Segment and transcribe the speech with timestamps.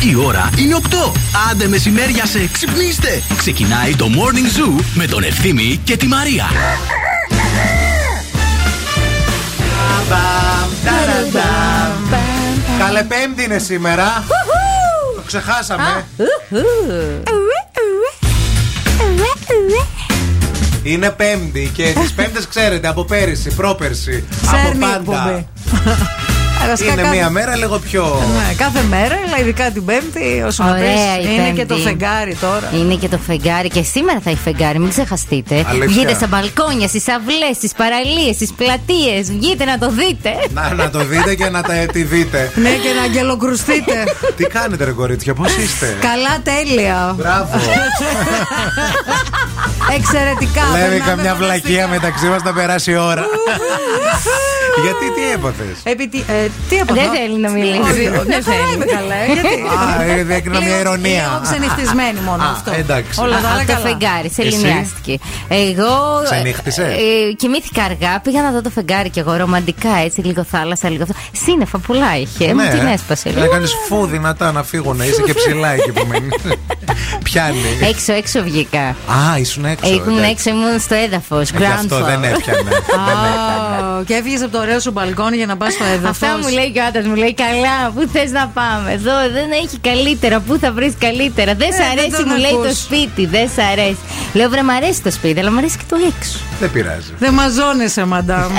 [0.00, 1.12] Η ώρα είναι 8.
[1.50, 3.22] Άντε μεσημέρια σε ξυπνήστε.
[3.36, 6.44] Ξεκινάει το Morning Zoo με τον Ευθύμη και τη Μαρία.
[12.78, 14.24] Καλέ πέμπτη είναι σήμερα.
[15.16, 16.06] Το ξεχάσαμε.
[20.84, 25.44] Είναι πέμπτη και τις πέμπτες ξέρετε από πέρυσι, πρόπερσι, από Σέρνη πάντα.
[26.64, 26.70] Εκπομπή.
[26.70, 28.02] Βασικά Είναι κάθε- μία μέρα λίγο πιο...
[28.34, 31.58] Ναι, κάθε μέρα, αλλά ειδικά την Πέμπτη, όσο να Ωραία πεις, η είναι Πέμπτη.
[31.58, 32.70] και το φεγγάρι τώρα.
[32.74, 35.54] Είναι και το φεγγάρι και σήμερα θα έχει φεγγάρι, μην ξεχαστείτε.
[35.68, 35.86] Αλήθεια.
[35.88, 39.22] Βγείτε στα μπαλκόνια, στις αυλές, στις παραλίες, στις πλατείες.
[39.36, 40.30] Βγείτε να το δείτε.
[40.54, 42.50] Να, να το δείτε και να τα, τη δείτε.
[42.54, 43.96] Ναι, και να αγγελοκρουστείτε.
[44.36, 47.14] Τι κάνετε ρε κορίτσια, πώς είστε; Καλά, τέλεια.
[47.18, 47.60] Μπράβο.
[49.96, 50.62] Εξαιρετικά.
[50.72, 51.88] Λέμε περνάμε καμιά βλακεία φανταστικά.
[51.88, 53.24] μεταξύ μας να περάσει η ώρα.
[54.86, 57.78] Γιατί τι έπαθες; Επί, τι- ε, τι έπαθα; Δεν θέλει να μιλήσει.
[57.90, 58.74] Όχι, Δεν Μια χαρά θέλει.
[58.74, 59.14] είμαι καλά.
[59.22, 59.54] ε, Γιατί.
[59.76, 61.24] Α, ε, έκρινα μια Λίγο- ηρωνία.
[61.26, 62.70] Λίγο ξενυχτισμένη μόνο Α, αυτό.
[62.82, 63.20] εντάξει.
[63.24, 63.86] Όλα τα άλλα Από το καλά.
[63.88, 65.14] φεγγάρι, σε Εσύ; ελληνιάστηκε.
[65.48, 65.92] Εγώ.
[66.30, 70.86] Ξενύχτησε; ε, κοιμήθηκα αργά, πήγα να δω το φεγγάρι και εγώ ρομαντικά έτσι, λίγο θάλασσα,
[70.90, 71.14] λίγο αυτό.
[71.44, 72.46] Σύννεφα πολλά είχε.
[72.54, 73.28] Μου την έσπασε.
[73.34, 73.40] Ναι.
[73.40, 76.32] Να κάνεις φου δυνατά να φύγω, να είσαι και ψηλά εκεί που μένεις.
[77.22, 77.58] Πιάνει.
[77.90, 78.80] Έξω, έξω βγήκα.
[78.88, 79.92] Α, ήσουν έξω.
[79.92, 80.30] Ήμουν εντάξει.
[80.30, 81.50] έξω, ήμουν στο έδαφος.
[81.50, 82.62] Ε, Γι' αυτό δεν έπιανε.
[82.62, 83.98] Δεν έπιανε.
[83.98, 86.08] Α, Και έφυγες από το ωραίο σου μπαλκόνι για να πας στο έδαφος.
[86.10, 89.48] Αυτά μου λέει και ο άντρας μου λέει καλά, πού θες να πάμε; Εδώ δεν
[89.62, 92.68] έχει καλύτερα, πού θα βρεις καλύτερα; Δεν σ' δεν αρέσει, τον μου λέει ακούς.
[92.68, 94.02] το σπίτι, δεν σ' αρέσει.
[94.32, 96.38] Λέω βρε, μ' αρέσει το σπίτι, αλλά μ' αρέσει και το έξω.
[96.60, 97.12] Δεν πειράζει.
[97.18, 98.52] Δεν μαζώνεσαι, μαντάμ.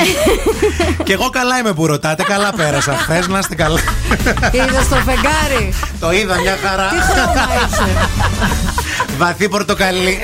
[1.05, 2.93] Και εγώ καλά είμαι που ρωτάτε, καλά πέρασα.
[2.95, 3.79] Χθες να είστε καλά.
[4.57, 6.87] Είδες το φεγγάρι; Το είδα μια χαρά.
[6.89, 7.89] Τι χρώμα είσαι;
[9.19, 10.19] Βαθύ πορτοκαλί.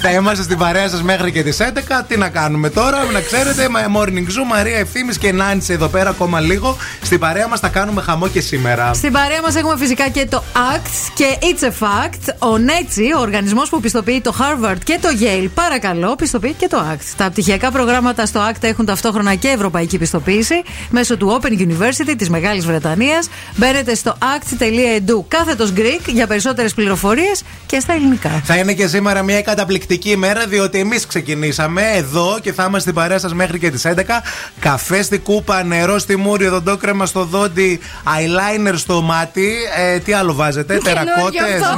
[0.00, 2.04] Θα είμαστε στην παρέα σας μέχρι και τις 11.
[2.08, 3.68] Τι να κάνουμε τώρα, να ξέρετε.
[3.68, 6.76] μα- Morning Zoo, Μαρία Ευθύνη και Νάντσι εδώ πέρα ακόμα λίγο.
[7.02, 8.94] Στην παρέα μας θα κάνουμε χαμό και σήμερα.
[8.94, 12.34] Στην παρέα μας έχουμε φυσικά και το ACT και It's a Fact.
[12.52, 16.84] Ο Νέτσι, ο οργανισμός που πιστοποιεί το Harvard και το Yale, παρακαλώ, πιστοποιεί και το
[16.92, 17.04] ACT.
[17.16, 22.28] Τα πτυχιακά προγράμματα στο ACT έχουν ταυτόχρονα και ευρωπαϊκή πιστοποίηση μέσω του Open University της
[22.30, 23.28] Μεγάλης Βρετανίας.
[23.56, 28.40] Μπαίνετε στο act.edu κάθετος Greek για περισσότερες πληροφορίες και στα ελληνικά.
[28.44, 32.94] Θα είναι και σήμερα μια καταπληκτική ημέρα, διότι εμείς ξεκινήσαμε εδώ και θα είμαστε στην
[32.94, 34.22] παρέα σας μέχρι και τις 11.
[34.60, 39.54] Καφέ στη κούπα, νερό στη μούρη, οδοντόκρεμα στο δόντι, eyeliner στο μάτι.
[39.76, 41.76] Ε, τι άλλο βάζετε, τερακότες; αυτό.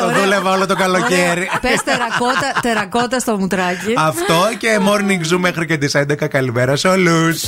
[0.00, 1.48] Το δούλευα όλο το καλοκαίρι.
[1.60, 3.94] Πες τερακότα, τερακότα στο μουτράκι.
[3.96, 6.28] Αυτό και morning zoo μέχρι και τις 11.
[6.28, 7.42] Καλημέρα σε όλους.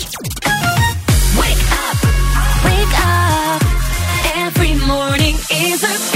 [1.41, 1.99] Wake up,
[2.67, 3.61] wake up.
[4.45, 5.37] Every morning
[5.67, 6.16] is a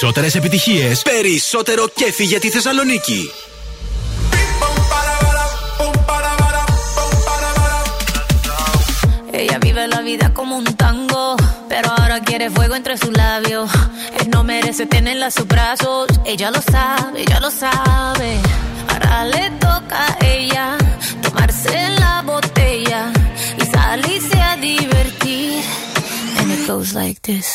[0.00, 3.30] Περισσότερες επιτυχίες, περισσότερο κέφι για τη Θεσσαλονίκη.
[9.40, 11.24] Ella vive la vida como un tango,
[11.70, 13.68] pero ahora quiere fuego entre sus labios.
[14.18, 18.30] Él no merece tenerla a sus brazos, ella lo sabe, ella lo sabe.
[18.90, 20.66] Ahora le toca a ella
[21.24, 23.00] tomarse la botella
[23.60, 25.62] y salirse a divertir.
[26.38, 27.48] And it goes like this.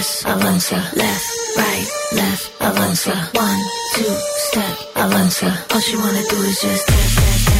[0.00, 0.76] Tres, avanza.
[0.94, 1.26] Left,
[1.58, 3.12] right, left, avanza.
[3.34, 3.62] One,
[3.94, 4.16] two,
[4.48, 5.52] step, avanza.
[5.74, 7.59] All she wanna do is just dance, dance, dance,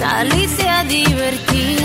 [0.00, 1.78] salirse a divertir.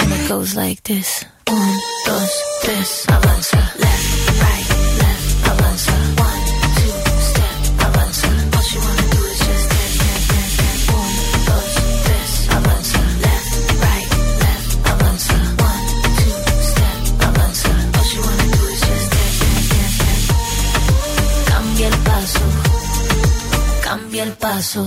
[0.00, 1.26] And it goes like this.
[1.50, 1.72] Un,
[2.06, 2.30] dos,
[2.62, 3.60] tres, avanza.
[3.84, 4.08] Left,
[4.44, 4.68] right,
[5.02, 5.94] left, avanza.
[6.28, 6.44] One,
[6.78, 6.94] two,
[7.30, 8.28] step, avanza.
[8.56, 10.84] All she wanna do is just dance, dance, dance, dance.
[10.98, 11.10] Un,
[11.48, 11.70] dos,
[12.06, 13.00] tres, avanza.
[13.26, 13.52] Left,
[13.84, 14.08] right,
[14.44, 15.36] left, avanza.
[15.70, 15.86] One,
[16.18, 16.34] two,
[16.70, 17.70] step, avanza.
[17.98, 20.28] All she wanna do is just dance, dance, dance, dance.
[21.50, 22.44] Cambia el paso,
[23.82, 24.82] cambia el paso,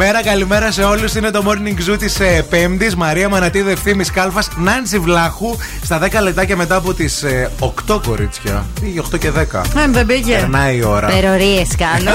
[0.00, 1.14] Καλημέρα, καλημέρα σε όλους.
[1.14, 2.96] Είναι το morning zoo της Πέμπτης.
[2.96, 5.56] Μαρία Μανατίδου, ευθύνη Κάλφας, Νάντσι Βλάχου.
[5.82, 7.24] Στα 10 λεπτάκια μετά από τις
[7.58, 8.66] 8 κορίτσια.
[8.80, 9.64] Πήγε 8 και 10.
[9.76, 10.36] Ε, δεν πήγε.
[10.36, 11.06] Περνάει η ώρα.
[11.06, 12.10] Περορίες κάνω.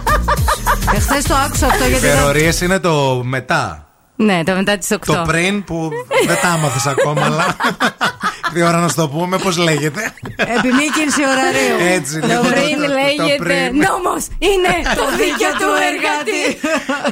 [0.96, 2.06] Εχθές το άκουσα αυτό γιατί.
[2.06, 3.86] Υπερορίε είναι το μετά.
[4.16, 4.96] Ναι, το μετά τι 8.
[5.04, 5.90] Το πριν που
[6.26, 7.46] δεν τα άμαθες ακόμα, αλλά.
[8.52, 10.12] Τι ώρα να σου το πούμε, πώς λέγεται.
[10.36, 11.94] Επιμήκυνση ωραρίου.
[11.96, 13.58] Έτσι, Το λοιπόν, πριν το λέγεται πριν.
[13.86, 16.40] νόμος είναι το δίκαιο του εργάτη.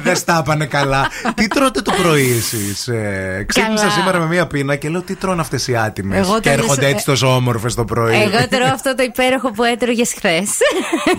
[0.03, 1.07] Δεν στάπανε καλά.
[1.35, 2.89] Τι τρώτε το πρωί εσείς.
[3.45, 3.91] Ξύπνησα Καλά.
[3.91, 6.17] σήμερα με μία πίνα και λέω τι τρώνε αυτές οι άτιμες.
[6.27, 8.15] Εγώ Και τέλειωσα- έρχονται έτσι τόσο όμορφες το πρωί.
[8.15, 10.49] Εγώ τρώω αυτό το υπέροχο που έτρωγες χθες.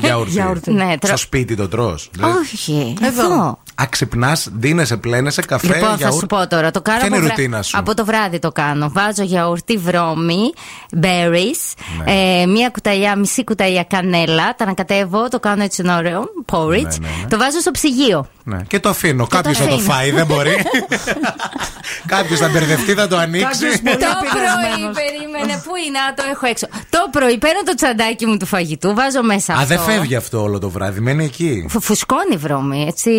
[0.00, 0.30] Γιαούρτι.
[0.30, 0.70] Γιαούρτι.
[0.70, 0.96] Ναι, τρώω.
[1.00, 2.10] Στο σπίτι το τρως
[2.42, 3.58] Όχι, Εδώ.
[3.80, 3.84] Εδώ.
[3.84, 6.18] Α, ξυπνάς, ντύνεσαι, πλένεσαι, καφέ, Λοιπόν, θα γιαούρτι.
[6.20, 6.70] σου πω τώρα.
[6.70, 8.90] Το κάνω Ποια είναι από, η βρά- ρουτίνα σου; από το βράδυ το κάνω.
[8.92, 10.52] Βάζω γιαουρτί βρώμη,
[11.02, 12.40] berries, Ναι.
[12.40, 14.54] ε, μία κουταλιά, μισή κουταλιά κανέλα.
[14.56, 16.70] Τα ανακατεύω, το κάνω έτσι ένα ωραίο porridge.
[17.00, 17.28] Ναι, ναι, ναι.
[17.28, 18.26] Το βάζω στο ψυγείο.
[18.44, 18.58] Ναι.
[18.68, 19.22] Και το αφήνω.
[19.26, 19.92] το Κάποιος θα το αφήνω.
[19.92, 20.54] φάει, δεν μπορεί.
[22.06, 23.44] Κάποιος θα μπερδευτεί, θα το ανοίξει.
[23.64, 24.96] Κάποιος μπορεί- Το πρωί, πειρασμένος.
[24.96, 26.66] περίμενε, πού είναι, α, το έχω έξω.
[26.90, 29.66] Το πρωί παίρνω το τσαντάκι μου του φαγητού, βάζω μέσα Α, αυτό.
[29.68, 31.66] δεν φεύγει αυτό όλο το βράδυ, μένει εκεί.
[31.68, 33.10] Φου- Φουσκώνει βρώμη, έτσι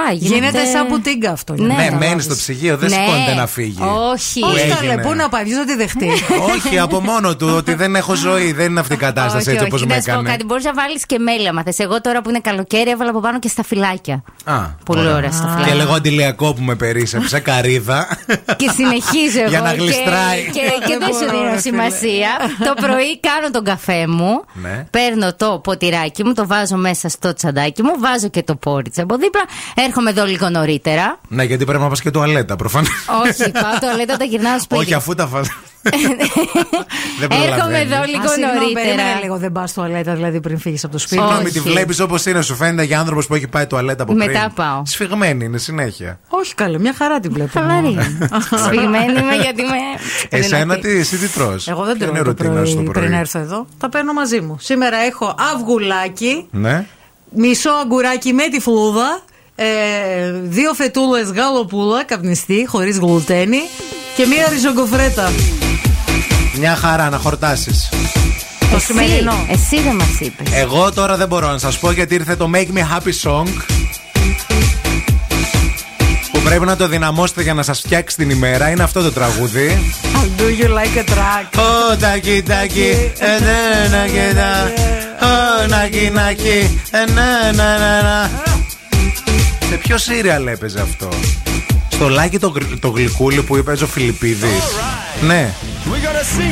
[0.00, 0.12] ροφά.
[0.12, 1.54] Γίνεται σαν πουτίγκα αυτό.
[1.54, 2.08] για να Ναι, καταλάβεις.
[2.08, 2.96] μένει στο ψυγείο, δεν Ναι.
[2.96, 3.78] σηκώνεται να φύγει.
[4.12, 4.40] Όχι.
[4.40, 4.74] Που Όχι έγινε.
[4.74, 6.08] καλέ, πού να πάει, ποιος θα τη δεχτεί.
[6.54, 8.52] Όχι, από μόνο του, ότι δεν έχω ζωή.
[8.52, 10.28] Δεν είναι αυτή η κατάσταση έτσι όπως με Να σου πω έκανε.
[10.30, 11.78] κάτι, μπορείς να βάλεις και μέλι άμα θες.
[11.78, 14.22] Εγώ τώρα που είναι καλοκαίρι έβαλα από πάνω και στα φυλάκια.
[14.44, 14.54] Α,
[14.84, 15.74] Πολύ ωραία στα Και φυλάκια.
[15.74, 18.18] λέγω αντιλιακό που με περίσσεψε, καρύδα.
[18.56, 19.48] Και συνεχίζω εγώ.
[19.48, 20.42] Για να και- γλιστράει.
[20.52, 21.60] Και, και, δεν σου μπορώ, δίνω ρε φίλε.
[21.60, 22.28] σημασία.
[22.64, 24.44] το πρωί κάνω τον καφέ μου.
[24.62, 24.86] Ναι.
[24.90, 27.90] Παίρνω το ποτηράκι μου, το βάζω μέσα στο τσαντάκι μου.
[27.98, 29.42] Βάζω και το πόριτσα από δίπλα.
[29.90, 31.18] Έρχομαι εδώ λίγο νωρίτερα.
[31.28, 32.90] Ναι, γιατί πρέπει να πας και τουαλέτα, προφανώς.
[33.24, 34.80] Όχι, πάω το λέτε όταν γυρνάω σπίτι.
[34.80, 35.48] Όχι, αφού τα φας.
[37.20, 37.80] Δεν Έρχομαι προλαβαίνει.
[37.92, 38.84] εδώ Α, λίγο συγγνώμη, νωρίτερα.
[38.84, 41.20] περίμενε λίγο, δεν πας τουαλέτα δηλαδή πριν φύγεις από το σπίτι.
[41.20, 41.52] Συγγνώμη, Όχι.
[41.52, 44.26] τη βλέπεις όπως είναι, σου φαίνεται για άνθρωπος που έχει πάει τουαλέτα από πριν.
[44.30, 44.82] Μετά πάω.
[44.86, 46.18] Σφιγμένη είναι συνέχεια.
[46.28, 47.50] Όχι καλέ, μια χαρά την βλέπω.
[47.60, 47.96] Χαλαρή.
[48.64, 49.76] Σφιγμένη είμαι γιατί με.
[50.38, 50.80] Εσένα δυνατή.
[50.80, 52.92] τι, εσύ τι τρως; Εγώ δεν Ποια τρώω είναι η το ρουτίνα σου το πρωί
[52.92, 53.66] πρωί; πριν έρθω εδώ.
[53.78, 54.56] Τα παίρνω μαζί μου.
[54.60, 56.86] Σήμερα έχω αυγουλάκι, Ναι.
[57.30, 59.20] μισό αγκουράκι με τη φλούδα,
[59.62, 63.58] ε, δύο φετούλες γαλοπούλα, καπνιστή, χωρίς γλουτένι
[64.16, 65.32] και μία ριζογκοφρέτα.
[66.58, 67.88] Μια χαρά να χορτάσεις.
[68.70, 69.46] Το Εσύ, σημερινό.
[69.50, 70.46] εσύ δεν μας είπες.
[70.52, 73.46] Εγώ τώρα δεν μπορώ να σας πω γιατί ήρθε το Make Me Happy Song.
[76.32, 78.70] Που πρέπει να το δυναμώσετε για να σας φτιάξει την ημέρα.
[78.70, 79.92] Είναι αυτό το τραγούδι.
[80.14, 81.60] I'll do you like a track.
[81.60, 84.72] Ω, τάκι, τάκι, ε, ναι, να και να.
[85.26, 87.04] Ω, νάκι, νάκι, ε,
[89.70, 91.08] Σε ποιο σύριαλ έπαιζε αυτό;
[91.88, 94.64] Στο λάκι το, γρ- το γλυκούλι που είπε ο Φιλιππίδης.
[95.20, 95.50] Ναι.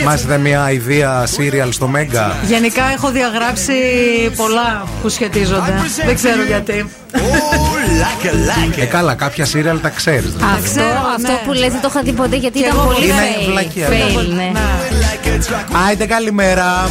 [0.04, 2.36] Μας είδε μια ιδέα σύριαλ στο Μέγκα.
[2.46, 3.72] Γενικά έχω διαγράψει
[4.36, 5.74] πολλά που σχετίζονται.
[6.04, 6.90] Δεν ξέρω γιατί.
[8.76, 10.32] Ε, καλά, κάποια σύριαλ τα ξέρεις.
[10.32, 10.52] δηλαδή.
[10.54, 11.40] Αυτό, ξέρω, αυτό ναι.
[11.44, 13.50] που λες δεν το είχα δει ποτέ γιατί Και ήταν εγώ πολύ Είναι fail.
[13.50, 13.88] βλακεία.
[13.88, 14.52] fail, ναι.
[15.86, 16.88] Άιντε καλημέρα.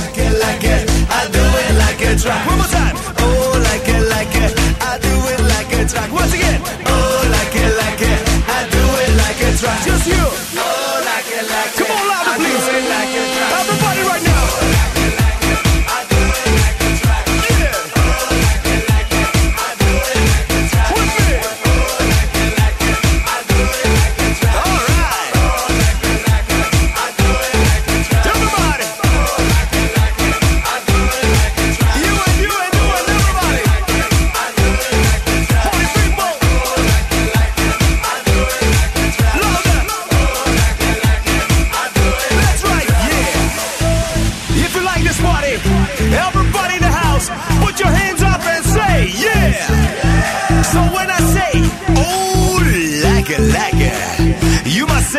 [5.77, 6.11] a track.
[6.11, 8.19] Once again, oh like it, like it,
[8.49, 9.81] I do it like a track.
[9.85, 10.23] Just you,
[10.57, 11.77] oh like it, like it.
[11.77, 13.06] Come on, louder, please.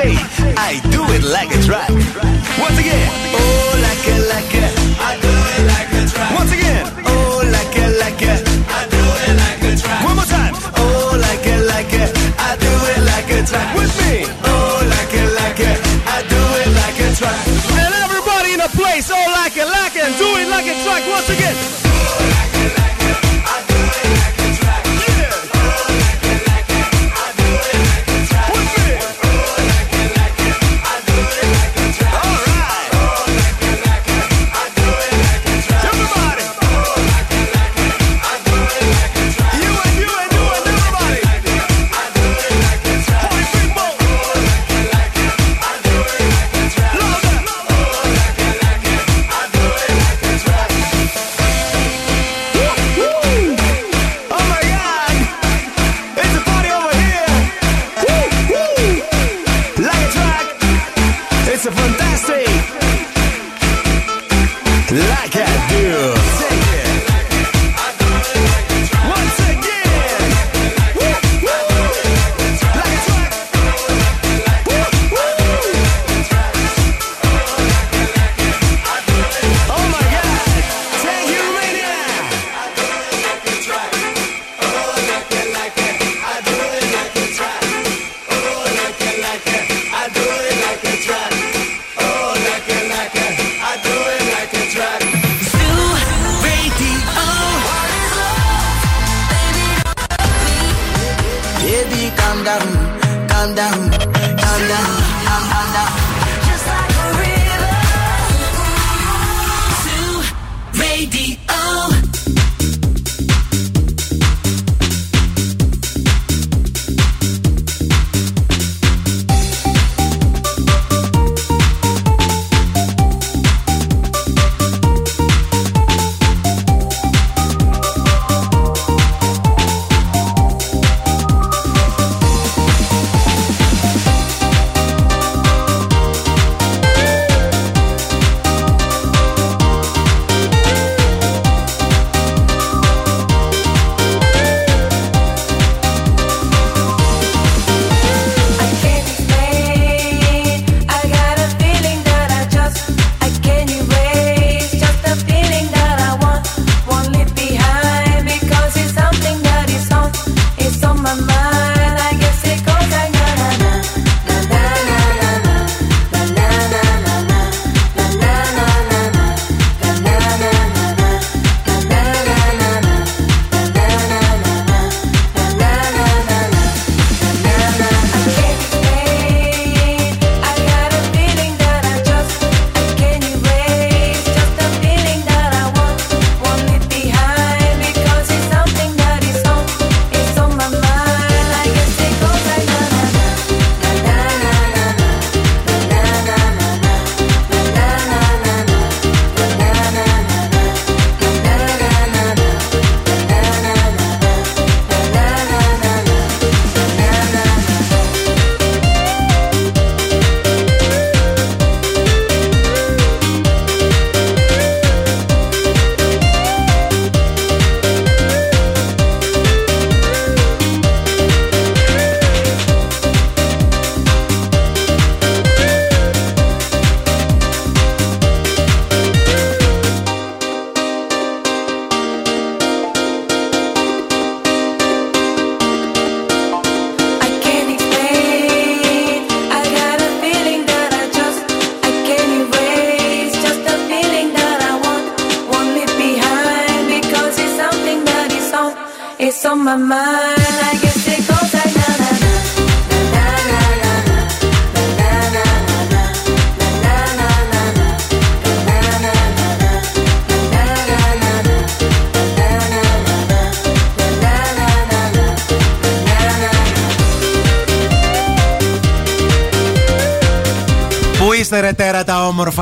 [0.02, 0.14] say,
[0.54, 1.90] I do it like a track.
[1.90, 4.64] Once again, oh, like a, like a,
[5.10, 6.30] I do it like a track.
[6.38, 8.34] Once again, oh, like a, like a,
[8.78, 10.00] I do it like a track.
[10.06, 12.04] One more time, oh, like a, like a,
[12.38, 13.68] I do it like a track.
[13.74, 14.14] With me,
[14.46, 15.72] oh, like a, like a,
[16.14, 17.38] I do it like a track.
[17.82, 21.02] And everybody in the place, oh, like a, like a, do it like a track.
[21.10, 21.87] Once again.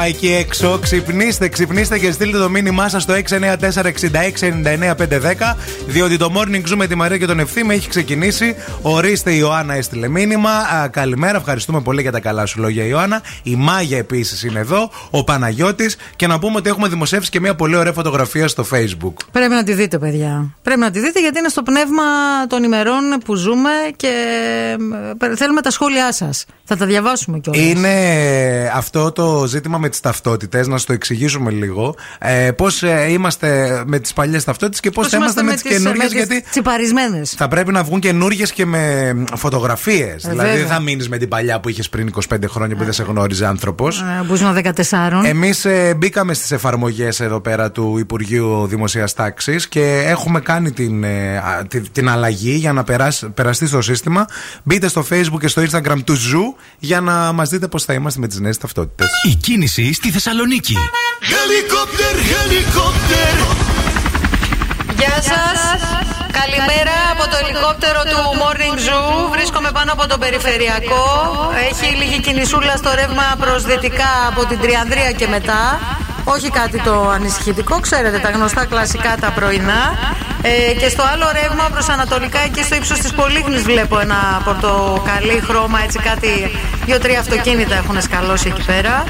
[0.06, 0.78] Εκεί έξω.
[0.82, 3.18] Ξυπνήστε, ξυπνήστε και στείλτε το μήνυμά σας στο 694-6699-510.
[5.86, 8.56] Διότι το morning zoom με τη Μαρία και τον Ευθύμη έχει ξεκινήσει.
[8.82, 10.50] Ορίστε, η Ιωάννα έστειλε μήνυμα.
[10.50, 13.22] Α, καλημέρα, ευχαριστούμε πολύ για τα καλά σου λόγια, Ιωάννα.
[13.42, 14.90] Η Μάγια επίσης είναι εδώ.
[15.10, 15.96] Ο Παναγιώτης.
[16.16, 19.14] Και να πούμε ότι έχουμε δημοσιεύσει και μια πολύ ωραία φωτογραφία στο Facebook.
[19.32, 20.54] Πρέπει να τη δείτε, παιδιά.
[20.62, 22.02] Πρέπει να τη δείτε γιατί είναι στο πνεύμα
[22.48, 24.12] των ημερών που ζούμε και
[25.20, 26.44] ε, θέλουμε τα σχόλιά σας.
[26.68, 27.62] Θα τα διαβάσουμε κιόλας.
[27.62, 27.96] Είναι
[28.74, 31.94] αυτό το ζήτημα με τις ταυτότητες, να σου το εξηγήσουμε λίγο.
[32.18, 36.12] Ε, πώς ε, είμαστε με τις παλιές ταυτότητες και πώς θα είμαστε με, τις καινούργιες.
[36.12, 36.44] Γιατί.
[36.50, 37.31] Τσιπαρισμένες.
[37.31, 40.24] Θα πρέπει να βγουν καινούργιες και με φωτογραφίες.
[40.24, 42.92] Ε, δηλαδή δεν θα μείνεις με την παλιά που είχες πριν 25 χρόνια που δεν
[42.92, 44.00] σε γνώριζε άνθρωπος.
[44.00, 45.24] Ε, που 14.
[45.24, 51.05] Εμείς ε, μπήκαμε στις εφαρμογές εδώ πέρα του Υπουργείου Δημοσίας Τάξης και έχουμε κάνει την,
[51.05, 54.26] ε, την, την αλλαγή για να περάσει, περαστεί στο σύστημα.
[54.62, 58.20] Μπείτε στο Facebook και στο Instagram του Zoo για να μας δείτε πώς θα είμαστε
[58.20, 59.08] με τις νέες ταυτότητες.
[59.30, 60.76] Η κίνηση στη Θεσσαλονίκη.
[61.30, 63.35] Helicopter, helicopter.
[64.98, 65.58] Γεια σας.
[66.40, 69.30] Καλημέρα από το ελικόπτερο του Morning Zoo.
[69.30, 71.04] Βρίσκομαι πάνω από τον περιφερειακό.
[71.70, 75.62] Έχει λίγη κινησούλα στο ρεύμα προς δυτικά από την Τριανδρία και μετά.
[76.28, 79.82] Όχι κάτι το ανησυχητικό, ξέρετε τα γνωστά κλασικά τα πρωινά.
[80.42, 85.40] Ε, και στο άλλο ρεύμα προς Ανατολικά, εκεί στο ύψος της Πολύχνη, βλέπω ένα πορτοκαλί
[85.48, 86.50] χρώμα, έτσι κάτι.
[86.84, 89.04] Δύο-τρία αυτοκίνητα έχουν σκαλώσει εκεί πέρα.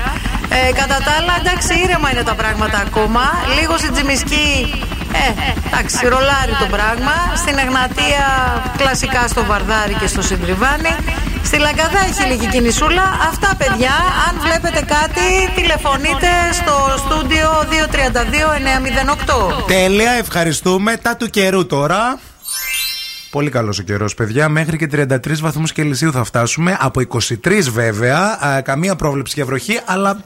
[0.48, 3.22] Ε, κατά τα άλλα, εντάξει, ήρεμα είναι τα πράγματα ακόμα.
[3.60, 4.48] Λίγο στην Τζιμισκή,
[4.92, 4.95] ε,
[5.66, 7.14] εντάξει, ρολάρι το πράγμα.
[7.36, 8.26] Στην Εγνατία,
[8.76, 10.94] κλασικά στο Βαρδάρι και στο Συντριβάνι.
[11.44, 13.02] Στη Λαγκαδά έχει λίγη κινησούλα.
[13.28, 13.94] Αυτά, παιδιά.
[14.28, 17.48] Αν βλέπετε κάτι, τηλεφωνείτε στο στούντιο
[19.60, 19.64] 232-908.
[19.66, 20.96] Τέλεια, ευχαριστούμε.
[20.96, 22.18] Τα του καιρού τώρα.
[23.30, 24.48] Πολύ καλός ο καιρός, παιδιά.
[24.48, 26.76] Μέχρι και 33 βαθμούς Κελσίου θα φτάσουμε.
[26.80, 27.00] Από
[27.44, 28.38] 23 βέβαια.
[28.64, 30.16] καμία πρόβλεψη για βροχή, αλλά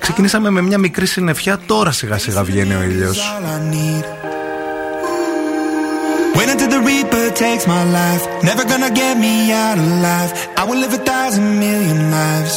[0.00, 1.58] ξεκινήσαμε με μια μικρή συννεφιά.
[1.66, 3.14] Τώρα σιγά σιγά βγαίνει ο ήλιο.
[6.38, 8.22] Wait until the Reaper takes my life.
[8.48, 9.34] Never gonna get me
[9.64, 10.30] out alive.
[10.60, 12.56] I will live a thousand million lives.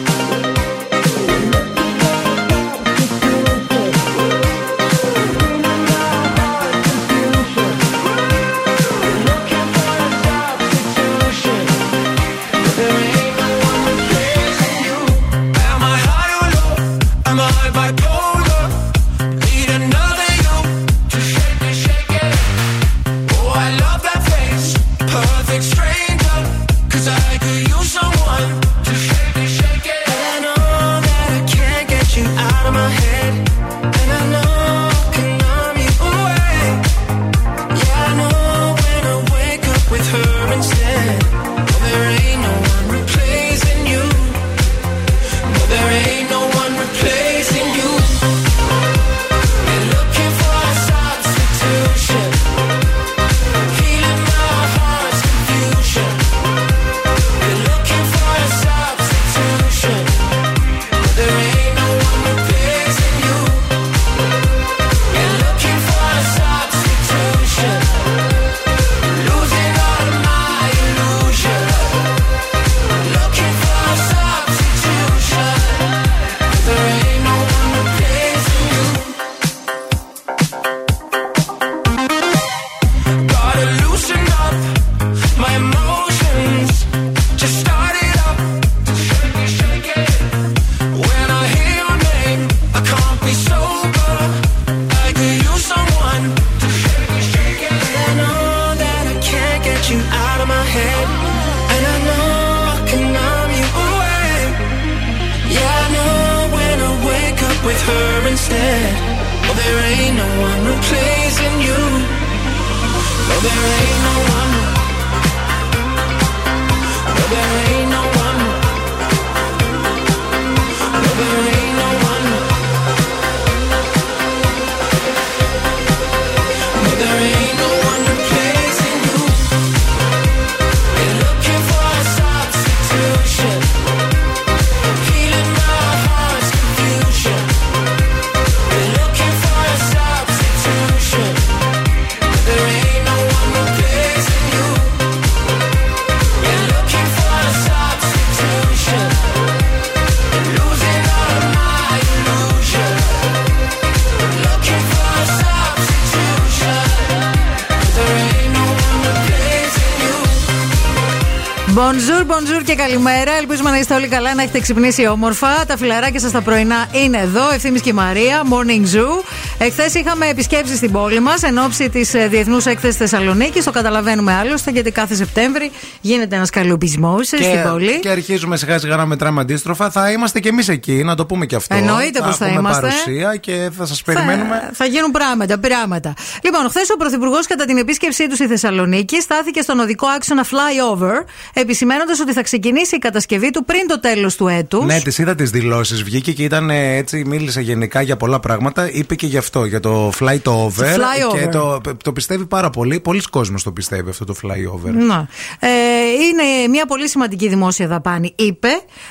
[163.81, 165.65] Είστε όλοι καλά, να έχετε ξυπνήσει όμορφα.
[165.65, 167.51] Τα φιλαράκια σας τα πρωινά είναι εδώ.
[167.53, 169.23] Ευθύνη και Μαρία, Morning Zoo.
[169.57, 173.63] Εχθές είχαμε επισκέψεις στην πόλη μας εν ώψη της Διεθνούς Έκθεσης Θεσσαλονίκης.
[173.63, 177.99] Το καταλαβαίνουμε άλλωστε, γιατί κάθε Σεπτέμβρη γίνεται ένας καλοπισμό στην πόλη.
[177.99, 179.89] και αρχίζουμε σιγά σιγά να μετράμε αντίστροφα.
[179.89, 181.75] Θα είμαστε κι εμείς εκεί, να το πούμε και αυτό.
[181.75, 182.81] Εννοείται πως θα έχουμε είμαστε.
[182.81, 184.59] παρουσία και θα σας περιμένουμε.
[184.63, 186.13] Θα, θα γίνουν πράγματα, πράγματα.
[186.43, 191.25] Λοιπόν, χθες ο Πρωθυπουργός κατά την επίσκεψή του στη Θεσσαλονίκη στάθηκε στον οδικό άξονα flyover,
[191.53, 194.85] επισημένοντας ότι θα ξεκινήσει η κατασκευή του πριν το τέλος του έτους.
[194.85, 196.03] Ναι, τη είδα τις δηλώσεις.
[196.03, 198.91] Βγήκε και ήταν ε, έτσι, μίλησε γενικά για πολλά πράγματα.
[198.91, 200.95] Είπε και γι' αυτό, για το fly to over.
[200.95, 201.39] flyover.
[201.39, 202.99] Και το, το πιστεύει πάρα πολύ.
[202.99, 204.91] Πολλοί κόσμος το πιστεύει αυτό το flyover.
[205.07, 205.27] Να.
[205.59, 205.90] Ε,
[206.21, 208.69] είναι μια πολύ σημαντική δημόσια δαπάνη, είπε.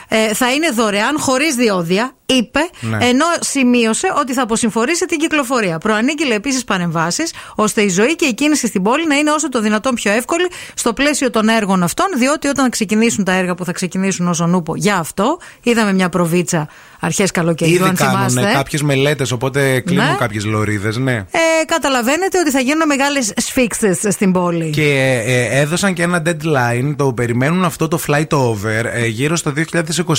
[0.08, 2.60] Ε, θα είναι δωρεάν, χωρίς διόδια, είπε.
[2.80, 2.98] Ναι.
[3.06, 5.78] Ενώ σημείωσε ότι θα αποσυμφορήσει την κυκλοφορία.
[5.78, 9.60] Προανήγγειλε επίσης παρεμβάσεις, ώστε η ζωή και η κίνηση στην πόλη να είναι όσο το
[9.60, 13.72] δυνατόν πιο εύκολη στο πλαίσιο των έργων αυτών, διότι όταν ξεκινήσουν τα έργα που θα
[13.72, 16.68] ξεκινήσουν ως ονούπο για αυτό, είδαμε μια προβίτσα
[17.00, 18.52] αρχές καλοκαιριού, Ήδη αν κάνουν θυμάστε.
[18.52, 20.16] κάποιες μελέτες, οπότε κλείνουν Ναι.
[20.18, 21.12] κάποιες λωρίδες, ναι.
[21.14, 24.70] Ε, καταλαβαίνετε ότι θα γίνουν μεγάλες σφίξτε στην πόλη.
[24.70, 29.52] Και ε, έδωσαν και ένα deadline, το περιμένουν αυτό το flight over ε, γύρω στο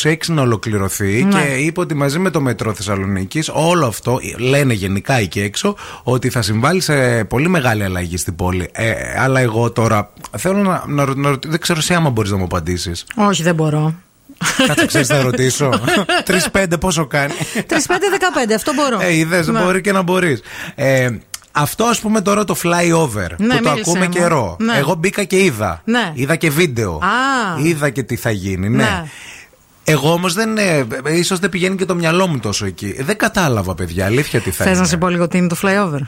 [0.04, 1.42] 2026 να ολοκληρωθεί Ναι.
[1.42, 5.76] και είπε ότι μαζί με το μετρό Θεσσαλονίκης, όλο αυτό ε, λένε γενικά εκεί έξω
[6.04, 8.70] ότι θα συμβάλλει σε πολύ μεγάλη αλλαγή στην πόλη.
[8.72, 12.32] Ε, αλλά εγώ τώρα θέλω να, να, ρω- να ρω- δεν ξέρω εσύ άμα μπορείς
[12.32, 13.06] να μου απαντήσεις.
[13.16, 13.94] Όχι, δεν μπορώ.
[14.68, 15.70] Κάτσε, ξέρεις να ρωτήσω.
[16.52, 17.34] 3-5 πόσο κάνει.
[17.70, 17.74] 3-5-15,
[18.56, 19.00] αυτό μπορώ.
[19.02, 19.62] Ε, είδες, Ναι.
[19.64, 20.42] μπορεί και να μπορείς.
[20.76, 21.10] Ε,
[21.52, 24.10] αυτό ας πούμε τώρα το flyover Ναι, που το μίλησέ ακούμε μου.
[24.10, 24.56] καιρό.
[24.60, 24.78] Ναι.
[24.78, 25.82] Εγώ μπήκα και είδα.
[25.86, 26.12] Ναι.
[26.14, 26.94] Είδα και βίντεο.
[26.96, 27.60] Α.
[27.64, 28.70] Είδα και τι θα γίνει.
[28.70, 28.84] Ναι.
[28.84, 29.06] Ναι.
[29.84, 30.58] Εγώ όμως δεν.
[30.58, 32.96] Ε, ίσως δεν πηγαίνει και το μυαλό μου τόσο εκεί.
[33.04, 34.06] Δεν κατάλαβα, παιδιά.
[34.06, 34.82] Αλήθεια τι θα Θες είναι.
[34.82, 36.00] να σε πω λίγο τι είναι το flyover;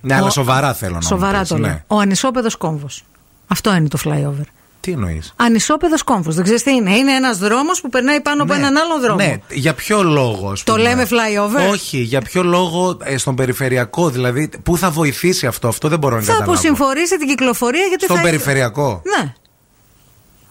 [0.00, 1.70] Ναι, αλλά Ο- σοβαρά θέλω να μου Σοβαρά πεις, το λέω.
[1.70, 1.84] ναι.
[1.86, 3.02] Ο ανισόπεδος κόμβος.
[3.46, 4.44] Αυτό είναι το flyover.
[4.86, 6.34] Τι εννοείς; Ανισόπεδος κόμβος.
[6.34, 6.94] Δεν ξέρεις τι είναι.
[6.96, 9.16] Είναι ένας δρόμος που περνάει πάνω από έναν άλλον δρόμο.
[9.16, 10.50] Ναι, για ποιο λόγο.
[10.50, 11.70] ας Το πούμε; λέμε flyover?
[11.70, 14.10] Όχι, για ποιο λόγο ε, στον περιφερειακό.
[14.10, 16.52] Δηλαδή, πού θα βοηθήσει αυτό, αυτό δεν μπορώ να Θα καταλάβω.
[16.52, 18.22] αποσυμφορήσει την κυκλοφορία γιατί Στον θα.
[18.22, 19.32] περιφερειακό; Ναι.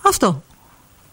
[0.07, 0.43] Αυτό.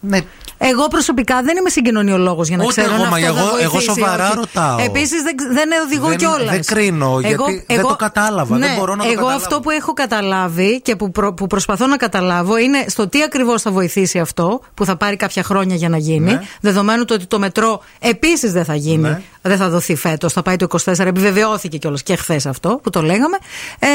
[0.04, 0.18] Ναι.
[0.58, 3.56] Εγώ προσωπικά δεν είμαι συγκοινωνιολόγος για να Ούτε ξέρω εγώ, αν μα αυτό θα εγώ-
[3.60, 4.34] εγώ βοηθήσει, σοβαρά όχι.
[4.36, 4.78] ρωτάω.
[4.80, 6.50] Επίσης δεν, δεν οδηγώ Δεν- κιόλας.
[6.50, 9.36] δεν κρίνω, γιατί δεν το κατάλαβα, δεν μπορώ να το εγώ καταλάβω.
[9.44, 13.62] αυτό που έχω καταλάβει και που, προ- που προσπαθώ να καταλάβω είναι στο τι ακριβώς
[13.62, 16.32] θα βοηθήσει αυτό, που θα πάρει κάποια χρόνια για να γίνει.
[16.32, 16.40] Ναι.
[16.60, 19.20] Δεδομένου το ότι το μετρό επίσης δεν θα γίνει, Ναι.
[19.42, 21.06] δεν θα δοθεί φέτος, θα πάει το 24.
[21.08, 23.36] Επιβεβαιώθηκε κιόλας και χθες αυτό που το λέγαμε.
[23.78, 23.86] Ε,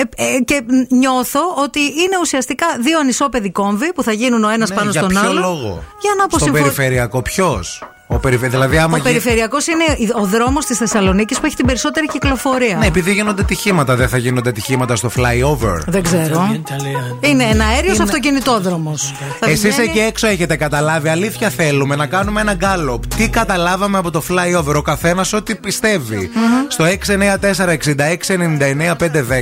[0.00, 4.68] ε, ε, και νιώθω ότι είναι ουσιαστικά δύο ανισόπεδοι κόμβοι που θα γίνουν ο ένας
[4.70, 5.40] Ναι, πάνω για στον ποιο άλλο.
[5.40, 5.56] λόγο;
[6.00, 6.52] Για να Στον αποσυμφω...
[6.52, 8.48] περιφερειακό, ποιος; Ο περιφε...
[8.48, 9.84] Δηλαδή, άμα Ο γι- περιφερειακός είναι
[10.20, 12.76] ο δρόμος της Θεσσαλονίκης που έχει την περισσότερη κυκλοφορία.
[12.76, 15.78] Ναι, επειδή γίνονται ατυχήματα, δεν θα γίνονται ατυχήματα στο flyover.
[15.86, 16.62] Δεν ξέρω.
[17.20, 19.14] Είναι ένα αέριο αυτοκινητόδρομος.
[19.40, 21.08] Εσείς εκεί έξω έχετε καταλάβει.
[21.08, 23.06] Αλήθεια θέλουμε να κάνουμε ένα γκάλωπ.
[23.06, 26.30] Τι καταλάβαμε από το flyover, ο καθένας ό,τι πιστεύει.
[26.68, 26.94] Στο 694-6699-510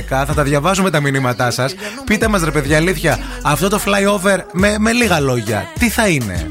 [0.09, 1.75] θα τα διαβάζουμε τα μηνύματά σας.
[2.05, 6.49] Πείτε μας, ρε παιδιά, αλήθεια, αυτό το flyover με, με λίγα λόγια, τι θα είναι;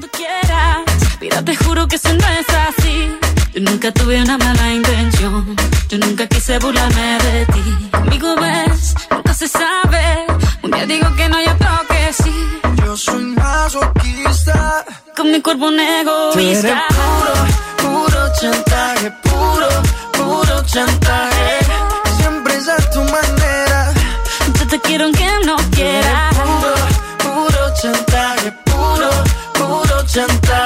[1.21, 3.19] Mira, te juro que eso no es así.
[3.55, 5.57] Yo nunca tuve una mala intención.
[5.89, 7.89] Yo nunca quise burlarme de ti.
[7.93, 10.27] Amigo, ves, nunca se sabe.
[10.63, 12.61] Un día digo que no, y otro que sí.
[12.85, 14.85] Yo soy masoquista.
[15.17, 16.83] Con mi cuerpo un egoísta.
[16.89, 17.35] puro,
[17.83, 19.69] puro chantaje, puro,
[20.13, 21.59] puro chantaje.
[22.19, 23.95] Siempre es a tu manera.
[24.59, 26.35] Yo te quiero aunque no quieras.
[26.35, 26.75] puro,
[27.25, 29.11] puro chantaje, puro,
[29.55, 30.66] puro chantaje.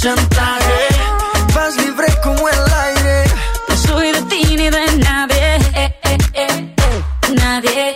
[0.00, 0.88] chantaje.
[1.54, 3.24] Vas libre como el aire.
[3.68, 5.56] No soy de ti ni de nadie.
[5.74, 6.72] Eh, eh, eh,
[7.34, 7.94] nadie.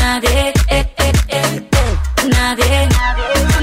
[0.00, 0.54] Nadie.
[2.36, 2.88] Nadie.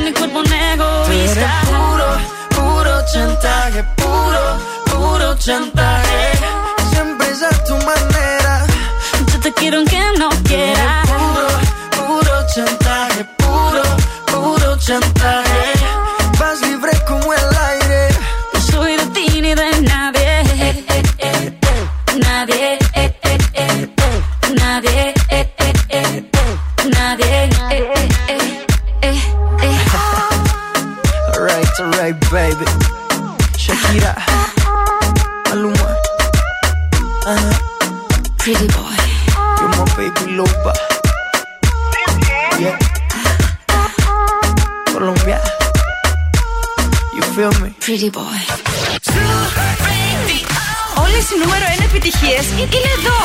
[0.04, 1.50] Mi cuerpo un egoísta.
[1.70, 2.10] puro,
[2.56, 3.84] puro chantaje.
[3.96, 4.44] Puro,
[4.86, 6.32] puro chantaje.
[6.92, 8.66] Siempre es a tu manera.
[9.32, 11.04] Yo te quiero aunque no quiera.
[11.08, 11.48] Puro,
[11.98, 13.24] puro chantaje.
[13.38, 13.84] Puro,
[14.26, 15.39] puro chantaje
[31.79, 32.67] Alright, alright, baby.
[33.63, 34.13] Shakira,
[35.47, 35.95] Maluma,
[37.31, 37.55] uh,
[38.39, 38.97] Pretty boy.
[39.61, 40.75] you're my baby loba.
[42.59, 42.77] Yeah.
[44.87, 45.41] Colombia,
[47.15, 47.71] you feel me?
[47.79, 48.39] Pretty boy.
[51.03, 53.19] Όλες οι νούμερο 1 επιτυχίες είναι εδώ.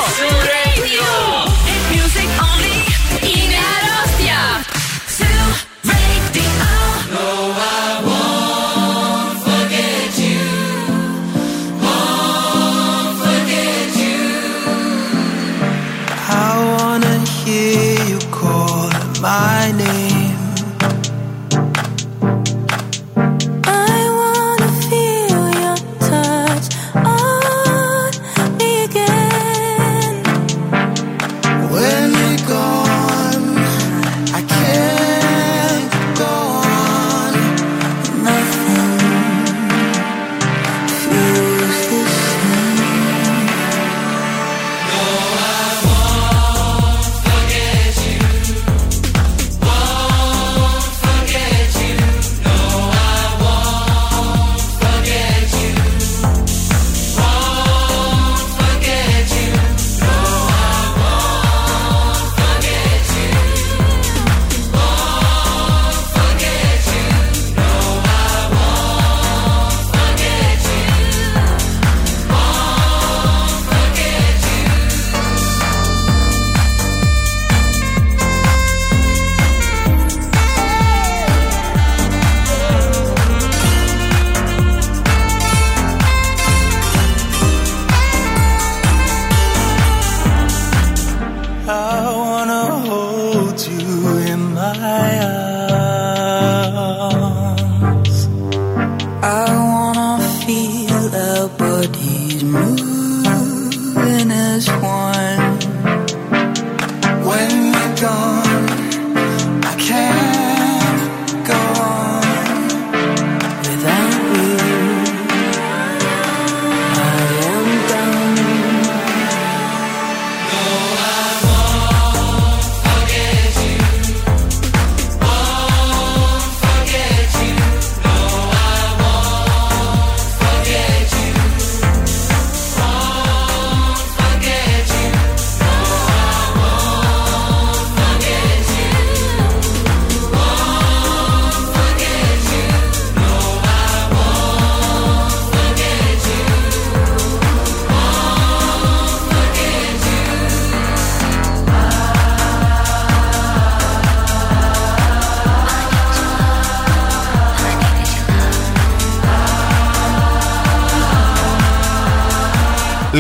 [1.66, 2.78] Hit music only.
[3.24, 4.40] Είναι αρρώστια.
[7.62, 8.03] I
[19.25, 19.64] my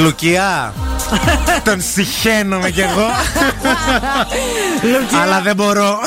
[0.04, 0.74] Λουκιά.
[1.64, 3.06] Τον συχαίνομαι κι εγώ.
[4.82, 5.18] Λουκιά.
[5.22, 6.00] Αλλά δεν μπορώ.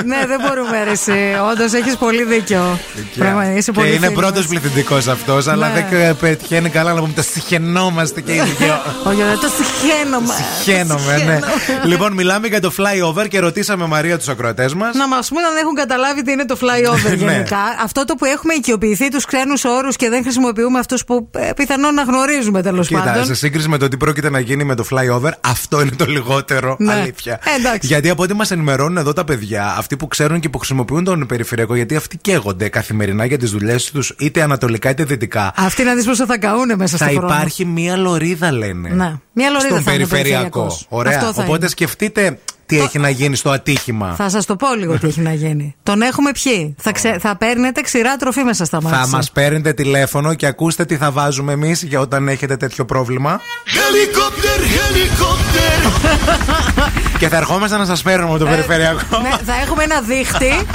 [0.00, 1.12] Ε, ναι, δεν μπορούμε, αρέσει.
[1.52, 2.78] Όντως έχεις πολύ δίκιο.
[3.18, 4.46] Πράγματι, είσαι Και πολύ είναι φίλος πρώτος μας.
[4.46, 5.86] πληθυντικός αυτός, αλλά Ναι.
[5.90, 8.80] δεν πετυχαίνει καλά να πούμε τα συχαινόμαστε και οι δυο.
[9.08, 10.34] Όχι, δεν το συχαίνομαι.
[10.58, 11.38] Συχαίνομαι, ναι.
[11.84, 14.94] Λοιπόν, μιλάμε για το flyover και ρωτήσαμε Μαρία τους ακροατές μας.
[14.94, 17.32] Να μας πούν αν έχουν καταλάβει τι είναι το flyover Ναι.
[17.32, 17.58] γενικά.
[17.84, 21.94] Αυτό το που έχουμε οικειοποιηθεί τους ξένους όρους και δεν χρησιμοποιούμε αυτούς που ε, πιθανόν
[21.94, 23.24] να γνωρίζουμε τέλος Κοίτα, πάντων.
[23.24, 26.76] σε σύγκριση με το τι πρόκειται να γίνει με το flyover, αυτό είναι το λιγότερο
[26.78, 26.92] Ναι.
[26.92, 27.40] αλήθεια.
[27.44, 27.86] Ε, εντάξει.
[27.86, 31.26] Γιατί από ό,τι μας ενημερώνουν εδώ τα παιδιά, αυτοί που ξέρουν και που χρησιμοποιούν τον
[31.26, 35.52] περιφερειακό, γιατί αυτοί καίγονται καθημερινά για τις δουλειές τους, είτε ανατολικά είτε δυτικά.
[35.56, 37.32] Αυτοί να δεις πώ θα καούνε μέσα Θα στο χρόνο.
[37.34, 38.88] υπάρχει μία λωρίδα, λένε.
[38.88, 39.14] Ναι.
[39.32, 40.60] Μία λωρίδα Στον θα είναι ο περιφερειακό.
[40.60, 40.86] περιφερειακός.
[40.88, 41.18] Ωραία.
[41.18, 41.68] Αυτό θα Οπότε είναι.
[41.68, 44.14] σκεφτείτε τι έχει να γίνει στο ατύχημα.
[44.14, 45.74] Θα σας το πω λίγο τι έχει να γίνει.
[45.82, 46.74] Τον έχουμε πιει.
[46.78, 47.16] Θα, ξε...
[47.20, 48.98] θα παίρνετε ξηρά τροφή μέσα στα μάτια.
[48.98, 53.40] Θα μας παίρνετε τηλέφωνο και ακούστε τι θα βάζουμε εμείς για όταν έχετε τέτοιο πρόβλημα.
[53.66, 55.90] Helicopter, helicopter.
[57.22, 59.18] και θα ερχόμαστε να σας φέρουμε το περιφερειακό.
[59.22, 60.66] Ναι, θα έχουμε ένα δίχτυ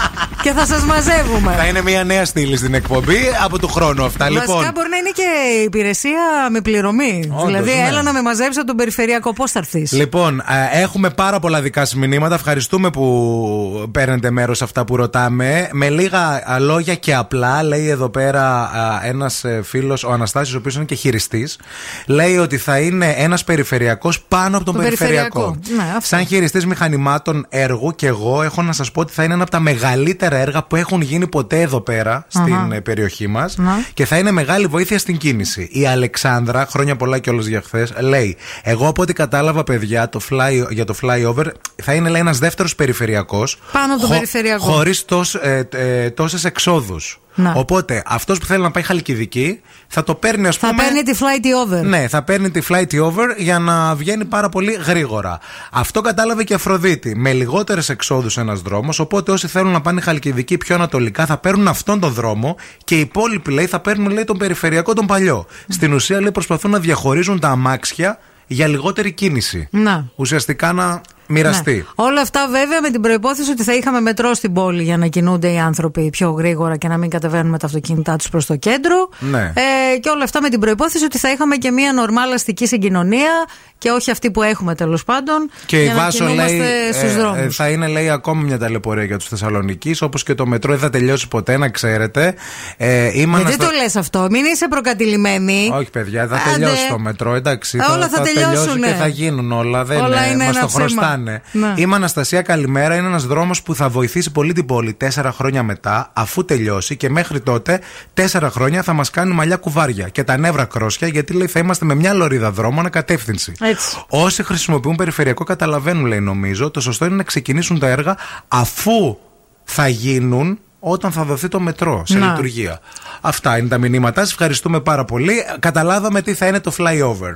[0.42, 1.54] και θα σας μαζεύουμε.
[1.58, 4.26] Θα είναι μια νέα στήλη στην εκπομπή από του χρόνου αυτά.
[4.26, 5.24] Βασικά Λοιπόν, μπορεί να είναι και
[5.64, 6.20] υπηρεσία
[6.52, 7.30] με πληρωμή.
[7.32, 7.88] Όντως, δηλαδή, ναι.
[7.88, 9.34] έλα να με μαζέψει από τον περιφερειακό.
[9.34, 12.36] Πώς θα έρθεις; Λοιπόν, ε, έχουμε πάρα πολλά δικά σας μηνύματα.
[12.36, 15.70] Ευχαριστούμε που παίρνετε μέρος σε αυτά που ρωτάμε.
[15.72, 18.72] Με λίγα α, λόγια και απλά, λέει εδώ πέρα
[19.04, 21.60] ένας φίλος, ο Αναστάσης, ο οποίος είναι και χειριστής,
[22.06, 25.40] λέει ότι θα είναι ένας περιφερειακός πάνω από τον, Τον περιφερειακό.
[25.40, 25.84] περιφερειακό.
[25.84, 26.08] Ναι, αυτό.
[26.16, 29.52] Σαν χειριστή μηχανημάτων έργου και εγώ έχω να σας πω ότι θα είναι ένα από
[29.52, 32.68] τα μεγαλύτερα έργα που έχουν γίνει ποτέ εδώ πέρα στην Αχα.
[32.76, 33.72] ε, περιοχή μας Να.
[33.94, 35.70] και θα είναι μεγάλη βοήθεια στην κίνηση.
[35.72, 40.68] Η Αλεξάνδρα, χρόνια πολλά κιόλας για χθες, λέει: Εγώ από ό,τι κατάλαβα, παιδιά, το fly,
[40.70, 41.46] για το flyover
[41.84, 43.60] θα είναι λέει, ένας δεύτερος περιφερειακός.
[43.72, 44.64] Πάνω από τον περιφερειακό.
[44.64, 45.06] Χωρίς
[45.42, 47.20] ε, ε, τόσες εξόδους.
[47.40, 47.54] Να.
[47.56, 50.84] Οπότε αυτός που θέλει να πάει Χαλκιδική θα το παίρνει, ας Θα πούμε.
[50.84, 51.84] παίρνει τη flight over.
[51.86, 55.40] Ναι, θα παίρνει τη flight over για να βγαίνει πάρα πολύ γρήγορα.
[55.72, 57.16] Αυτό κατάλαβε και η Αφροδίτη.
[57.16, 59.00] Με λιγότερες εξόδους ένας δρόμος.
[59.00, 63.00] Οπότε όσοι θέλουν να πάνε Χαλκιδική πιο ανατολικά θα παίρνουν αυτόν τον δρόμο και οι
[63.00, 65.46] υπόλοιποι λέει θα παίρνουν λέει, τον περιφερειακό τον παλιό.
[65.68, 69.68] Στην ουσία λέει προσπαθούν να διαχωρίζουν τα αμάξια για λιγότερη κίνηση.
[69.72, 70.06] Να.
[70.16, 71.74] Ουσιαστικά να μοιραστεί.
[71.76, 71.84] Ναι.
[72.06, 75.52] Όλα αυτά βέβαια με την προπόθεση ότι θα είχαμε μετρό στην πόλη για να κινούνται
[75.52, 79.10] οι άνθρωποι πιο γρήγορα και να μην κατεβαίνουν με τα αυτοκίνητά τους προς το κέντρο.
[79.20, 79.54] Ναι.
[79.94, 83.32] Ε, και όλα αυτά με την προπόθεση ότι θα είχαμε και μια νορμάλ αστική συγκοινωνία
[83.78, 85.50] και όχι αυτή που έχουμε τέλος πάντων.
[85.66, 87.40] Και η για να Βάσο λέει κινούμαστε στους ε, δρόμους.
[87.40, 90.80] ε, θα είναι λέει ακόμη μια ταλαιπωρία για τους Θεσσαλονίκης, όπως και το μετρό δεν
[90.82, 92.34] θα τελειώσει ποτέ, να ξέρετε.
[92.78, 95.70] Ε, είμαι Γιατί αναστα- το λες αυτό, μην είσαι προκατηλημένη.
[95.74, 96.44] Όχι, παιδιά, θα Άντε.
[96.52, 97.78] τελειώσει το μετρό, εντάξει.
[97.90, 98.88] Ε, όλα θα τελειώσει τελειώσουνε.
[98.88, 99.84] και θα γίνουν όλα.
[99.86, 100.86] Δεν Όλα είναι μας ένα το ψέμα.
[101.18, 101.42] Χρωστάνε.
[101.52, 101.74] Ναι.
[101.76, 102.96] Είμαι Αναστασία, καλημέρα.
[102.96, 107.10] Είναι ένας δρόμος που θα βοηθήσει πολύ την πόλη τέσσερα χρόνια μετά, αφού τελειώσει και
[107.10, 107.80] μέχρι τότε
[108.14, 111.86] τέσσερα χρόνια θα μας κάνει μαλλιά κουβάρια και τα νεύρα κρόσια, γιατί λέει θα είμαστε
[111.86, 113.54] με μια λωρίδα δρόμο ανακατεύθυνση.
[113.62, 113.98] Έτσι.
[114.10, 116.72] Όσοι χρησιμοποιούν περιφερειακό καταλαβαίνουν, λέει νομίζω.
[116.72, 119.18] Το σωστό είναι να ξεκινήσουν τα έργα αφού
[119.64, 122.26] θα γίνουν όταν θα δοθεί το μετρό σε Να.
[122.26, 122.80] λειτουργία.
[123.22, 124.32] Αυτά είναι τα μηνύματά σας.
[124.32, 125.34] Ευχαριστούμε πάρα πολύ.
[125.60, 127.36] Καταλάβαμε τι θα είναι το flyover.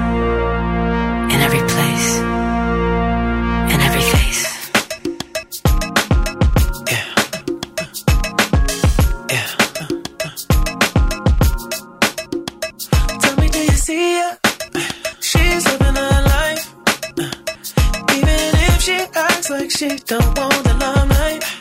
[18.91, 21.60] she acts like she don't want the limelight.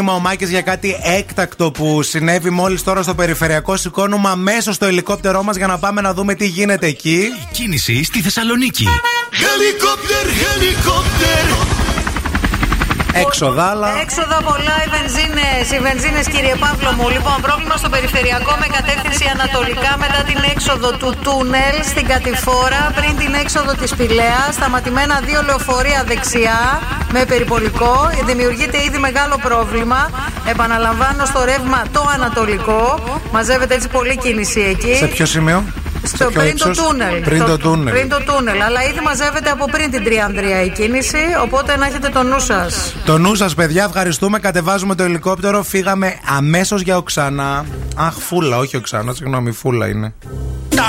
[0.00, 3.76] Μήνυμα ο Μάκης για κάτι έκτακτο που συνέβη μόλις τώρα στο περιφερειακό.
[3.76, 7.28] Σηκώνουμε αμέσως το ελικόπτερό μας για να πάμε να δούμε τι γίνεται εκεί.
[7.52, 8.86] Κίνηση στη Θεσσαλονίκη.
[9.30, 11.57] Helicopter, helicopter.
[13.24, 13.88] Έξοδα, αλλά.
[14.04, 15.64] Έξοδα πολλά οι βενζίνες.
[15.74, 17.06] Οι βενζίνες, κύριε Παύλο μου.
[17.16, 23.12] Λοιπόν, πρόβλημα στο περιφερειακό με κατεύθυνση ανατολικά μετά την έξοδο του τούνελ στην κατηφόρα πριν
[23.22, 24.50] την έξοδο της Πηλαίας.
[24.58, 26.60] Σταματημένα δύο λεωφορεία δεξιά
[27.14, 27.94] με περιπολικό.
[28.24, 30.00] Δημιουργείται ήδη μεγάλο πρόβλημα.
[30.52, 32.82] Επαναλαμβάνω στο ρεύμα το ανατολικό.
[33.32, 34.94] Μαζεύεται έτσι πολλή κίνηση εκεί.
[34.94, 35.64] Σε ποιο σημείο;
[36.02, 37.22] Στο Σε ποιο πριν το ύψος; τούνελ.
[37.22, 37.94] Πριν το τούνελ.
[37.94, 38.62] Πριν το τούνελ.
[38.62, 41.18] Αλλά ήδη μαζεύεται από πριν την Τριανδρία η κίνηση.
[41.42, 42.94] Οπότε να έχετε το νου σας.
[43.04, 44.38] Το νου σας, παιδιά, ευχαριστούμε.
[44.38, 45.62] Κατεβάζουμε το ελικόπτερο.
[45.62, 47.64] Φύγαμε αμέσως για Οξανά.
[47.96, 50.14] Αχ, φούλα, όχι Οξανά, συγγνώμη, φούλα είναι.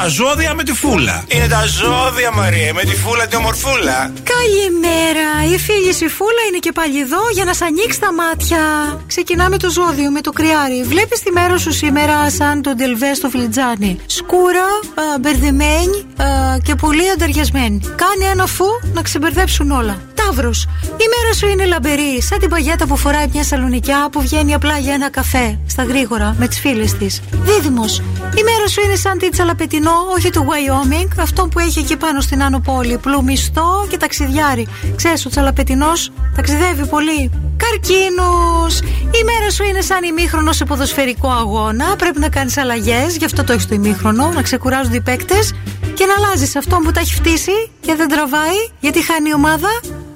[0.02, 1.24] Τα ζώδια με τη φούλα.
[1.28, 4.12] Είναι τα ζώδια, Μαρία, με τη φούλα τη ομορφούλα.
[4.34, 5.54] Καλημέρα!
[5.54, 8.60] Η φίλη σου η Φούλα είναι και πάλι εδώ για να σ' ανοίξει τα μάτια.
[9.08, 10.84] Ξεκινάμε το ζώδιο με το κρυάρι.
[10.84, 14.00] Βλέπεις τη μέρα σου σήμερα σαν τον Ντελβέ στο φλιτζάνι.
[14.06, 16.26] Σκούρα, α, μπερδεμένη α,
[16.64, 17.80] και πολύ ανταριασμένη.
[17.80, 20.02] Κάνει ένα φου να ξεμπερδέψουν όλα.
[20.30, 20.51] Ταύρο.
[20.84, 24.77] Η μέρα σου είναι λαμπερή, σαν την παγιέτα που φοράει μια σαλονικιά που βγαίνει απλά
[24.77, 27.21] για ένα καφέ, στα γρήγορα, με τις φίλες της.
[27.32, 27.97] Δίδυμος.
[28.38, 32.21] Η μέρα σου είναι σαν την τσαλαπετινό, όχι του Wyoming, αυτό που έχει εκεί πάνω
[32.21, 32.97] στην Άνω Πόλη.
[32.97, 34.67] Πλουμιστό και ταξιδιάρι.
[34.95, 37.32] Ξέρεις, ο τσαλαπετινός ταξιδεύει πολύ.
[37.57, 38.80] Καρκίνος.
[39.19, 41.95] Η μέρα σου είναι σαν ημίχρονος σε ποδοσφαιρικό αγώνα.
[41.95, 45.53] Πρέπει να κάνεις αλλαγές, γι' αυτό το έχεις το ημίχρονο, να ξεκουράζονται οι παίκτες
[45.93, 49.69] και να αλλάζεις αυτό που τα έχει φτύσει και δεν τραβάει, γιατί χάνει η ομάδα.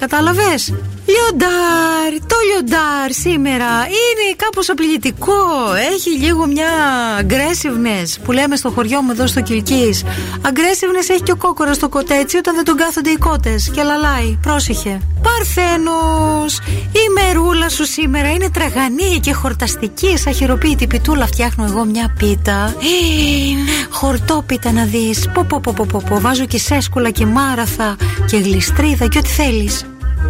[0.08, 0.74] Κατάλαβες;
[1.06, 5.34] Λιοντάρ, το λιοντάρ σήμερα είναι κάπως απειλητικό.
[5.94, 6.70] Έχει λίγο μια
[7.22, 10.04] aggressiveness που λέμε στο χωριό μου εδώ στο Κιλκής.
[10.42, 14.38] Aggressiveness έχει και ο κόκορας στο κοτέτσι όταν δεν τον κάθονται οι κότες και λαλάει.
[14.42, 15.02] Πρόσεχε.
[15.22, 16.60] Παρθένος,
[16.92, 20.18] η μερούλα σου σήμερα είναι τραγανή και χορταστική.
[20.18, 22.76] Σαν χειροποίητη πιτούλα φτιάχνω εγώ μια πίτα.
[22.80, 25.30] Ε, Χορτόπιτα να δεις.
[25.34, 26.20] Πω πω πω πω πω, πω.
[26.20, 27.96] Βάζω και σέσκουλα και μάραθα
[28.26, 29.86] και γλιστρίδα και ό,τι θέλεις.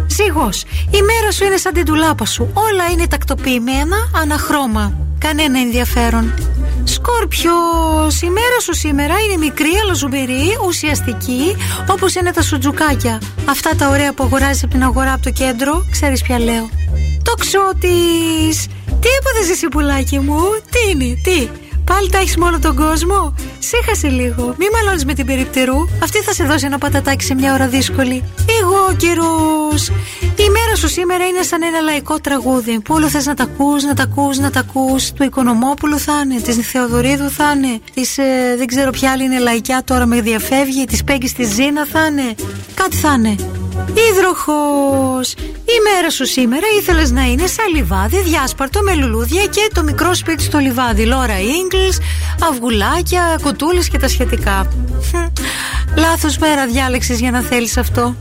[0.06, 2.50] Ζήγος, η μέρα σου είναι σαν την τουλάπα σου.
[2.54, 4.92] Όλα είναι τακτοποιημένα αναχρώμα.
[5.18, 6.34] Κανένα ενδιαφέρον.
[6.84, 11.56] Σκόρπιος, η μέρα σου σήμερα είναι μικρή αλλά ζουμπερή, ουσιαστική,
[11.90, 13.20] όπως είναι τα σουτζουκάκια.
[13.48, 16.68] Αυτά τα ωραία που αγοράζεις από την αγορά από το κέντρο, ξέρεις ποια λέω.
[17.22, 18.66] Το ξώτης.
[19.00, 20.38] Τι έπαθες εσύ πουλάκι μου,
[20.70, 21.48] τι είναι, τι;
[21.84, 24.54] Πάλι τα έχεις μόνο τον κόσμο; Σύχασε λίγο.
[24.58, 25.88] Μη μαλώνεις με την περιπτερού.
[26.02, 28.24] Αυτή θα σε δώσει ένα πατατάκι σε μια ώρα δύσκολη.
[28.64, 29.88] Εγώ καιρός.
[30.36, 32.80] Η μέρα σου σήμερα είναι σαν ένα λαϊκό τραγούδι.
[32.80, 35.12] Που όλο θες να τα ακούς, να τα ακούς, να τα ακούς.
[35.12, 39.38] Του Οικονομόπουλου θα είναι, της Θεοδωρίδου θα είναι, της ε, δεν ξέρω ποια άλλη είναι
[39.38, 42.34] λαϊκιά τώρα με διαφεύγει, της Πέγκης της Ζήνα θα είναι.
[42.74, 43.34] Κάτι θα είναι.
[44.10, 45.32] Υδροχός
[45.64, 50.14] Η μέρα σου σήμερα ήθελες να είναι σαν λιβάδι διάσπαρτο με λουλούδια και το μικρό
[50.14, 51.98] σπίτι στο λιβάδι Λόρα Ίγκλς,
[52.50, 54.68] αυγουλάκια, κουτούλες και τα σχετικά
[55.10, 55.26] Χμ,
[55.96, 58.16] Λάθος μέρα διάλεξες για να θέλεις αυτό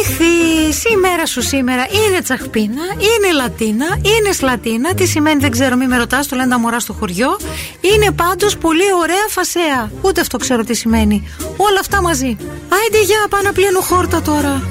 [0.00, 4.94] Ήχθης, η μέρα σου σήμερα είναι τσαχπίνα, είναι λατίνα, είναι σλατίνα.
[4.94, 7.36] Τι σημαίνει δεν ξέρω, μη με ρωτάς, το λένε τα μωρά στο χωριό.
[7.80, 9.90] Είναι πάντως πολύ ωραία φασέα.
[10.02, 11.28] Ούτε αυτό ξέρω τι σημαίνει.
[11.56, 12.36] Όλα αυτά μαζί.
[12.68, 14.62] Άιντε για πάω να πλύνω χόρτα τώρα.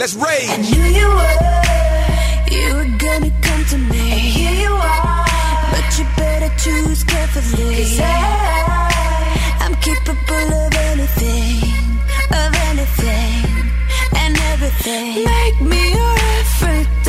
[0.00, 0.50] Let's rage.
[0.54, 1.36] I knew you were,
[2.56, 4.04] you were gonna come to me.
[4.16, 5.24] And here you are,
[5.72, 7.70] but you better choose carefully.
[7.74, 8.22] 'Cause I,
[9.64, 11.58] I'm capable of anything,
[12.42, 13.40] of anything,
[14.28, 15.24] and everything.
[15.24, 17.07] Make me your Aphrodite,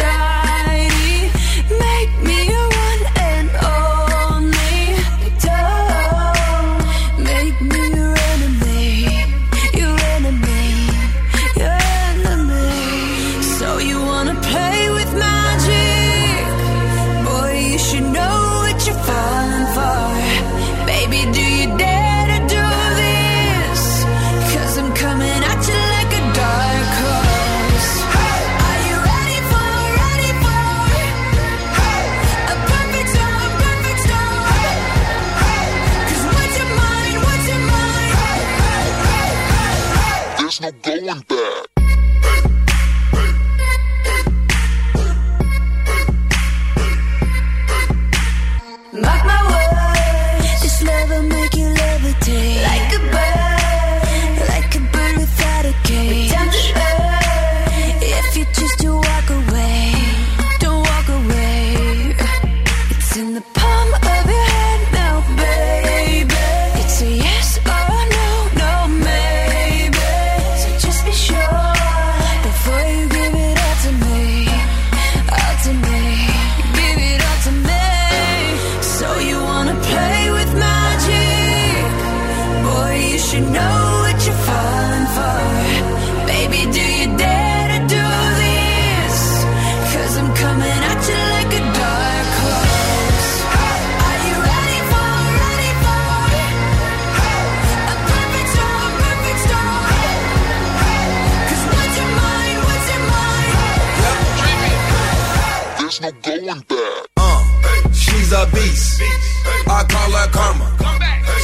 [110.20, 110.68] Her karma.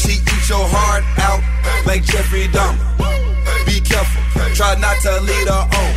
[0.03, 1.39] She eats your heart out
[1.87, 2.75] like Jeffrey Dahmer.
[3.63, 4.19] Be careful,
[4.51, 5.91] try not to lead her on.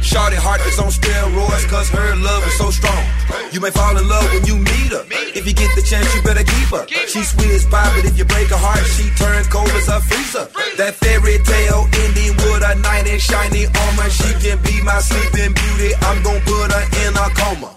[0.00, 3.04] Shorty heart is on steroids cause her love is so strong.
[3.52, 5.04] You may fall in love when you meet her.
[5.36, 6.88] If you get the chance, you better keep her.
[7.12, 10.00] She's sweet as pie, but if you break her heart, she turns cold as a
[10.00, 10.48] freezer.
[10.80, 14.08] That fairy tale ending with a knight in shiny armor.
[14.08, 15.92] She can be my sleeping beauty.
[16.08, 17.76] I'm gonna put her in a coma.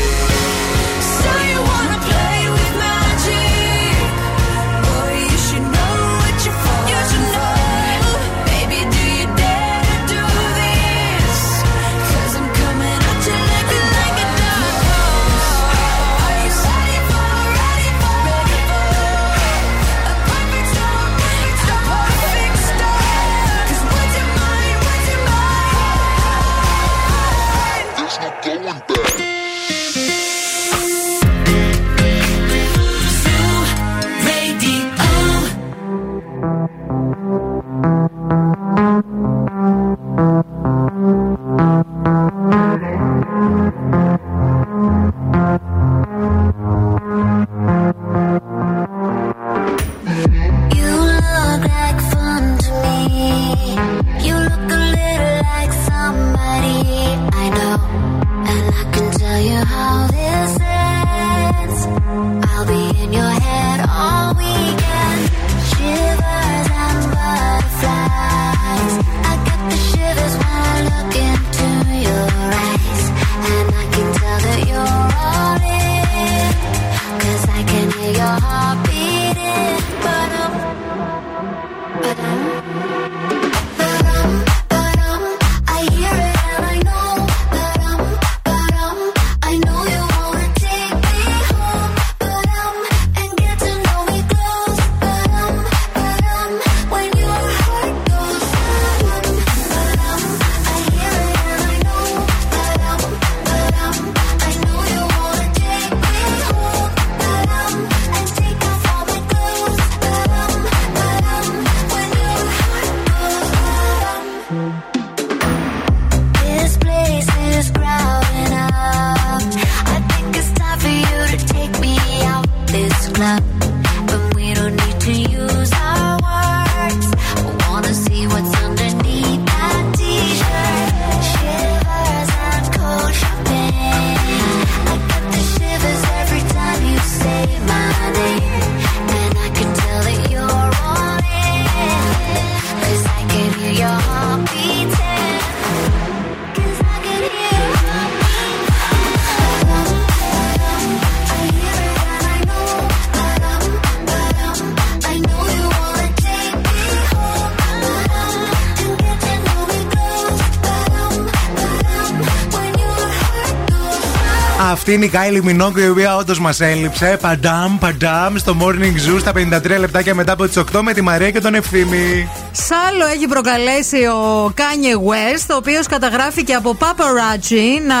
[164.83, 167.17] Αυτή είναι η Κάιλι Μινόγκο η οποία όντως μας έλειψε.
[167.21, 171.31] Παντάμ, παντάμ στο morning zoo στα 53 λεπτάκια μετά από τις 8 με τη Μαρία
[171.31, 172.29] και τον Ευθύμη.
[172.53, 177.95] Σάλο έχει προκαλέσει ο Kanye West, ο οποίος καταγράφηκε από paparazzi να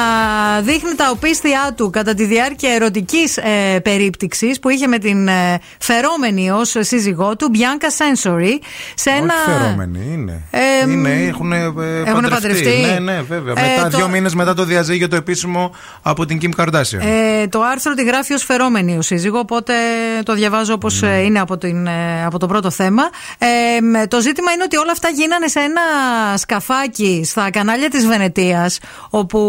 [0.61, 5.59] δείχνει τα οπίστια του κατά τη διάρκεια ερωτικής ε, περίπτυξης που είχε με την ε,
[5.79, 8.51] φερόμενη ως σύζυγό του, Bianca Sensory,
[8.95, 9.33] σε ένα.
[9.47, 10.41] Όχι φερόμενη, είναι.
[10.51, 11.71] Ε, είναι, έχουν, ε,
[12.29, 12.69] παντρευτεί.
[12.91, 13.53] Ναι, ναι, βέβαια.
[13.57, 15.71] Ε, μετά, το- δύο μήνες μετά το διαζύγιο το επίσημο
[16.01, 16.99] από την Kim Kardashian.
[17.41, 19.73] Ε, το άρθρο τη γράφει ως φερόμενη ο σύζυγο, οπότε
[20.23, 23.03] το διαβάζω όπως είναι από, την, ε, από το πρώτο θέμα.
[23.37, 25.81] Ε, μ, το ζήτημα είναι ότι όλα αυτά γίνανε σε ένα
[26.37, 28.79] σκαφάκι στα κανάλια της Βενετίας,
[29.09, 29.39] όπου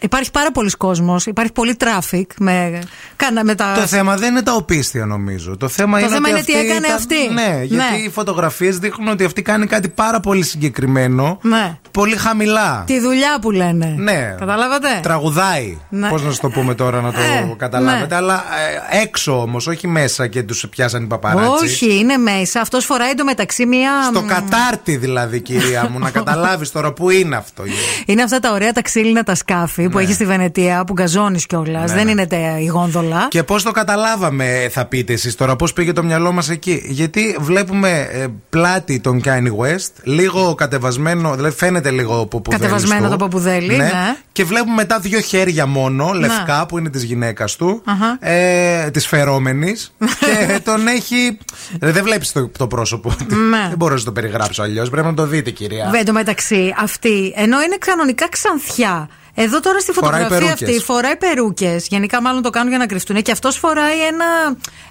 [0.00, 2.78] υπάρχει πάρα πολλοί κόσμος, υπάρχει πολύ traffic με,
[3.16, 3.72] κάνα- με τα.
[3.74, 5.56] Το θέμα δεν είναι τα οπίστια νομίζω.
[5.56, 7.14] Το θέμα, Το είναι, θέμα ότι είναι τι αυτή έκανε ήταν- αυτή.
[7.32, 7.98] Ναι, γιατί Ναι.
[8.06, 11.38] οι φωτογραφίες δείχνουν ότι αυτή κάνει κάτι πάρα πολύ συγκεκριμένο.
[11.42, 11.78] Ναι.
[11.90, 12.82] Πολύ χαμηλά.
[12.86, 13.94] Τη δουλειά που λένε.
[13.98, 14.34] Ναι.
[14.38, 15.78] Καταλάβατε; Τραγουδάει.
[15.88, 16.08] Ναι.
[16.08, 18.06] Πώς να σου το πούμε τώρα να το Ε, καταλάβετε.
[18.06, 18.14] ναι.
[18.14, 18.44] Αλλά
[18.92, 21.72] ε, έξω όμως, όχι μέσα και τους πιάσαν οι παπαράτσις.
[21.72, 22.60] Όχι, είναι μέσα.
[22.60, 27.36] Αυτός φοράει εντωμεταξύ μία Στο Στο κατάρτι δηλαδή, κυρία μου, να καταλάβεις τώρα που είναι
[27.36, 27.62] αυτό.
[28.06, 31.90] Είναι αυτά τα ωραία τα ξύλινα τα σκάφη που έχει στη Βενετία που γκαζώνεις κιόλας.
[31.90, 32.10] Ναι, Δεν ναι.
[32.10, 33.26] είναι τε- η γόνδολα.
[33.30, 36.82] Και πώς το καταλάβαμε, θα πείτε εσείς τώρα, πώς πήγε το μυαλό μας εκεί.
[36.86, 43.10] Γιατί βλέπουμε ε, πλάτη τον Kanye West, λίγο κατεβασμένο, δηλαδή φαίνεται λίγο ποπουδέλης Κατεβασμένο του.
[43.10, 43.90] το ποπουδέλι, ναι.
[44.36, 48.18] Και βλέπουμε μετά δύο χέρια μόνο, λευκά, που είναι της γυναίκας του, Αχα.
[48.30, 49.94] ε, της φερόμενης.
[50.20, 51.38] και τον έχει.
[51.78, 53.14] Ε, δεν βλέπεις το, το πρόσωπο.
[53.50, 53.66] Ναι.
[53.68, 54.90] δεν μπορώ να το περιγράψω αλλιώς.
[54.90, 55.90] Πρέπει να το δείτε, κυρία.
[55.94, 59.08] Εν τω μεταξύ, αυτή, ενώ είναι κανονικά ξανθιά.
[59.38, 60.68] Εδώ τώρα στη Φοράει φωτογραφία περούκες.
[60.68, 61.86] αυτή φοράει περούκες.
[61.86, 63.22] Γενικά, μάλλον το κάνουν για να κρυφτούν.
[63.22, 64.24] Και αυτός φοράει ένα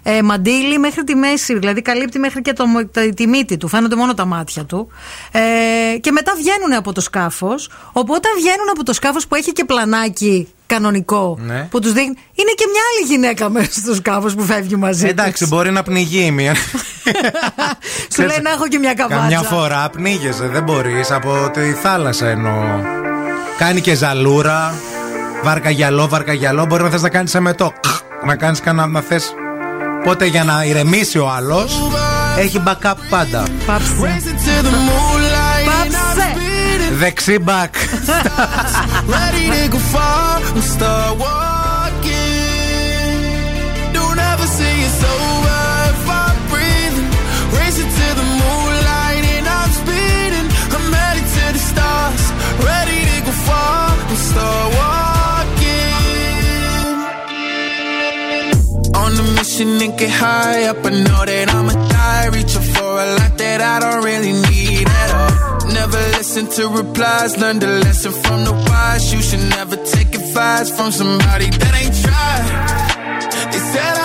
[0.04, 1.60] ε, μαντίλι μέχρι τη μέση.
[1.60, 3.68] Δηλαδή, καλύπτει μέχρι και το, τα- τη μύτη του.
[3.68, 4.88] Φαίνονται μόνο τα μάτια του.
[5.32, 7.70] Ε, και μετά βγαίνουν από το σκάφος.
[7.92, 11.38] Οπότε βγαίνουν από το σκάφος που έχει και πλανάκι κανονικό.
[11.42, 11.68] Ναι.
[11.72, 12.16] Που τους δείχνει.
[12.36, 15.08] Είναι και μια άλλη γυναίκα μέσα στο σκάφος που φεύγει μαζί.
[15.08, 15.50] Εντάξει, της.
[15.50, 16.56] μπορεί να πνιγεί η μία.
[18.14, 19.20] Σου λέει να έχω και μια καβάτσα.
[19.22, 21.12] Καμιά φορά πνίγεσαι, δεν μπορείς.
[21.12, 22.64] Από τη θάλασσα εννοώ.
[23.58, 24.74] Κάνει και ζαλούρα.
[25.44, 26.66] Βαρκαγιαλό, βαρκαγιαλό.
[26.66, 27.74] Μπορεί να θες να κάνεις εμετό.
[28.26, 29.34] Να κάνεις κανένα να θες.
[30.04, 31.82] Πότε για να ηρεμήσει ο άλλος,
[32.38, 33.44] έχει backup πάντα.
[33.66, 33.94] Πάψε.
[35.66, 36.36] Πάψε.
[36.98, 37.74] Δεξί back.
[39.14, 42.26] Ready to go far and start walking.
[43.98, 45.25] Don't ever say it's over
[54.16, 55.94] and start walking.
[59.02, 60.86] On a mission and get high up.
[60.86, 62.28] I know that I'ma die.
[62.36, 65.34] Reaching for a lot that I don't really need at all.
[65.80, 67.38] Never listen to replies.
[67.42, 69.14] Learn the lesson from the wise.
[69.14, 72.46] You should never take advice from somebody that ain't tried.
[73.52, 73.96] They said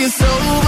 [0.00, 0.67] it's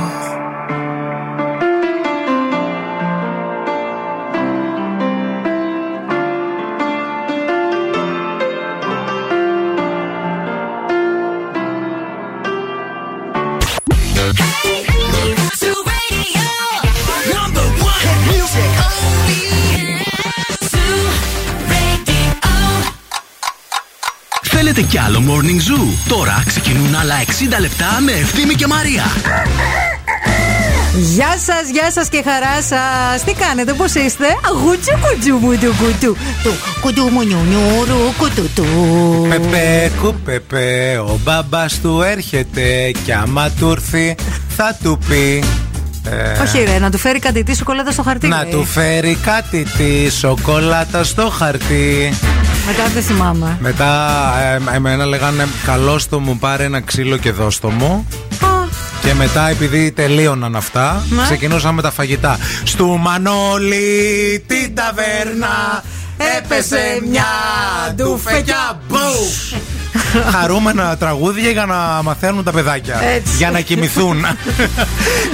[25.05, 25.87] Άλλο Morning Zoo?
[26.07, 29.03] Τώρα ξεκινούν άλλα 60 λεπτά με Ευθύμη και Μαρία.
[30.95, 33.23] Γεια σας, γεια σας και χαρά σας.
[33.23, 36.17] Τι κάνετε, πώς είστε, Αγούτσου κουτσου μου του κουτού.
[36.43, 38.65] Του κουτού μου νιου νιουρου κουτού του.
[39.29, 44.15] Πεπέ, κουπεπέ, ο μπαμπάς του έρχεται και άμα του έρθει
[44.57, 45.43] θα του πει.
[46.09, 48.27] ε, Όχι, ρε, να του φέρει κάτι τη σοκολάτα στο χαρτί.
[48.27, 48.51] να λέει.
[48.51, 52.13] του φέρει κάτι τη σοκολάτα στο χαρτί.
[52.77, 53.57] Μετά δεν θυμάμαι.
[53.59, 54.09] Μετά
[54.71, 58.07] ε, εμένα λέγανε καλό στο μου πάρε ένα ξύλο και δώστο μου.
[59.01, 61.23] Και μετά, επειδή τελείωναν αυτά, Ναι.
[61.23, 62.37] ξεκινούσαμε με τα φαγητά.
[62.63, 65.83] Στου Μανώλη την ταβέρνα
[66.37, 67.25] έπεσε μια
[67.95, 68.79] ντουφεκιά.
[68.87, 68.97] Μπου!
[70.31, 73.01] Χαρούμενα τραγούδια για να μαθαίνουν τα παιδάκια.
[73.15, 73.35] Έτσι.
[73.37, 74.17] Για να κοιμηθούν.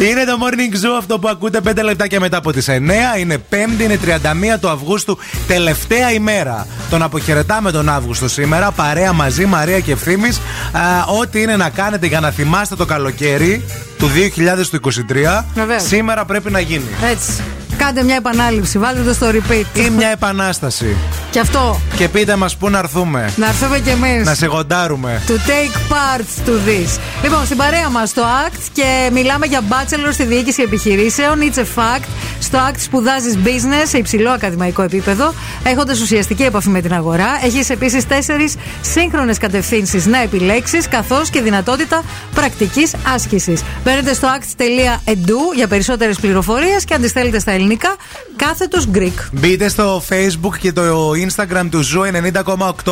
[0.10, 3.20] είναι το morning zoo αυτό που ακούτε 5 λεπτάκια μετά από τις 9.
[3.20, 5.18] Είναι 5η, είναι 31 του Αυγούστου,
[5.48, 6.68] τελευταία ημέρα.
[6.90, 8.72] Τον αποχαιρετάμε τον Αύγουστο σήμερα.
[8.72, 10.40] Παρέα μαζί, Μαρία και Ευθύμης.
[11.20, 13.66] Ό,τι είναι να κάνετε για να θυμάστε το καλοκαίρι
[13.98, 15.84] του 2023, Βεβαίως.
[15.84, 16.88] σήμερα πρέπει να γίνει.
[17.12, 17.44] Έτσι.
[17.88, 19.78] Κάντε μια επανάληψη, βάλτε το στο repeat.
[19.78, 20.96] Ή μια επανάσταση.
[21.30, 21.80] Και αυτό.
[21.96, 23.34] Και πείτε μας πού να έρθουμε.
[23.36, 24.26] Να έρθουμε κι εμείς.
[24.26, 25.22] Να σε γοντάρουμε.
[25.28, 27.00] To take part to this.
[27.24, 31.40] Λοιπόν, στην παρέα μας το ACT και μιλάμε για bachelor στη διοίκηση επιχειρήσεων.
[31.40, 32.06] It's a fact.
[32.40, 35.34] Στο ACT σπουδάζεις business σε υψηλό ακαδημαϊκό επίπεδο,
[35.64, 37.40] έχοντας ουσιαστική επαφή με την αγορά.
[37.44, 43.62] Έχεις επίσης τέσσερις σύγχρονες κατευθύνσεις να επιλέξεις, καθώς και δυνατότητα πρακτικής άσκησης.
[43.84, 47.76] Μπαίνετε στο act.edu για περισσότερες πληροφορίες και αν τι θέλετε στα ελληνικά,
[48.36, 49.28] κάθετος Greek.
[49.32, 52.32] Μπείτε στο facebook και το instagram του Zoo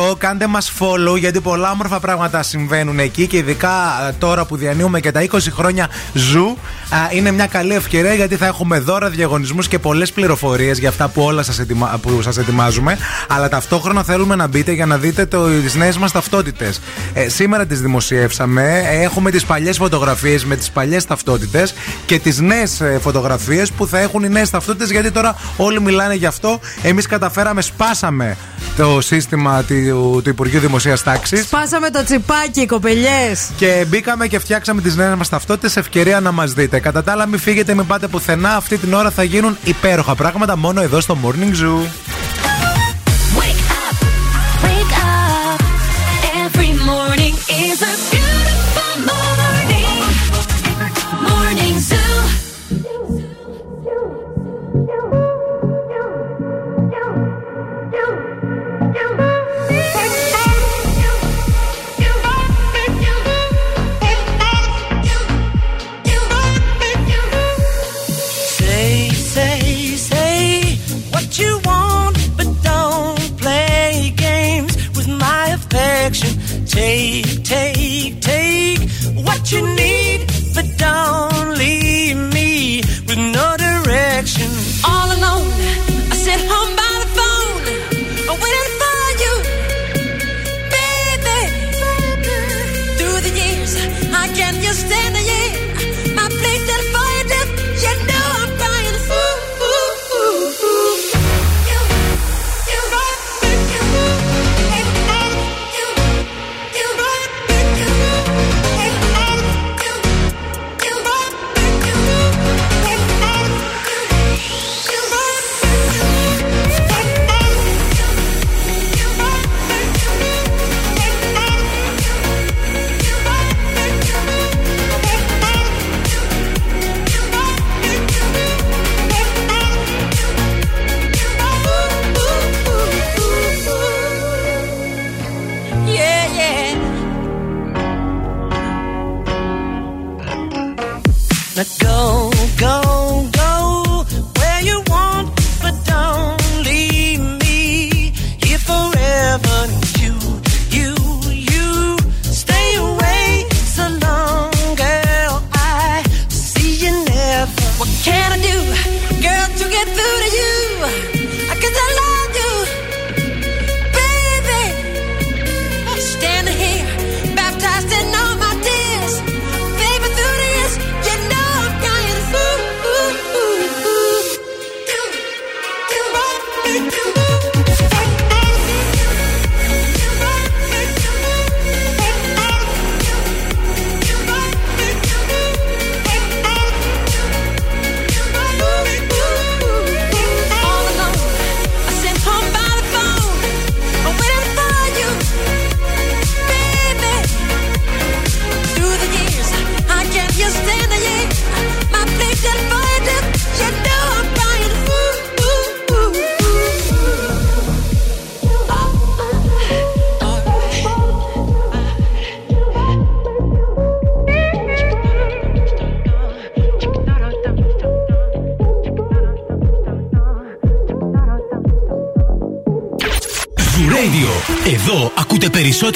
[0.02, 4.56] 90,8 Κάντε μας follow γιατί πολλά όμορφα πράγματα συμβαίνουν εκεί Και ειδικά α, τώρα που
[4.56, 6.56] διανύουμε και τα 20 χρόνια Zoo
[6.90, 11.08] α, Είναι μια καλή ευκαιρία γιατί θα έχουμε δώρα, διαγωνισμούς και πολλές πληροφορίες Για αυτά
[11.08, 11.98] που όλα σας, ετοιμα...
[12.02, 12.98] που σας ετοιμάζουμε.
[13.28, 15.48] Αλλά ταυτόχρονα θέλουμε να μπείτε για να δείτε το...
[15.48, 16.80] τις νέες μας ταυτότητες.
[17.12, 18.82] Ε, Σήμερα τις δημοσιεύσαμε.
[18.90, 21.74] Έχουμε τις παλιές φωτογραφίες με τις παλιές ταυτότητες
[22.06, 26.14] Και τις νέες ε, φωτογραφίες που θα έχουν οι νέες ταυτότητες Γιατί τώρα όλοι μιλάνε
[26.14, 28.36] γι' αυτό Εμείς καταφέραμε, σπάσαμε
[28.76, 33.50] το σύστημα του, του Υπουργείου Δημοσίας Τάξης Σπάσαμε το τσιπάκι, κοπελιές.
[33.56, 35.76] και μπήκαμε και φτιάξαμε τις νέες μας ταυτότητες.
[35.76, 36.78] Ευκαιρία να μας δείτε.
[36.80, 38.56] Κατά τα άλλα, μην φύγετε, μην πάτε πουθενά.
[38.56, 41.88] Αυτή την ώρα θα γίνουν υπέροχα πράγματα μόνο εδώ στο Morning Zoo.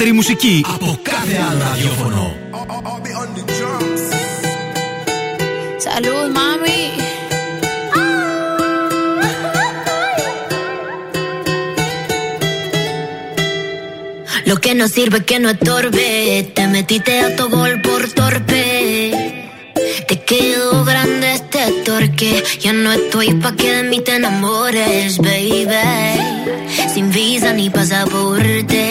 [0.00, 2.34] περισσότερη μουσική από κάθε άλλο ραδιόφωνο.
[5.88, 6.80] Salud, mami.
[14.50, 16.08] Lo que no sirve que no estorbe.
[16.56, 18.64] Te metiste a tu gol por torpe.
[20.08, 22.32] Te quedó grande este torque.
[22.64, 25.86] Ya no estoy pa' que de mí te enamores, baby.
[26.92, 28.84] Sin visa ni pasaporte.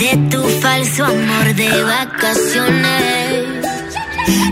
[0.00, 3.66] Mandé tu falso amor de vacaciones.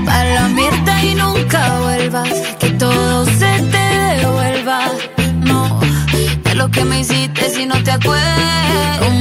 [0.05, 2.29] Para la mierda y nunca vuelvas.
[2.59, 4.81] Que todo se te devuelva.
[5.47, 5.81] No,
[6.45, 9.18] de lo que me hiciste si no te acuerdas.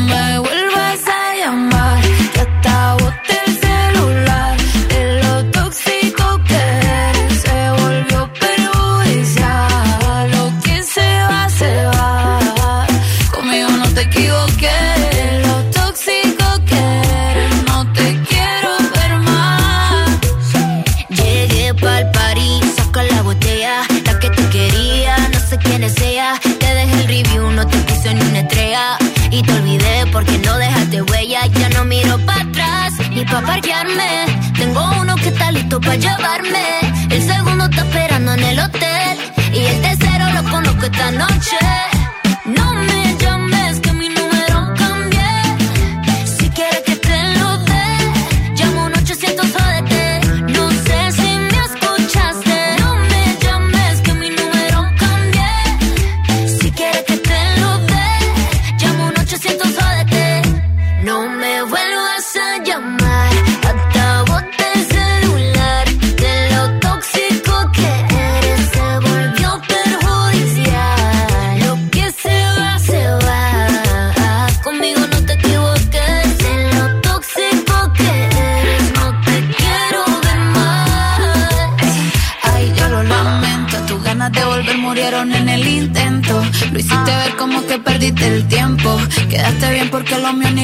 [90.08, 90.57] que lo mío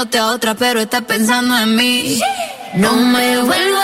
[0.00, 2.20] comiéndote a otra, pero estás pensando en mí.
[2.74, 3.79] No me vuelvas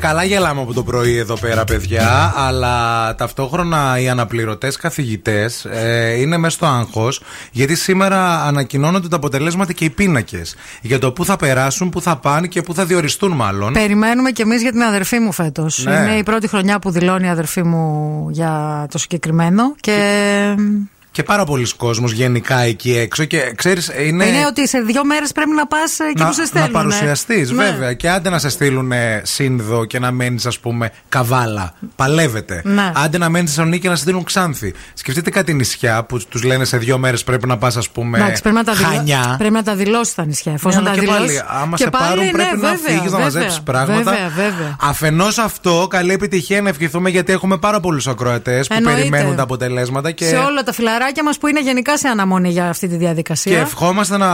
[0.00, 5.66] καλά γελάμε από το πρωί εδώ πέρα, παιδιά, αλλά ταυτόχρονα οι αναπληρωτές καθηγητές
[6.18, 7.22] είναι μέσα στο άγχος,
[7.52, 10.56] γιατί σήμερα ανακοινώνονται τα αποτελέσματα και οι πίνακες.
[10.82, 13.72] Για το πού θα περάσουν, πού θα πάνε και πού θα διοριστούν, μάλλον.
[13.72, 15.84] Περιμένουμε κι εμείς για την αδερφή μου φέτος.
[15.84, 15.94] Ναι.
[15.94, 19.74] Είναι η πρώτη χρονιά που δηλώνει η αδερφή μου για το συγκεκριμένο.
[19.80, 19.90] Και.
[19.90, 20.54] Και
[21.22, 23.24] πάρα πολλοί κόσμοι γενικά εκεί έξω.
[23.24, 24.24] Και ξέρεις, είναι.
[24.24, 26.70] Είναι ότι σε δύο μέρες πρέπει να πας εκεί που σε να στέλνουν.
[26.72, 27.64] παρουσιαστείς, Ναι.
[27.64, 27.92] βέβαια.
[27.92, 28.92] Και άντε να σε στείλουν
[29.22, 31.74] σύνδο και να μένεις, ας πούμε, καβάλα.
[31.96, 32.60] Παλεύετε.
[32.64, 32.92] Ναι.
[32.94, 34.74] Άντε να μένεις Θεσσαλονίκη και να σε στείλουν ξάνθη.
[34.94, 38.42] Σκεφτείτε κάτι νησιά που τους λένε σε δύο μέρες πρέπει να πας, ας πούμε, Εντάξει,
[38.42, 38.88] πρέπει να τα, δηλώ...
[38.88, 39.34] χανιά.
[39.38, 40.52] πρέπει να τα δηλώσεις τα νησιά.
[40.52, 41.36] Εφόσον Ναι, τα αλλά και δηλώσεις.
[41.42, 44.10] πάλι, άμα σε πάρουν, πρέπει να φύγεις, να μαζέψεις πράγματα.
[44.10, 44.76] Βέβαια, βέβαια.
[44.80, 48.98] Αφενός αυτό, καλή επιτυχία να ευχηθούμε γιατί έχουμε πάρα πολλούς ακροατές που Εννοείται.
[48.98, 50.10] περιμένουν τα αποτελέσματα.
[50.10, 50.24] Και...
[50.24, 53.52] Σε όλα τα φιλαράκια φιλαράκια μας που είναι γενικά σε αναμονή για αυτή τη διαδικασία.
[53.56, 54.28] Και ευχόμαστε να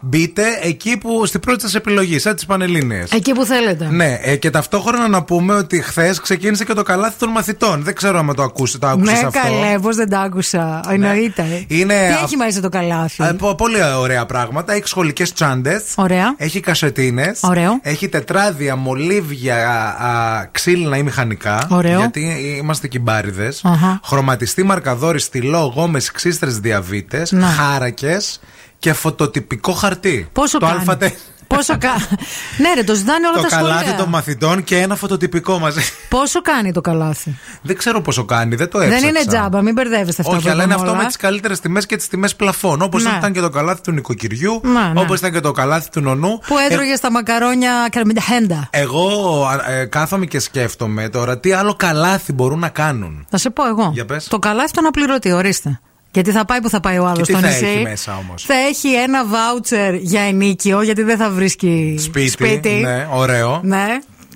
[0.00, 3.10] μπείτε εκεί που στην πρώτη σας επιλογή, σαν τις Πανελλήνιες.
[3.12, 3.88] Εκεί που θέλετε.
[3.90, 7.82] Ναι, ε, και ταυτόχρονα να πούμε ότι χθες ξεκίνησε και το καλάθι των μαθητών.
[7.82, 9.40] Δεν ξέρω αν το ακούσει, το άκουσες Ναι, αυτό.
[9.40, 10.80] καλέ, πώς δεν τα άκουσα.
[10.88, 11.64] Εννοείται.
[11.68, 14.72] Είναι Τι α- έχει μέσα το καλάθι; Ε, πο- πολύ ωραία πράγματα.
[14.72, 15.82] Έχει σχολικές τσάντες.
[15.96, 16.34] Ωραία.
[16.36, 17.40] Έχει κασετίνες.
[17.42, 17.78] Ωραίο.
[17.82, 19.56] Έχει τετράδια, μολύβια,
[19.88, 21.66] α, ξύλινα ή μηχανικά.
[21.70, 21.98] Ωραίο.
[21.98, 22.20] Γιατί
[22.58, 23.52] είμαστε κυμπάριδε.
[23.62, 24.00] Αχα.
[24.04, 27.32] Χρωματιστή μαρκαδόρη, στυλό, γόμες, ξύστρε διαβήτες.
[27.32, 27.46] Να.
[27.46, 28.40] Χάρακες
[28.78, 30.28] και φωτοτυπικό χαρτί.
[30.32, 31.16] Πόσο το κάνει; αλφατε-
[31.56, 31.90] Πόσο κα...
[32.62, 33.96] ναι, ρε, το ζητάνε όλα Το τα καλάθι σχολεία.
[33.98, 35.80] των μαθητών και ένα φωτοτυπικό μαζί.
[36.08, 39.00] Πόσο κάνει το καλάθι; Δεν ξέρω πόσο κάνει, δεν το έψαξα.
[39.00, 41.02] Δεν είναι τζάμπα, μην μπερδεύεστε αυτά Όχι, που αλλά είναι είπαμε αυτό όλα.
[41.02, 42.82] με τις καλύτερες τιμές και τις τιμές πλαφών.
[42.82, 43.10] Όπως Ναι.
[43.18, 45.00] ήταν και το καλάθι του νοικοκυριού, Ναι, ναι.
[45.00, 46.38] όπως ήταν και το καλάθι του νονού.
[46.46, 48.68] Που έτρωγε στα μακαρόνια καρμινταχέντα.
[48.70, 53.26] Εγώ α, ε, κάθομαι και σκέφτομαι τώρα τι άλλο καλάθι μπορούν να κάνουν.
[53.30, 53.90] Θα σε πω εγώ.
[53.94, 54.24] Για πες.
[54.28, 55.80] Το καλάθι τον απληρωτή, ορίστε.
[56.12, 57.64] Γιατί θα πάει που θα πάει ο άλλος Και τι στο θα νησί.
[57.66, 61.96] έχει μέσα όμως; Θα έχει ένα βάουτσερ για ενίκιο, γιατί δεν θα βρίσκει
[62.30, 62.70] Σπίτι.
[62.70, 63.60] Ναι, ωραίο.
[63.64, 63.86] Ναι.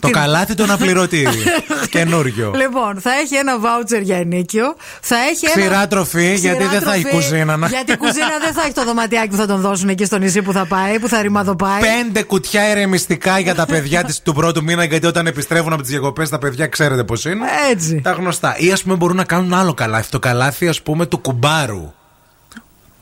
[0.01, 1.27] Το Τι- καλάθι τον απληρωτή.
[1.91, 2.53] Καινούριο.
[2.57, 4.75] Λοιπόν, θα έχει ένα βάουτσερ για ενίκιο.
[5.01, 5.89] Θα έχει Ξηρά ένα...
[5.89, 8.85] τροφή, γιατί δεν θα έχει τροφή, κουζίνα, να- Γιατί η κουζίνα δεν θα έχει το
[8.85, 11.81] δωματιάκι που θα τον δώσουν εκεί στο νησί που θα πάει, που θα ρημαδοπάει.
[11.81, 15.91] Πέντε κουτιά ερεμιστικά για τα παιδιά της του πρώτου μήνα, γιατί όταν επιστρέφουν από τις
[15.91, 17.45] διακοπές τα παιδιά ξέρετε πώς είναι.
[17.71, 18.01] Έτσι.
[18.03, 18.55] Τα γνωστά.
[18.59, 20.11] Ή ας πούμε μπορούν να κάνουν άλλο καλάθι.
[20.11, 21.93] Το καλάθι, ας πούμε, του κουμπάρου.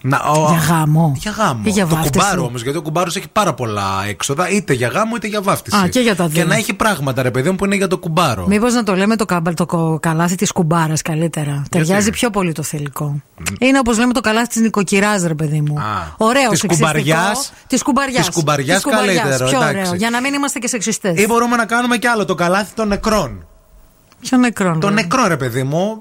[0.04, 1.12] Να, ο- Για γάμο.
[1.16, 1.60] Για γάμο.
[1.64, 2.12] Ή για το βάφτιση.
[2.24, 5.76] κουμπάρο όμως, γιατί ο κουμπάρος έχει πάρα πολλά έξοδα, είτε για γάμο είτε για βάφτιση.
[5.76, 6.42] Α, και για τα δύο.
[6.42, 8.46] Και να έχει πράγματα, ρε παιδί μου, που είναι για το κουμπάρο.
[8.46, 11.62] Μήπως να το λέμε το, καμπα- το κο- καλάθι της κουμπάρας καλύτερα.
[11.70, 13.20] Ταιριάζει πιο πολύ το θηλυκό.
[13.60, 15.74] Είναι όπως λέμε το καλάθι της νοικοκυράς, ρε παιδί μου.
[16.16, 16.90] Ωραίο Της σεξιστικό.
[16.90, 17.52] κουμπαριάς.
[17.66, 18.26] Της κουμπαριάς.
[18.26, 19.68] Της κουμπαριάς καλύτερο, Πιο εντάξει.
[19.78, 19.94] ωραίο.
[19.94, 21.20] Για να μην είμαστε και σεξιστές.
[21.22, 23.46] Ή μπορούμε να κάνουμε κι άλλο, το καλάθι των νεκρών.
[24.20, 24.78] Ποιο νεκρό.
[24.80, 25.98] Το νεκρό, ρε παιδί μου.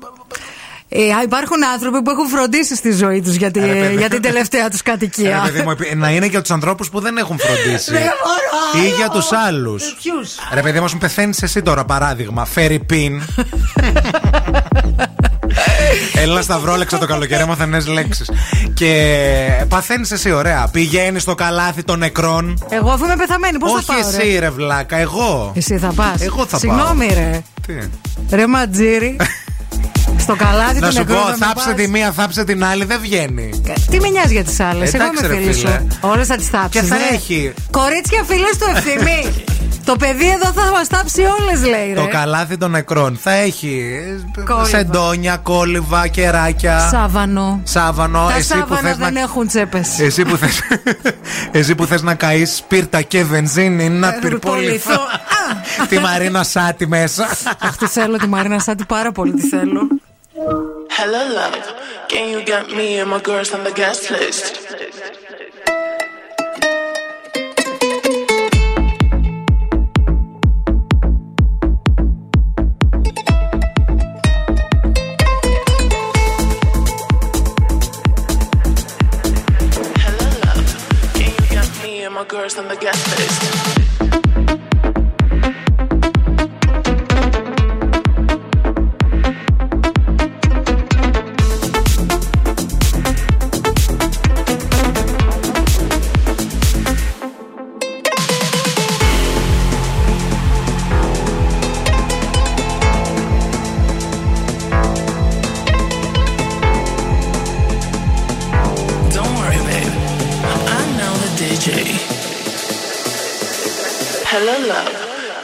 [0.93, 3.95] Ε, α, υπάρχουν άνθρωποι που έχουν φροντίσει στη ζωή τους για, τη- Ε, ρε παιδί.
[3.95, 5.41] για την τελευταία τους Ρε κατοικία.
[5.45, 7.91] παιδί μου, επί- να είναι για τους ανθρώπους που δεν έχουν φροντίσει.
[7.97, 8.85] Δεν μπορώ.
[8.85, 9.83] Ή για τους άλλους.
[10.01, 12.45] Ποιους; Ρε παιδί μου, μου πεθαίνεις εσύ τώρα, παράδειγμα.
[12.45, 13.21] Φέρει πιν.
[16.13, 18.31] Έλα σταυρόλεξα το καλοκαίρι, έμαθα νέε λέξεις.
[18.73, 20.67] Και παθαίνεις εσύ, ωραία.
[20.71, 22.63] Πηγαίνεις στο καλάθι των νεκρών.
[22.69, 23.97] Εγώ αφού είμαι πεθαμένη, πώς θα Όχι πάω.
[23.99, 25.51] εσύ, ρε; ρε βλάκα, εγώ.
[25.55, 26.21] Εσύ θα πας.
[26.21, 27.15] Εγώ θα Συγγνώμη, πάω.
[27.17, 27.41] ρε.
[27.67, 27.73] Τι;
[28.35, 29.15] Ρε Ματζήρι.
[30.21, 31.15] στο καλάθι Να του σου νεκρού.
[31.15, 31.75] πω, θα με θάψε πας.
[31.75, 33.61] τη μία, θάψε την άλλη, δεν βγαίνει.
[33.89, 34.93] Τι με νοιάζει για τις άλλες.
[34.93, 35.69] Εγώ Εντάξει, είμαι ρε φίλη φίλε.
[35.69, 35.87] σου.
[36.01, 36.81] Όλες θα τις θάψεις.
[36.81, 37.53] Και θα έχει.
[37.71, 39.33] Κορίτσια, φίλες του ευθυμή.
[39.85, 41.93] Το παιδί εδώ θα μας τάψει όλες, λέει.
[41.95, 42.07] Το Ρε.
[42.07, 44.01] καλάθι των νεκρών θα έχει
[44.37, 44.65] ε, Κόλυβα.
[44.65, 46.79] σεντόνια, κόλυβα, κεράκια.
[46.91, 47.61] Σάβανο.
[47.63, 49.99] Σάβανο, Τα εσύ που σάβανα θες δεν να έχουν τσέπες.
[49.99, 50.59] Εσύ που θες,
[51.51, 54.99] εσύ που θες να καείς σπίρτα και βενζίνη να πυρποληθώ
[55.89, 57.23] Τη Μαρίνα Σάτι μέσα
[57.59, 59.81] Αχ, τι θέλω τη Μαρίνα Σάτι πάρα πολύ, τι θέλω.
[60.93, 62.07] Hello, love.
[62.09, 64.57] Can you get me and my girls on the guest list?
[80.03, 80.67] Hello, love.
[81.15, 83.30] Can you get me and my girls on the guest list?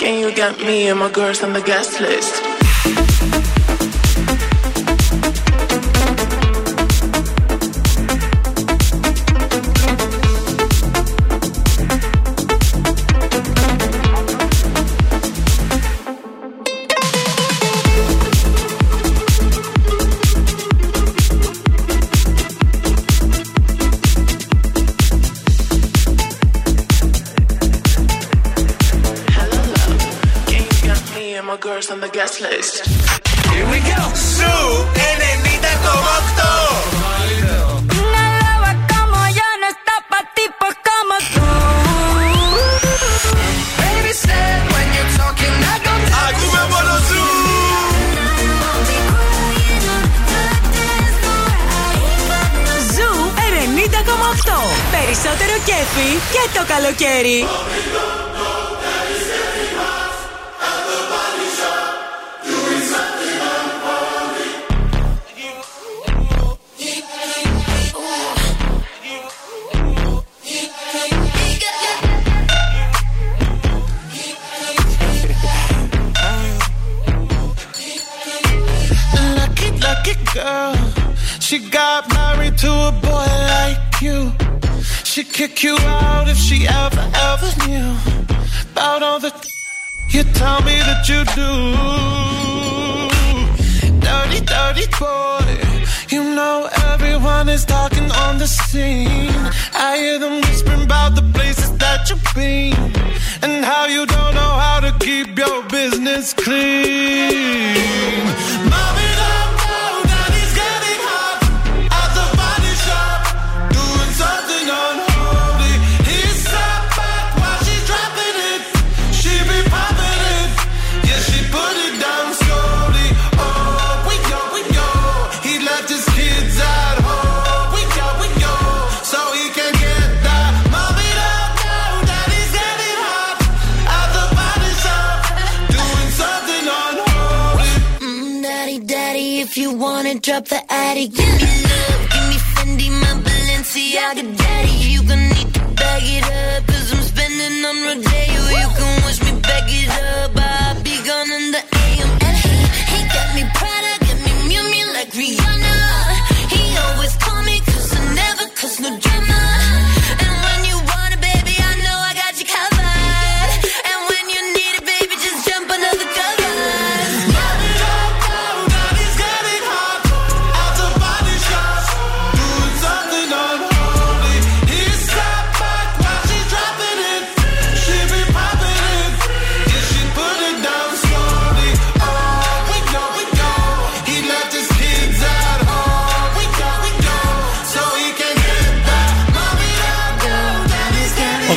[0.07, 2.46] Can you get me and my girls on the guest list?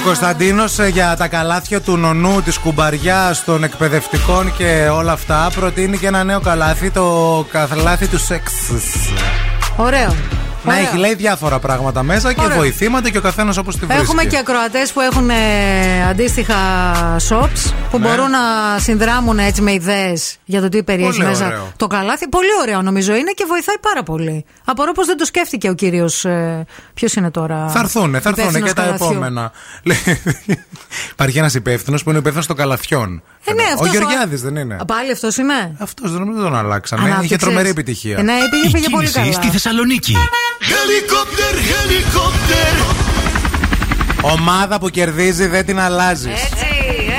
[0.05, 6.07] Κωνσταντίνος για τα καλάθια του νονού, της κουμπαριά των εκπαιδευτικών και όλα αυτά προτείνει και
[6.07, 8.53] ένα νέο καλάθι, το καλάθι του σεξ.
[9.77, 10.40] Ωραίο.
[10.65, 10.87] Να Ωραίο.
[10.87, 12.57] έχει λέει διάφορα πράγματα μέσα και Ωραίο.
[12.57, 14.03] βοηθήματα και ο καθένας όπως τη βρίσκει.
[14.05, 15.35] Έχουμε και ακροατές που έχουν ε,
[16.09, 16.57] αντίστοιχα
[17.29, 18.07] shops που Ναι.
[18.09, 18.39] μπορούν να
[18.79, 21.73] συνδράμουν έτσι με ιδέες για το τι περιέχει Πολύ μέσα ωραίο.
[21.77, 22.29] το καλάθι.
[22.29, 24.45] Πολύ ωραίο νομίζω είναι και βοηθάει πάρα πολύ.
[24.65, 26.25] Απορώ πως δεν το σκέφτηκε ο κύριος.
[26.25, 26.65] Ε,
[26.95, 29.07] Ποιος είναι τώρα; Θα έρθουν, θα έρθουν υπεύθυνος και τα καλαθιού.
[29.11, 29.53] επόμενα.
[29.83, 29.99] Λέει,
[31.13, 33.23] Υπάρχει ένας υπεύθυνος που είναι υπεύθυνος των καλαθιών.
[33.45, 34.75] Ε, ναι, ο αυτός Γεωργιάδης δεν είναι.
[34.81, 37.03] Α, Πάλι αυτός είναι; Αυτός δεν νομίζω τον αλλάξανε.
[37.03, 37.31] Ανάπτυξες.
[37.31, 38.19] Είχε τρομερή επιτυχία.
[38.19, 39.33] Ε, ναι, πήγε, πήγε πολύ καλά.
[39.33, 40.17] στη Θεσσαλονίκη.
[40.61, 42.73] Helicopter, helicopter.
[44.21, 46.43] Ομάδα που κερδίζει δεν την αλλάζεις.
[46.43, 46.71] Έτσι,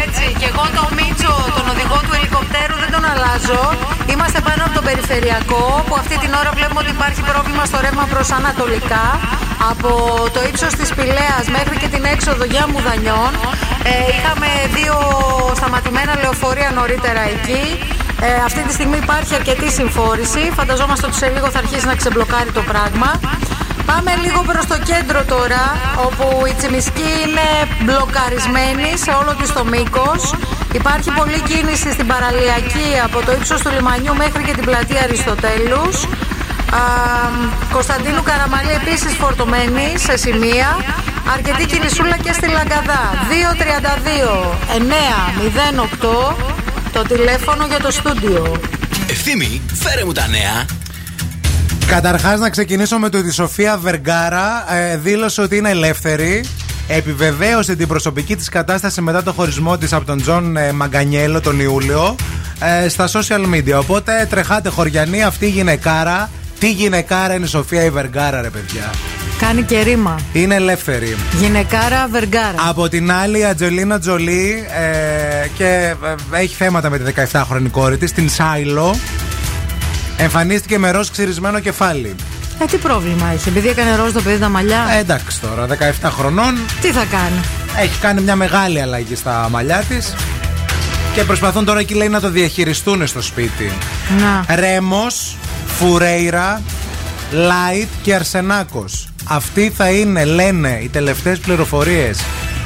[0.05, 0.25] έτσι.
[0.39, 3.63] Και εγώ το Μίτσο, τον οδηγό του ελικοπτέρου, δεν τον αλλάζω.
[4.13, 8.05] Είμαστε πάνω από τον περιφερειακό, που αυτή την ώρα βλέπουμε ότι υπάρχει πρόβλημα στο ρεύμα
[8.13, 9.05] προς ανατολικά.
[9.71, 9.91] Από
[10.33, 13.31] το ύψος της Πηλαία μέχρι και την έξοδο για Μουδανιών.
[13.91, 14.95] Ε, είχαμε δύο
[15.59, 17.63] σταματημένα λεωφορεία νωρίτερα εκεί.
[18.23, 20.51] Ε, αυτή τη στιγμή υπάρχει αρκετή συμφόρηση.
[20.57, 23.09] Φανταζόμαστε ότι σε λίγο θα αρχίσει να ξεμπλοκάρει το πράγμα.
[23.85, 25.63] Πάμε λίγο προς το κέντρο τώρα,
[26.05, 27.47] όπου η Τσιμισκή είναι
[27.83, 30.21] μπλοκαρισμένη σε όλο της το μήκος.
[30.73, 35.95] Υπάρχει πολλή κίνηση στην παραλιακή από το ύψος του λιμανιού μέχρι και την πλατεία Αριστοτέλους.
[36.79, 36.83] Α,
[37.73, 40.69] Κωνσταντίνου Καραμαλή επίσης φορτωμένη σε σημεία.
[41.33, 43.03] Αρκετή κινησούλα και στη Λαγκαδά.
[43.29, 44.55] 232
[46.31, 48.59] 908 το τηλέφωνο για το στούντιο.
[49.09, 50.65] Ευθύμη, φέρε μου τα νέα.
[51.87, 56.45] Καταρχάς, να ξεκινήσω με το ότι η Σοφία Βεργάρα ε, δήλωσε ότι είναι ελεύθερη.
[56.87, 61.59] Επιβεβαίωσε την προσωπική της κατάσταση μετά το χωρισμό της από τον Τζον ε, Μαγκανιέλο τον
[61.59, 62.15] Ιούλιο
[62.59, 63.79] ε, στα social media.
[63.79, 66.29] Οπότε τρεχάτε χωριανή, αυτή η γυναικάρα.
[66.59, 68.89] Τι γυναικάρα είναι η Σοφία η Βεργάρα, ρε παιδιά.
[69.41, 70.19] Κάνει και ρήμα.
[70.33, 71.15] Είναι ελεύθερη.
[71.39, 72.55] Γυναικάρα Βεργάρα.
[72.69, 74.65] Από την άλλη, η Ατζελίνα Τζολί
[75.43, 75.95] ε, και
[76.31, 78.95] ε, έχει θέματα με τη 17χρονη κόρη της, την Σάιλο.
[80.17, 82.15] Εμφανίστηκε με ροζ ξυρισμένο κεφάλι.
[82.59, 84.85] Ε, τι πρόβλημα έχει, επειδή έκανε ροζ το παιδί τα μαλλιά.
[84.95, 85.67] Ε, εντάξει τώρα,
[86.01, 86.57] 17 χρονών.
[86.81, 87.39] Τι θα κάνει;
[87.79, 90.15] Έχει κάνει μια μεγάλη αλλαγή στα μαλλιά της.
[91.13, 93.71] Και προσπαθούν τώρα εκεί λέει να το διαχειριστούν στο σπίτι.
[94.19, 94.55] Να.
[94.55, 96.61] Ρέμος, Φουρέιρα,
[97.31, 99.10] Λάιτ και Αρσενάκος.
[99.23, 102.19] Αυτοί θα είναι, λένε, οι τελευταίες πληροφορίες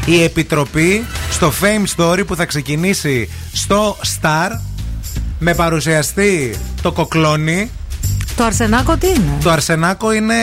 [0.06, 4.50] η επιτροπή στο Fame Story που θα ξεκινήσει στο Star
[5.40, 7.72] με παρουσιαστή το Κοκλόνι.
[8.36, 10.36] Το Αρσενάκο τι είναι; Το Αρσενάκο είναι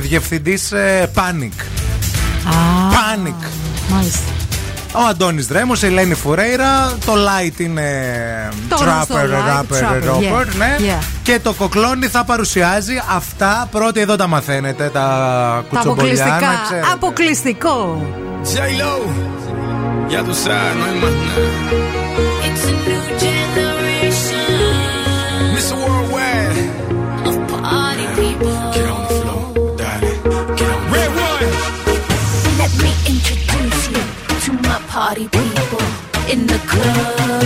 [0.00, 1.60] διευθυντής ε, Panic.
[2.48, 2.54] Α,
[2.90, 3.48] Panic.
[3.90, 4.32] Μάλιστα.
[4.96, 7.82] Ο Αντώνης Δρέμος, η Ελένη Φουρέιρα, το Light είναι
[8.68, 10.76] Το γνωστό Trapper, Light, Rapper, Trapper, Rapper, yeah, ναι.
[10.78, 11.04] yeah.
[11.22, 13.68] Και το Κοκλόνι θα παρουσιάζει αυτά.
[13.70, 16.62] Πρώτοι εδώ τα μαθαίνετε, τα Τα κουτσομπολιάνα, αποκλειστικά.
[16.64, 16.86] ξέρετε.
[16.92, 18.06] Αποκλειστικό.
[18.54, 18.94] J-Lo,
[20.12, 20.20] ya
[35.04, 35.84] party people
[36.32, 37.44] in the club.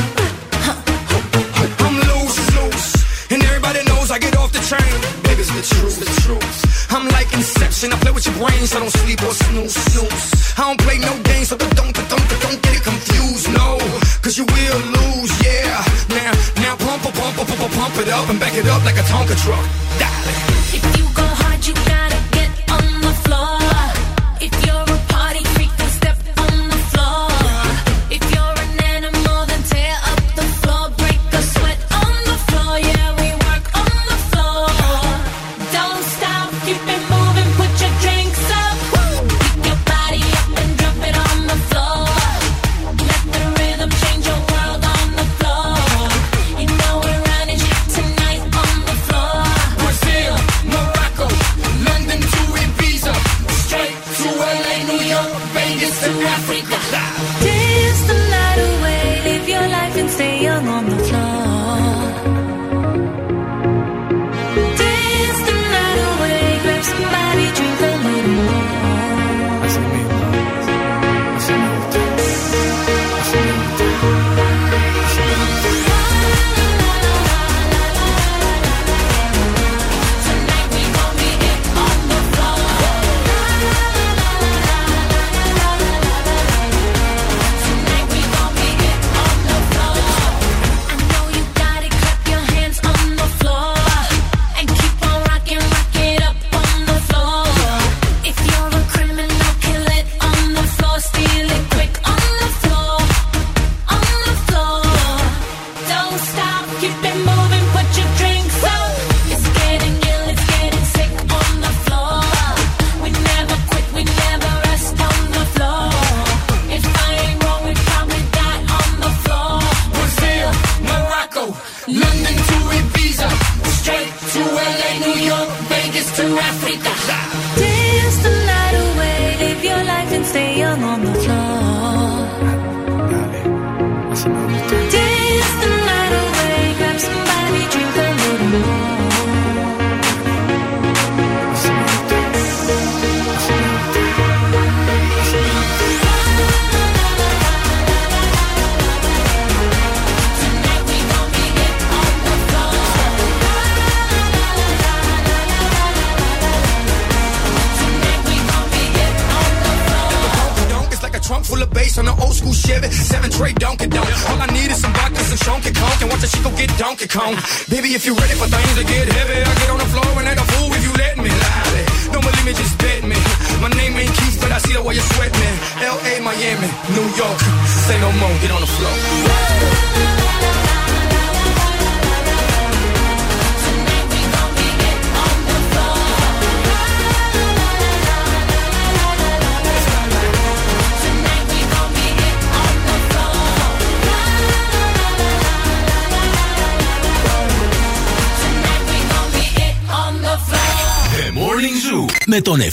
[1.86, 2.90] I'm loose, loose,
[3.32, 4.94] and everybody knows I get off the train.
[5.26, 6.59] Baby's the truth, the truth.
[6.94, 10.26] I'm like Inception, I play with your brains, so I don't sleep or snooze, snooze.
[10.59, 13.68] I don't play no games, so don't, don't, don't, don't get it confused, no.
[14.22, 15.82] Cause you will lose, yeah.
[16.18, 16.32] Now,
[16.62, 19.35] now pump, pump, pump, pump, pump it up and back it up like a Tonka
[19.43, 19.64] truck.
[19.98, 20.39] Darling.
[20.78, 23.59] If you go hard, you gotta get on the floor.
[24.47, 25.07] If you're a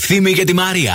[0.08, 0.94] Ευθύμη και τη Μάρια.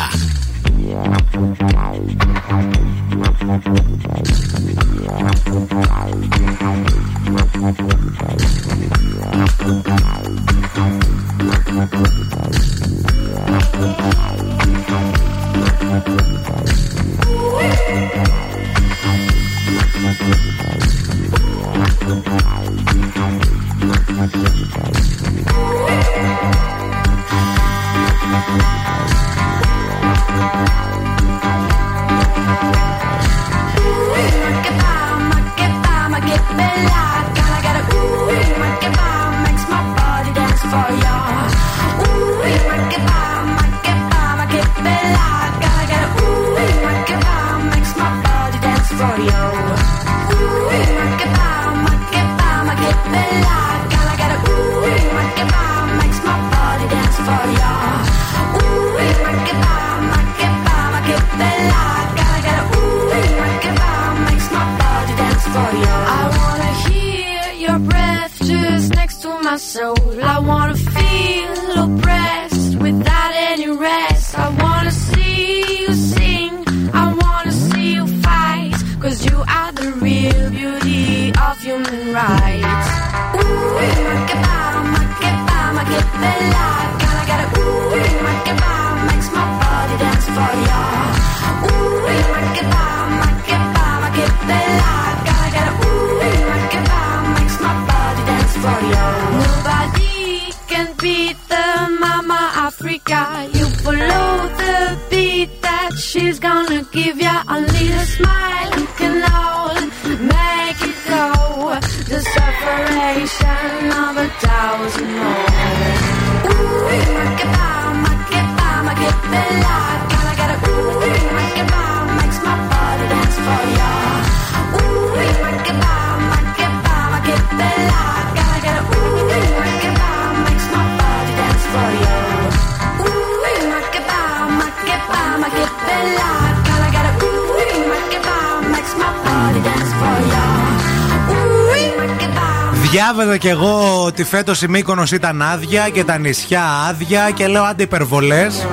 [144.30, 148.66] Φέτος η Μύκονος ήταν άδεια και τα νησιά άδεια και λέω άντε υπερβολές.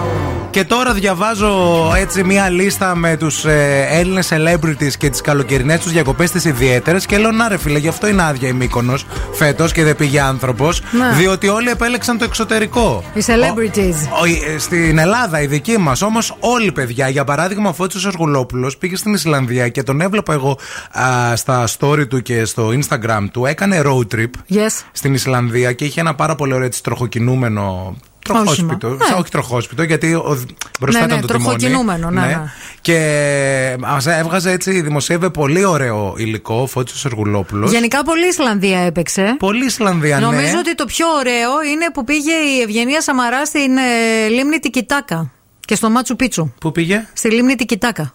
[0.49, 1.53] Και τώρα διαβάζω
[1.97, 7.05] έτσι μια λίστα με τους ε, Έλληνες celebrities και τις καλοκαιρινές τους διακοπές τις ιδιαίτερες.
[7.05, 9.05] Και λέω να ρε φίλε, γι' αυτό είναι άδεια η Μύκονος
[9.37, 10.81] φέτος και δεν πήγε άνθρωπος.
[10.91, 11.17] Ναι.
[11.17, 13.03] Διότι όλοι επέλεξαν το εξωτερικό.
[13.13, 13.95] Οι celebrities.
[14.21, 16.01] Ο- ε, στην Ελλάδα, η δική μας.
[16.01, 17.09] Όμως, όλοι παιδιά.
[17.09, 20.57] Για παράδειγμα, ο Φώτης ο Αργουλόπουλος πήγε στην Ισλανδία και τον έβλεπα εγώ
[20.99, 23.45] α, στα story του και στο Instagram του.
[23.45, 24.83] Έκανε road trip Yes.
[24.91, 27.95] στην Ισλανδία και είχε ένα πάρα πολύ ωραίο έτσι, τροχοκινούμενο.
[28.27, 28.89] Τροχόσπιτο.
[28.89, 29.05] Ναι.
[29.05, 30.43] Σαν Όχι τροχόσπιτο, γιατί ο,
[30.79, 31.43] μπροστά Ναι, ήταν ναι, το τιμόνι.
[31.57, 32.41] τροχοκινούμενο, ναι, ναι.
[32.81, 37.71] Και μα έβγαζε έτσι, δημοσίευε πολύ ωραίο υλικό ο Φώτης ο Αργουλόπουλος.
[37.71, 39.35] Γενικά πολύ Ισλανδία έπαιξε.
[39.39, 40.25] Πολύ Ισλανδία, ναι.
[40.25, 45.31] Νομίζω ότι το πιο ωραίο είναι που πήγε η Ευγενία Σαμαρά στην ε, λίμνη Τικιτάκα
[45.65, 46.51] και στο Μάτσου Πίτσου.
[46.59, 48.13] Πού πήγε; Στη λίμνη Τικιτάκα.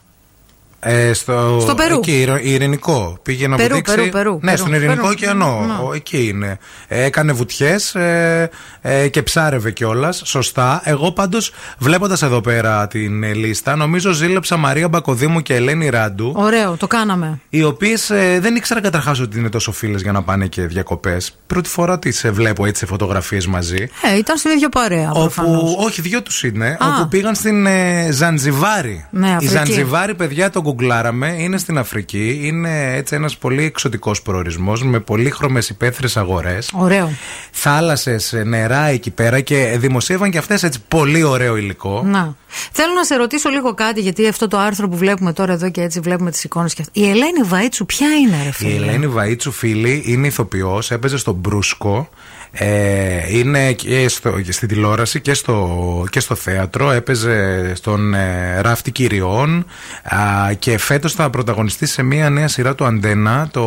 [0.85, 1.97] Ε, στο, Στο Περού.
[1.97, 3.19] Εκεί, ειρω- ειρηνικό.
[3.23, 3.95] Πήγε να Περού, βουτήξει.
[3.95, 5.09] Περού, Περού, ναι, Περού, στον Ειρηνικό Περού.
[5.13, 5.65] ωκεανό.
[5.67, 5.73] Ναι.
[5.89, 6.59] Ο- Εκεί είναι.
[6.89, 8.51] Ε, έκανε βουτιές ε,
[8.81, 10.23] ε, και ψάρευε κιόλας.
[10.25, 10.81] Σωστά.
[10.85, 16.33] Εγώ πάντως, βλέποντας εδώ πέρα την ε, λίστα, νομίζω ζήλεψα Μαρία Μπακοδήμου και Ελένη Ράντου.
[16.37, 17.41] Ωραίο, το κάναμε.
[17.49, 18.11] Οι οποίες
[18.41, 21.39] δεν ήξερα καταρχάς ότι είναι τόσο φίλες για να πάνε και διακοπές.
[21.47, 23.89] Πρώτη φορά τις βλέπω έτσι σε φωτογραφίες μαζί.
[24.13, 25.11] Ε, ήταν στην ίδια παρέα.
[25.11, 25.63] προφανώς.
[25.63, 26.67] Όπου, όχι, δυο τους είναι.
[26.81, 26.87] Α.
[26.99, 29.07] Όπου πήγαν στην ε, Ζανζιβάρη.
[29.11, 29.53] Ναι, Η Αφρική.
[29.53, 31.37] Ζανζιβάρη, παιδιά, το γκουγκλάραμε.
[31.39, 32.41] Είναι στην Αφρική.
[32.43, 36.71] Είναι έτσι ένας πολύ εξωτικός προορισμός με πολύχρωμες υπαίθριες αγορές.
[36.75, 37.11] Ωραίο.
[37.51, 42.03] Θάλασσες, νερά εκεί πέρα και δημοσίευαν και αυτές έτσι πολύ ωραίο υλικό.
[42.05, 42.35] Να.
[42.73, 45.81] Θέλω να σε ρωτήσω λίγο κάτι, γιατί αυτό το άρθρο που βλέπουμε τώρα εδώ και
[45.81, 47.01] έτσι βλέπουμε τις εικόνες και αυτά.
[47.01, 51.33] Η Ελένη Βαΐτσου ποια είναι, ρε φίλε; Η Ελένη Βαΐτσου, φίλη, είναι ηθοποιός, έπαιζε στο
[51.33, 52.09] Μπρούσκο.
[52.55, 56.91] Ε, είναι και, στο, και στην τηλεόραση και στο, και στο θέατρο.
[56.91, 59.67] Έπαιζε στον ε, Ράφτη Κυριών
[60.03, 63.63] α, και φέτος θα πρωταγωνιστεί σε μια νέα σειρά του Αντένα, το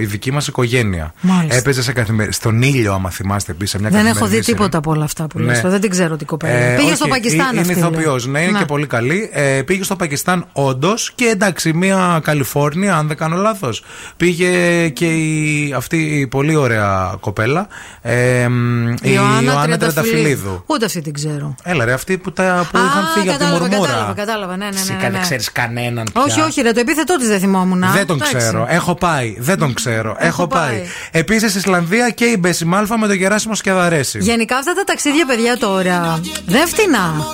[0.00, 1.14] Η δική μας οικογένεια.
[1.20, 1.56] Μάλιστα.
[1.58, 2.32] Έπαιζε σε καθημερι...
[2.32, 3.78] στον ήλιο, άμα θυμάστε επίση.
[3.78, 4.56] Μια Δεν έχω καθημερινή δει σειρά.
[4.56, 5.44] τίποτα από όλα αυτά που Ναι.
[5.44, 5.60] λες.
[5.60, 6.52] Δεν την ξέρω την κοπέλα.
[6.54, 7.72] Ε, Πήγε όχι, στο Πακιστάν Είναι αυτή.
[7.72, 8.32] ηθοποιός, λέει.
[8.32, 8.58] ναι, είναι Να.
[8.58, 9.30] και πολύ καλή.
[9.32, 11.12] Ε, πήγε στο Πακιστάν, όντως.
[11.14, 13.84] Και εντάξει, μια Καλιφόρνια, αν δεν κάνω λάθος.
[14.16, 17.66] Πήγε και η, αυτή η πολύ ωραία κοπέλα.
[18.02, 18.20] Ε,
[18.50, 20.62] μ, η Ιωάννα Τρενταφυλλίδου.
[20.66, 21.54] Ούτε αυτή την ξέρω.
[21.62, 23.88] Έλα, ρε, αυτή που, τα, που Α, είχαν φύγει από τη κατάλαβα, μουρμούρα.
[23.88, 24.56] κατάλαβα, κατάλαβα.
[24.56, 25.18] Ναι, ναι, ναι, Εσύ ναι, δεν ναι.
[25.18, 26.22] ξέρεις κανέναν πια.
[26.22, 27.84] Όχι, όχι, ρε, το επίθετό της δεν θυμόμουν.
[27.92, 28.36] Δεν τον Εντάξει.
[28.36, 28.66] ξέρω.
[28.68, 29.36] Έχω πάει.
[29.38, 30.16] Δεν τον ξέρω.
[30.18, 30.68] Έχω, πάει.
[30.68, 30.82] πάει.
[31.10, 34.18] Επίσης Ισλανδία και η Μπέση Μάλφα με τον Γεράσιμο Σκεδαρέση.
[34.18, 37.26] Γενικά αυτά τα ταξίδια, παιδιά, τώρα δεν φτηνά.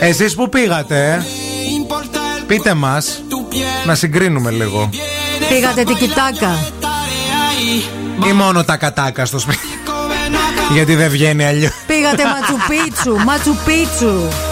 [0.00, 1.22] Εσείς που πήγατε, ε;
[2.46, 3.22] πείτε μας
[3.86, 4.90] να συγκρίνουμε λίγο.
[5.48, 6.58] Πήγατε την κοιτάκα.
[8.28, 9.58] Ή μόνο τα κατάκα στο σπίτι.
[10.72, 11.72] Γιατί δεν βγαίνει αλλιώς.
[11.86, 14.49] Πήγατε Ματσουπίτσου, Ματσουπίτσου.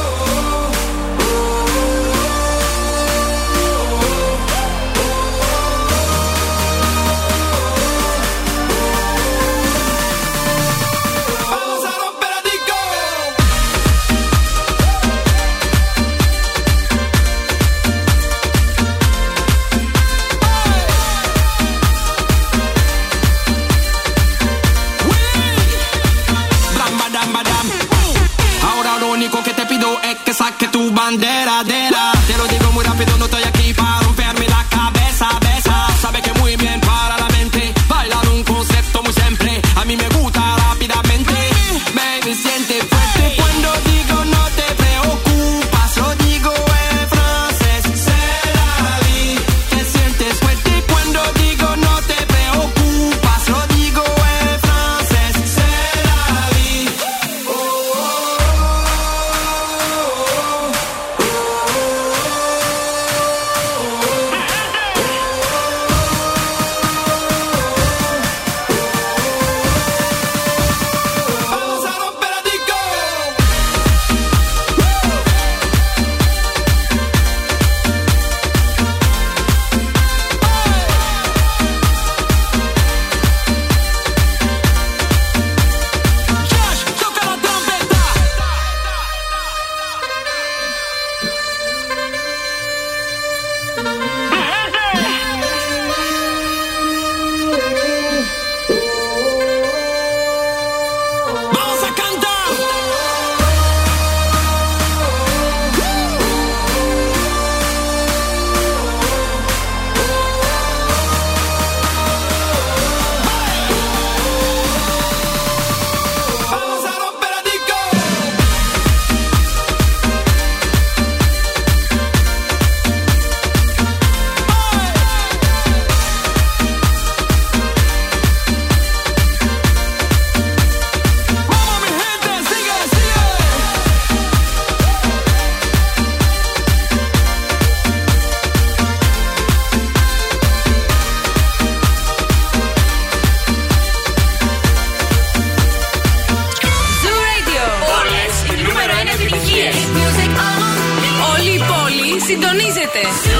[152.27, 153.01] Συντονίζετε.
[153.23, 153.39] Ζου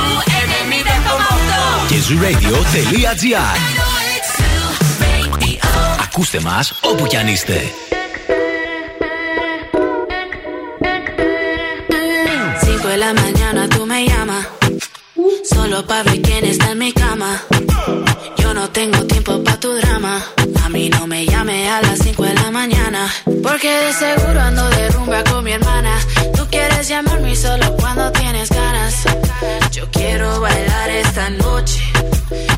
[1.84, 1.88] 90,8.
[1.88, 3.58] Και zooradio.gr
[6.04, 7.62] Ακούστε μας όπου κι αν είστε.
[12.66, 14.44] Cinco de la mañana tú me llamas.
[15.54, 17.32] Solo para ver quién está en mi cama.
[18.42, 20.14] Yo no tengo tiempo para tu drama.
[20.64, 23.02] A mí no me llame a las 5 de la mañana.
[23.46, 25.94] Porque de seguro ando de rumba con mi hermana.
[26.69, 28.95] Tú quieres llamarme solo cuando tienes ganas.
[29.73, 31.81] Yo quiero bailar esta noche.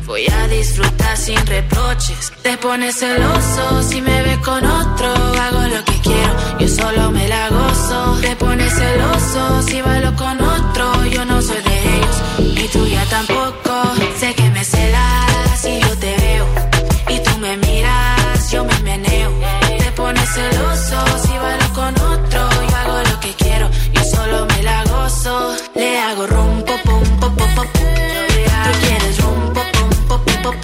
[0.05, 2.31] Voy a disfrutar sin reproches.
[2.41, 5.07] Te pones celoso si me ves con otro.
[5.13, 8.17] Hago lo que quiero, yo solo me la gozo.
[8.21, 11.05] Te pones celoso si bailo con otro.
[11.05, 13.93] Yo no soy de ellos, ni tuya tampoco.
[14.19, 16.47] Sé que me celas si yo te veo.
[17.07, 19.31] Y tú me miras, yo me meneo.
[19.77, 21.30] Te pones celoso si
[25.23, 27.67] Le hago rum, pom, pom, pom, pom.
[27.67, 29.65] Tú quieres rum, pom,
[30.07, 30.55] pom, pom, pom.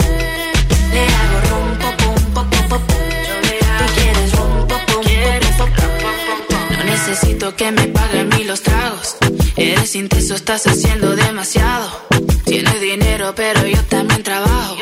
[0.94, 1.96] Le hago rum, pom,
[2.34, 2.82] pom, pom, pom.
[2.82, 6.78] Tú quieres rum, pom, pom, pom, pom.
[6.78, 9.18] No necesito que me paguen mí los tragos.
[9.58, 12.08] Eres intenso, estás haciendo demasiado.
[12.44, 14.76] Tienes dinero, pero yo también trabajo.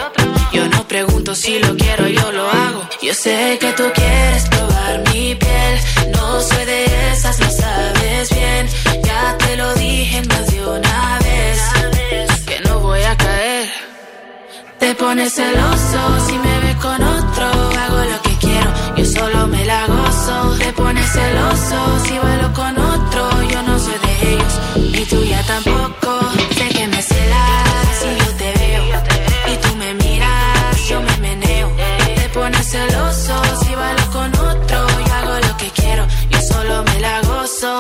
[0.53, 2.87] Yo no pregunto si lo quiero, yo lo hago.
[3.01, 5.79] Yo sé que tú quieres probar mi piel.
[6.13, 8.84] No soy de esas, lo sabes bien.
[9.15, 11.59] Ya te lo dije más de una vez.
[12.47, 13.67] Que no voy a caer.
[14.79, 17.45] Te pones celoso si me ves con otro.
[17.83, 20.35] Hago lo que quiero, yo solo me la gozo.
[20.63, 23.21] Te pones celoso si bailo con otro.
[23.51, 24.53] Yo no soy de ellos,
[24.93, 26.11] ni tuya tampoco.
[26.57, 28.83] Sé que me celas si yo te veo.
[29.51, 31.71] Y tú me miras, yo me meneo.
[32.19, 34.79] Te pones celoso si bailo con otro.
[35.07, 37.73] Yo hago lo que quiero, yo solo me la gozo.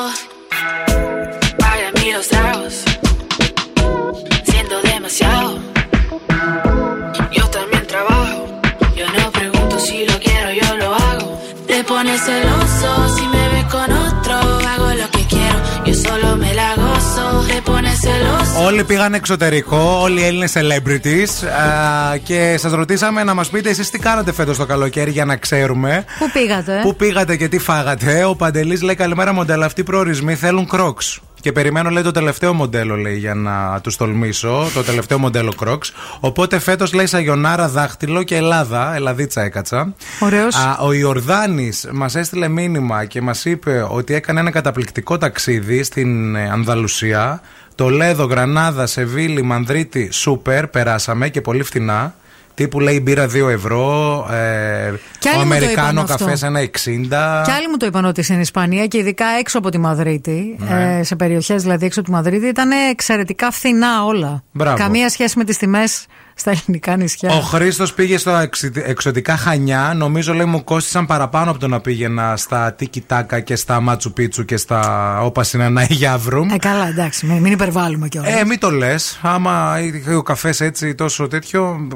[11.87, 11.93] Hago.
[11.93, 14.35] Te pones celoso si me ves con otro.
[14.71, 17.25] Hago lo que quiero, yo solo me la gozo.
[17.47, 18.63] Te pones celoso.
[18.65, 21.47] Όλοι πήγαν εξωτερικό, όλοι οι Έλληνες celebrities.
[21.47, 25.35] α, και σας ρωτήσαμε να μας πείτε εσείς τι κάνατε φέτος το καλοκαίρι για να
[25.35, 26.05] ξέρουμε.
[26.19, 28.23] Πού πήγατε, Πού πήγατε και τι φάγατε.
[28.23, 29.65] Ο Παντελής λέει καλημέρα μοντέλα.
[29.65, 31.19] Αυτοί οι προορισμοί θέλουν crocs.
[31.45, 34.69] Και περιμένω, λέει, το τελευταίο μοντέλο, λέει, για να τους τολμήσω.
[34.73, 35.89] Το τελευταίο μοντέλο crocs.
[36.19, 38.95] Οπότε φέτος λέει Σαγιονάρα δάχτυλο και Ελλάδα.
[38.95, 39.93] Ελλαδίτσα έκατσα.
[40.19, 40.55] Ωραίος.
[40.55, 46.35] Α, ο Ιορδάνης μας έστειλε μήνυμα και μας είπε ότι έκανε ένα καταπληκτικό ταξίδι στην
[46.35, 47.41] ε, Ανδαλουσία.
[47.75, 52.15] Το Λέδο, Γρανάδα, Σεβίλη, Μανδρίτη, σούπερ, περάσαμε και πολύ φτηνά.
[52.55, 56.25] Τύπου λέει μπύρα 2 ευρώ, ε, Κι ο άλλοι μου το Αμερικάνο είπαν αυτό.
[56.25, 57.43] καφέ ένα 60.
[57.45, 60.97] Και άλλοι μου το είπαν ότι στην Ισπανία και ειδικά έξω από τη Μαδρίτη, Ναι.
[60.99, 64.43] ε, σε περιοχές δηλαδή έξω από τη Μαδρίτη, ήταν εξαιρετικά φθηνά όλα.
[64.51, 64.77] Μπράβο.
[64.77, 66.05] Καμία σχέση με τις τιμές
[66.37, 67.31] στα ελληνικά νησιά.
[67.31, 69.93] Ο Χρήστος πήγε στα εξι- εξωτικά χανιά.
[69.95, 74.13] Νομίζω λέει μου κόστησαν παραπάνω από το να πήγαινα στα Τίκι Τάκα και στα Μάτσου
[74.13, 76.49] Πίτσου και στα Όπα Συνανάη Γιάβρουμ.
[76.49, 78.39] Ε, καλά, εντάξει, μην, μην υπερβάλλουμε κιόλας.
[78.39, 79.19] Ε, μην το λες.
[79.21, 81.87] Άμα είχε ο καφές έτσι τόσο τέτοιο.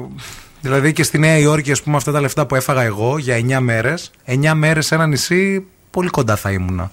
[0.60, 3.60] Δηλαδή και στη Νέα Υόρκη, ας πούμε, αυτά τα λεφτά που έφαγα εγώ για 9
[3.60, 4.10] μέρες.
[4.26, 6.90] 9 μέρες σε ένα νησί, πολύ κοντά θα ήμουνα.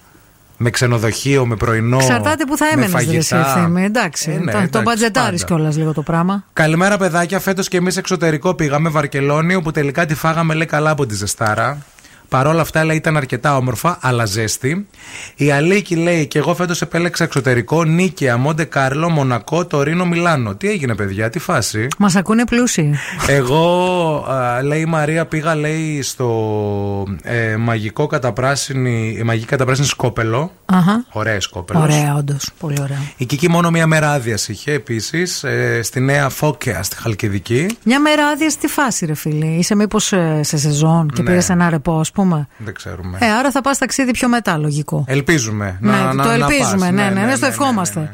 [0.60, 1.96] Με ξενοδοχείο, με πρωινό.
[2.00, 3.56] Εξαρτάται που θα με έμενες, Ρε φαγητά.
[3.56, 3.84] ευθύμη.
[3.84, 5.54] Εντάξει, Ε, ναι, το, το εντάξει, μπατζετάρεις πάντα.
[5.54, 6.44] κιόλας λίγο το πράγμα.
[6.52, 7.38] Καλημέρα, παιδάκια.
[7.40, 11.78] Φέτος και εμείς εξωτερικό πήγαμε, Βαρκελόνη, όπου τελικά τη φάγαμε λέει καλά από τη ζεστάρα.
[12.28, 14.86] Παρ' όλα αυτά λέει ήταν αρκετά όμορφα, αλλά ζέστη.
[15.36, 20.54] Η Αλίκη λέει και εγώ φέτος επέλεξα εξωτερικό Νίκαια, Μόντε Κάρλο, Μονακό, Τωρίνο, Μιλάνο.
[20.54, 22.94] Τι έγινε, παιδιά, τι φάση; Μας ακούνε πλούσιοι.
[23.26, 26.28] Εγώ, α, λέει η Μαρία, πήγα λέει στο
[27.22, 30.52] ε, μαγικό καταπράσινη, η μαγική καταπράσινη Σκόπελο.
[30.66, 31.04] Αχα.
[31.12, 31.82] Ωραία Σκόπελος.
[31.82, 32.50] Ωραία, όντως.
[32.58, 32.98] Πολύ ωραία.
[33.16, 35.44] Η Κική μόνο μία μέρα άδειας είχε επίσης
[35.82, 37.66] στη νέα Φόκαια στη Χαλκιδική.
[37.84, 39.46] Μια μέρα άδειας στη φάση, ρε φίλοι.
[39.46, 40.04] Είσαι μήπως
[40.40, 41.28] σε σεζόν και Ναι.
[41.28, 42.48] πήρες ένα ρεπό, ας πούμε.
[42.56, 43.18] Δεν ξέρουμε.
[43.20, 45.04] Ε, άρα θα πας ταξίδι πιο μετά, λογικό.
[45.06, 45.78] Ελπίζουμε.
[45.80, 46.86] ναι, να, να, το να ελπίζουμε.
[46.86, 46.90] πας.
[46.90, 48.00] ναι, ναι, ναι, στο ευχόμαστε.
[48.00, 48.10] Ε,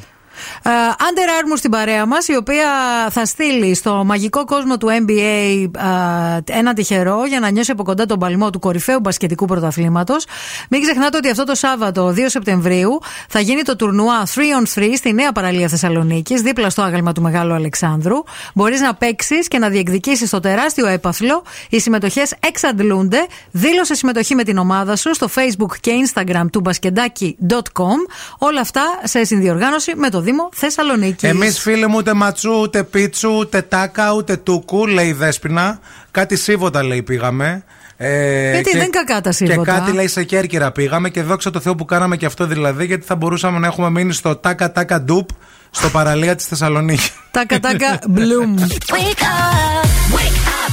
[0.97, 2.69] Under Armour στην παρέα μας, η οποία
[3.11, 8.07] θα στείλει στο μαγικό κόσμο του NBA ε, ένα τυχερό για να νιώσει από κοντά
[8.07, 10.27] τον παλμό του κορυφαίου μπασκετικού πρωταθλήματος.
[10.71, 14.93] Μην ξεχνάτε ότι αυτό το Σάββατο, 2 Σεπτεμβρίου, θα γίνει το τουρνουά 3 on 3
[14.97, 18.17] στη νέα παραλία Θεσσαλονίκης, δίπλα στο άγαλμα του Μεγάλου Αλεξάνδρου.
[18.55, 21.43] Μπορείς να παίξεις και να διεκδικήσεις το τεράστιο έπαθλο.
[21.69, 23.27] Οι συμμετοχές εξαντλούνται.
[23.51, 27.99] Δήλωσε συμμετοχή με την ομάδα σου στο Facebook και Instagram του basketaki.com.
[28.39, 31.29] Όλα αυτά σε συνδιοργάνωση με το Δήμο Θεσσαλονίκης.
[31.29, 35.79] Εμείς, φίλε μου, ούτε ματσού, ούτε πίτσου, ούτε τάκα, ούτε τούκου, λέει η Δέσπινα.
[36.11, 37.65] Κάτι σίβοτα λέει, πήγαμε.
[37.97, 39.65] Ε, γιατί και, δεν κακά τα σύμβολα.
[39.65, 42.85] Και κάτι λέει σε Κέρκυρα πήγαμε και δόξα τω Θεώ που κάναμε και αυτό δηλαδή,
[42.85, 45.29] γιατί θα μπορούσαμε να έχουμε μείνει στο τάκα τάκα ντουπ
[45.71, 47.13] στο παραλία της Θεσσαλονίκης.
[47.31, 48.55] Τάκα τάκα μπλουμ.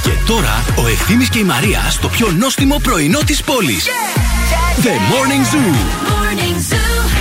[0.03, 3.87] Και τώρα ο Ευθύνη και η Μαρία στο πιο νόστιμο πρωινό της πόλης.
[4.83, 7.20] The Morning Zoo.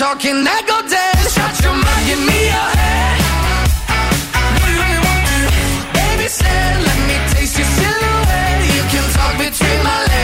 [0.00, 1.34] talking, that go dance.
[1.36, 3.20] Shut your mouth, give me your head.
[4.56, 5.38] What do you want to
[5.92, 8.64] Baby, said, let me taste your silhouette.
[8.76, 10.20] You can talk between my legs.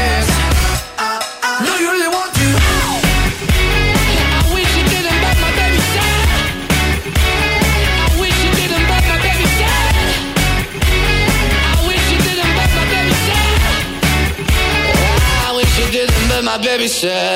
[16.46, 17.35] my baby said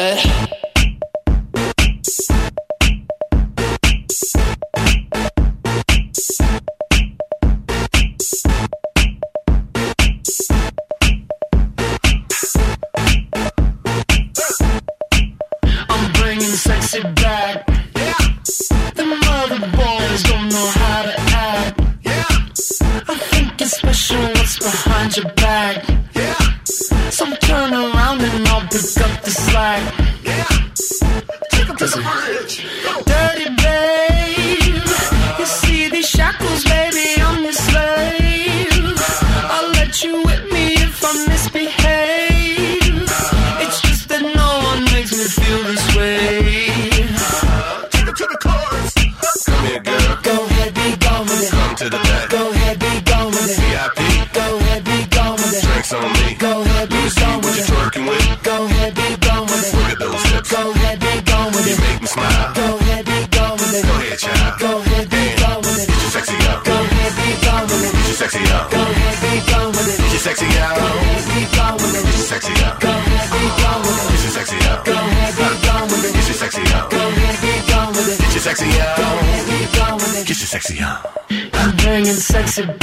[82.46, 82.79] sexy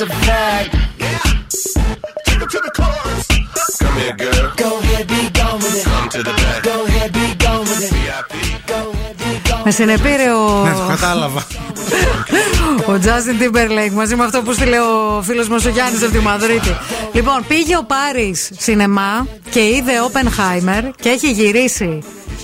[0.00, 0.74] and that's a fact.
[0.98, 1.18] Yeah,
[2.26, 3.24] take her to the chorus.
[3.82, 4.52] Come here, girl.
[4.64, 5.84] Go ahead, be gone with it.
[5.84, 6.62] Come to the back.
[6.70, 7.96] Go ahead, be gone with it.
[9.64, 10.64] Με συνεπήρε ο.
[10.64, 11.46] Ναι, το κατάλαβα.
[12.86, 16.18] Ο Justin Timberlake μαζί με αυτό που στείλε ο φίλος μας ο Γιάννης από τη
[16.18, 16.76] Μαδρίτη.
[17.12, 22.02] Λοιπόν, πήγε ο Πάρης σινεμά και είδε Oppenheimer και έχει γυρίσει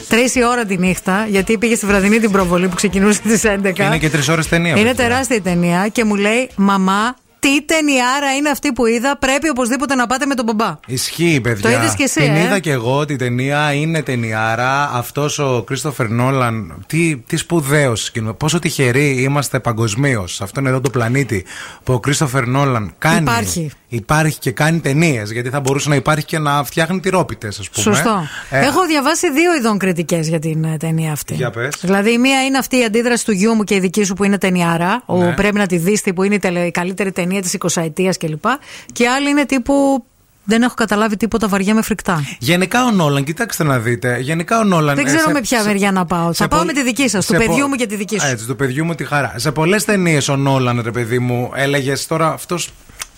[0.08, 3.78] τρεις η ώρα τη νύχτα, γιατί πήγε στη βραδινή την προβολή που ξεκινούσε στις 11.
[3.78, 4.70] Είναι και τρεις ώρες ταινία.
[4.70, 4.94] Είναι παιδιά.
[4.94, 9.16] τεράστια η ταινία και μου λέει Μαμά, τι ταινιάρα είναι αυτή που είδα.
[9.18, 10.78] Πρέπει οπωσδήποτε να πάτε με τον μπαμπά.
[10.86, 11.70] Ισχύει, παιδιά.
[11.70, 14.90] Το είδες και εσύ, Την ε; είδα και εγώ ότι η ταινία είναι ταινιάρα.
[14.92, 18.34] Αυτός ο Κρίστοφερ Νόλαν, τι, τι σπουδαίος σκηνο.
[18.34, 21.44] Πόσο τυχεροί είμαστε παγκοσμίως σε αυτόν εδώ το πλανήτη
[21.84, 23.20] που ο Κρίστοφερ Νόλαν κάνει.
[23.20, 23.70] Υπάρχει.
[23.88, 25.30] Υπάρχει και κάνει ταινίες.
[25.32, 27.84] Γιατί θα μπορούσε να υπάρχει και να φτιάχνει τυρόπιτες, ας πούμε.
[27.84, 28.26] Σωστό.
[28.50, 31.34] Ε, Έχω διαβάσει δύο ειδών κριτικές για την ε, ταινία αυτή.
[31.34, 31.74] Για πες.
[31.80, 34.24] Δηλαδή, η μία είναι αυτή η αντίδραση του γιού μου και η δική σου που
[34.24, 35.02] είναι ταινιάρα.
[35.06, 35.26] Ναι.
[35.28, 38.14] Ο πρέπει να τη δεις, που είναι η, τελε- η καλύτερη ταινία της 20 ετία
[38.18, 38.44] κλπ.
[38.92, 40.04] Και η άλλη είναι τύπου.
[40.44, 42.24] Δεν έχω καταλάβει τίποτα βαριέμαι φρικτά.
[42.38, 44.18] Γενικά ο Νόλαν, κοιτάξτε να δείτε.
[44.20, 44.94] Γενικά ο Νόλαν.
[44.96, 46.32] Δεν ε, ξέρω σε- με ποια σε- μεριά να πάω.
[46.32, 47.96] σε Θα πάω πο- με τη δική σας, του σε πο- παιδιού μου και τη
[47.96, 48.26] δική σου.
[48.26, 49.34] Έτσι, του παιδιού μου τη χαρά.
[49.36, 52.70] Σε πολλές ταινίες ο Νόλαν, ρε παιδί μου, έλεγες τώρα αυτός.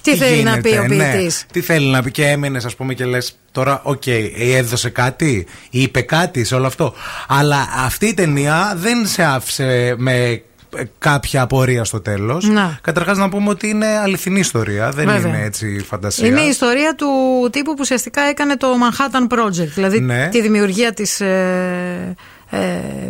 [0.03, 3.05] Τι θέλει να πει ο ποιητής; τι θέλει να πει και έμεινες, ας πούμε, και
[3.05, 6.95] λες τώρα, οκ, ε, έδωσε κάτι, ή είπε κάτι σε όλο αυτό.
[7.29, 10.43] Αλλά αυτή η ταινία δεν σε άφησε με ε,
[10.99, 12.45] κάποια απορία στο τέλος.
[12.49, 12.79] Να.
[12.83, 15.29] Καταρχάς να πούμε ότι είναι αληθινή ιστορία, δεν Βέβαια.
[15.37, 16.27] είναι έτσι φαντασία.
[16.27, 17.07] Είναι η ιστορία του
[17.53, 19.69] τύπου που ουσιαστικά έκανε το Manhattan Project.
[19.75, 20.29] Δηλαδή Ναι.
[20.29, 22.15] τη δημιουργία της ε,
[22.51, 22.59] ε,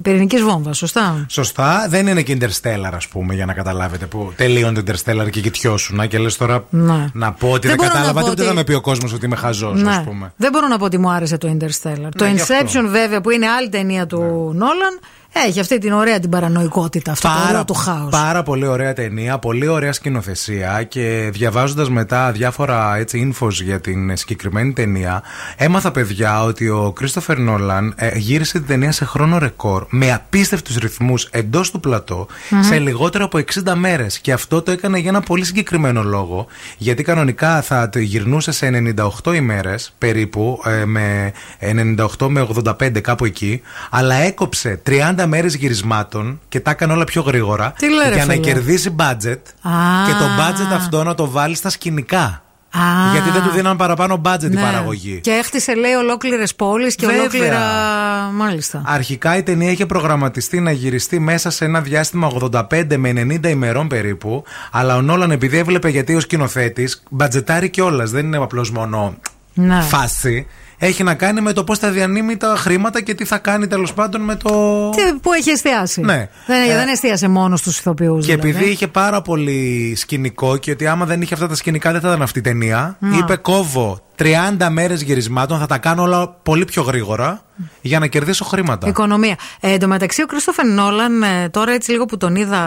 [0.02, 4.06] πυρηνικής βόμβας, σωστά; Σωστά, δεν είναι και Interstellar, ας πούμε, για να καταλάβετε.
[4.06, 6.08] Που τελείωνε το Interstellar και κοιτιώσουν.
[6.08, 7.06] Και λες τώρα Ναι.
[7.12, 8.80] να πω ότι Δεν δεν, μπορώ να κατάλαβα, πω τίποτα ότι- θα με πει ο
[8.80, 9.90] κόσμος ότι είμαι χαζός, Ναι.
[9.90, 10.32] ας πούμε.
[10.36, 12.08] Δεν μπορώ να πω ότι μου άρεσε το Interstellar.
[12.16, 12.54] το Ναι, γι' αυτό.
[12.54, 12.60] Ναι.
[12.64, 14.18] Inception, βέβαια, που είναι άλλη ταινία του
[14.54, 14.98] Νόλαν,
[15.42, 18.08] έχει αυτή την ωραία την παρανοϊκότητα, αυτό το ωραίο του χάου.
[18.08, 24.16] πάρα πολύ ωραία ταινία, πολύ ωραία σκηνοθεσία και διαβάζοντας μετά διάφορα έτσι infos για την
[24.16, 25.22] συγκεκριμένη ταινία
[25.56, 30.76] έμαθα παιδιά ότι ο Κρίστοφερ Νόλαν ε, γύρισε την ταινία σε χρόνο ρεκόρ με απίστευτους
[30.76, 32.62] ρυθμούς εντός του πλατό Μμμ.
[32.62, 36.46] σε λιγότερο από 60 μέρες και αυτό το έκανε για ένα πολύ συγκεκριμένο λόγο
[36.78, 38.94] γιατί κανονικά θα το γυρνούσε σε
[39.24, 46.40] 98 ημέρες περίπου ε, με 98 με 85 κάπου εκεί αλλά έκοψε 30 μέρες γυρισμάτων
[46.48, 49.70] και τα έκανε όλα πιο γρήγορα Τι λέει, ρε για να φίλε; κερδίσει budget Α.
[50.06, 52.38] και το budget αυτό να το βάλει στα σκηνικά.
[52.76, 52.80] Α.
[53.12, 54.60] Γιατί δεν του δίναν παραπάνω budget η Ναι.
[54.62, 55.20] παραγωγή.
[55.22, 57.20] Και έχτισε, λέει, ολόκληρες πόλεις και Βέβαια.
[57.20, 57.60] ολόκληρα.
[58.34, 58.82] Μάλιστα.
[58.86, 63.88] Αρχικά η ταινία είχε προγραμματιστεί να γυριστεί μέσα σε ένα διάστημα 85 με 90 ημερών
[63.88, 64.44] περίπου.
[64.70, 68.10] Αλλά ο Νόλαν, επειδή έβλεπε γιατί ο σκηνοθέτης, μπατζετάρει κιόλας.
[68.10, 69.14] Δεν είναι απλώς μόνο
[69.54, 69.80] Ναι.
[69.80, 70.46] φάση.
[70.78, 73.92] Έχει να κάνει με το πώς θα διανύμει τα χρήματα και τι θα κάνει τέλος
[73.94, 74.50] πάντων με το.
[74.90, 76.00] Τι, που έχει εστιάσει.
[76.00, 76.28] Ναι.
[76.46, 78.26] Δεν, Ε, δεν εστίασε μόνος στου ηθοποιούς.
[78.26, 82.00] Και επειδή είχε πάρα πολύ σκηνικό και ότι άμα δεν είχε αυτά τα σκηνικά δεν
[82.00, 83.16] θα ήταν αυτή η ταινία, Να.
[83.16, 87.42] είπε κόβω 30 μέρες γυρισμάτων, θα τα κάνω όλα πολύ πιο γρήγορα
[87.80, 88.88] για να κερδίσω χρήματα.
[88.88, 89.36] Οικονομία.
[89.60, 92.62] Ε, εν τω μεταξύ, ο Κρίστοφερ Νόλαν, ε, τώρα έτσι λίγο που τον είδα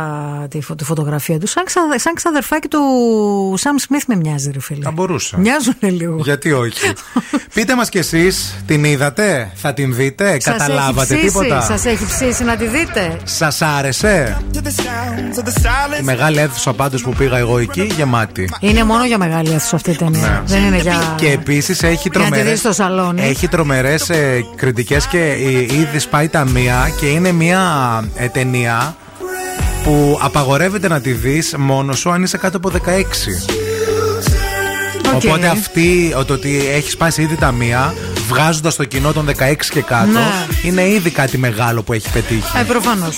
[0.50, 2.80] τη, φω- τη φωτογραφία του, σαν, ξα, σαν ξαδερφάκι του
[3.58, 4.84] Σαμ Σμιθ με μοιάζει, ρε φίλε.
[4.84, 5.38] Θα μπορούσε.
[5.38, 6.16] Μοιάζουν λίγο.
[6.24, 6.94] Γιατί όχι.
[7.54, 11.86] Πείτε μας κι εσείς, την είδατε, θα την δείτε, Σας καταλάβατε έχει ψήσει, τίποτα; Σας
[11.86, 14.38] έχει ψήσει να τη δείτε; Σας άρεσε;
[16.00, 18.50] Η μεγάλη αίθουσα πάντως που πήγα εγώ εκεί γεμάτη.
[18.60, 20.22] Είναι μόνο για μεγάλη αίθουσα αυτή η ταινία.
[20.28, 20.42] Ναι.
[20.46, 21.14] Δεν είναι για.
[21.18, 22.50] Και επίσης έχει Για να τη τρομερέ.
[22.50, 23.22] δεις στο σαλόνι.
[23.24, 27.62] Έχει τρομερές ε, κριτικέ και ε, ήδη σπάει τα μία και είναι μια
[28.16, 28.96] ε, ταινία
[29.84, 32.78] που απαγορεύεται να τη δεις μόνος σου αν είσαι κάτω από 16.
[35.16, 35.24] Οκ.
[35.24, 37.94] Οπότε αυτή, το ότι έχεις σπάσει ήδη ταμεία,
[38.28, 40.46] βγάζοντας το κοινό των 16 και κάτω, Ναι.
[40.64, 42.58] είναι ήδη κάτι μεγάλο που έχει πετύχει.
[42.60, 43.18] Ε, προφανώς.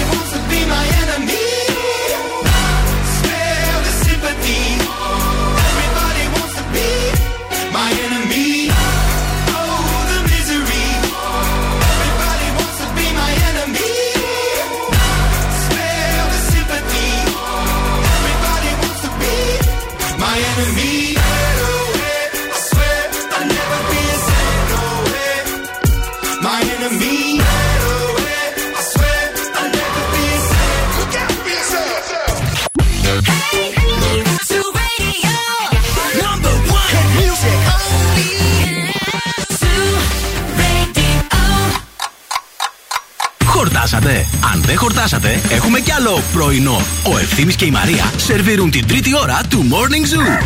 [44.53, 46.81] Αν δεν χορτάσατε, έχουμε κι άλλο πρωινό.
[47.13, 50.43] Ο Ευθύμης και η Μαρία σερβίρουν την τρίτη ώρα του Morning Zoo.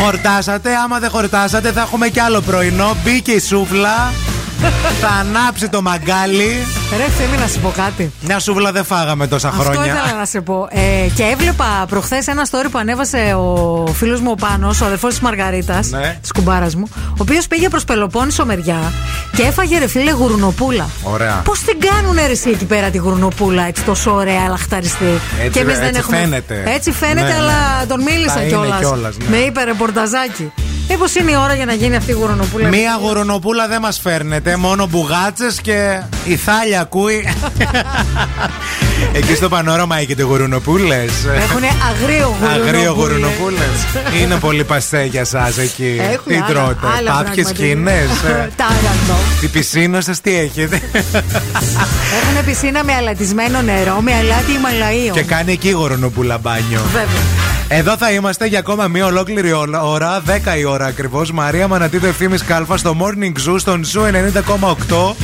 [0.00, 2.96] Χορτάσατε, άμα δεν χορτάσατε θα έχουμε κι άλλο πρωινό.
[3.04, 4.12] Μπήκε η σούβλα.
[5.00, 6.66] Θα ανάψει το μαγκάλι.
[6.96, 8.12] Ρε, θέλει να σου πω κάτι.
[8.20, 9.84] Μια σούβλα δεν φάγαμε τόσα Αυτό χρόνια.
[9.84, 10.68] ήθελα να σε πω.
[10.70, 15.08] Ε, και έβλεπα προχθές ένα story που ανέβασε ο φίλος μου ο Πάνος, ο αδερφό
[15.08, 16.18] της Μαργαρίτας, Ναι.
[16.20, 18.92] της κουμπάρας μου, ο οποίος πήγε προς Πελοπόννησο μεριά
[19.36, 20.88] και έφαγε ρε φίλε γουρνοπούλα.
[21.02, 21.40] Ωραία.
[21.44, 25.04] Πώς την κάνουν ρε εσύ εκεί πέρα τη γουρνοπούλα έτσι τόσο ωραία, λαχταριστή;
[25.38, 26.62] Έτσι, και εμείς έτσι φαίνεται.
[26.66, 27.34] Έτσι φαίνεται, Ναι, ναι.
[27.34, 28.78] αλλά τον Θα μίλησα είναι κιόλας.
[28.78, 29.24] κιόλας, ναι.
[29.28, 30.52] Με είπε ρεπορταζάκι.
[30.88, 32.68] Μήπως είναι η ώρα για να γίνει αυτή η γουρνοπούλα.
[32.68, 37.28] Μία γουρονοπούλα δεν μας φέρνετε, μόνο μπουγάτσες και η θάλια ακούει.
[39.12, 41.04] Εκεί στο πανόραμα έχετε γουρουνοπούλε.
[41.36, 42.66] Έχουνε αγρίο γουρουνοπούλες.
[42.68, 43.64] Αγρίο γουρουνοπούλε.
[44.22, 46.00] Είναι πολύ παστέ για εσά εκεί.
[46.12, 47.48] Έχουν τι άλλα- τρώτε, άλλα Πάπιε πράγματα.
[47.48, 48.06] σκηνέ.
[48.60, 49.16] Τάραντο.
[49.40, 50.80] Την πισίνα σας τι έχετε;
[52.22, 55.12] Έχουν πισίνα με αλατισμένο νερό, με αλάτι Ιμαλαίων.
[55.12, 56.80] και κάνει εκεί γουρονοπούλα μπάνιο.
[56.92, 57.52] Βέβαια.
[57.68, 61.32] Εδώ θα είμαστε για ακόμα μία ολόκληρη όλα- ώρα, 10 η ώρα ακριβώς.
[61.32, 65.16] Μαρία Μανατίδου Ευθύνη Κάλφα στο Morning Zoo, στον Zoo 90,8.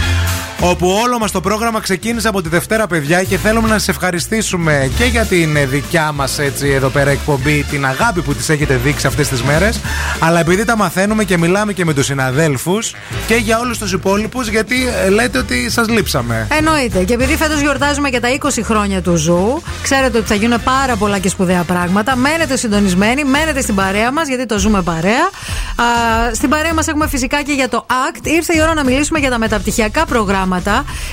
[0.63, 4.91] Όπου όλο μας το πρόγραμμα ξεκίνησε από τη Δευτέρα, παιδιά, και θέλουμε να σας ευχαριστήσουμε
[4.97, 8.77] και για την ε, δικιά μας έτσι εδώ πέρα εκπομπή, την αγάπη που τη έχετε
[8.77, 9.81] δείξει αυτές τις μέρες.
[10.19, 12.95] Αλλά επειδή τα μαθαίνουμε και μιλάμε και με τους συναδέλφους
[13.27, 16.47] και για όλους τους υπόλοιπους, γιατί ε, λέτε ότι σας λείψαμε.
[16.59, 17.05] Εννοείται.
[17.05, 20.97] Και επειδή φέτος γιορτάζουμε και τα 20 χρόνια του Zoo, ξέρετε ότι θα γίνουν πάρα
[20.97, 22.17] πολλά και σπουδαία πράγματα.
[22.17, 25.31] Μένετε συντονισμένοι, μένετε στην παρέα μας, γιατί το ζούμε παρέα.
[25.77, 25.85] Α,
[26.35, 28.27] στην παρέα μας έχουμε φυσικά και για το ACT.
[28.27, 30.49] Ήρθε η ώρα να μιλήσουμε για τα μεταπτυχιακά προγράμματα.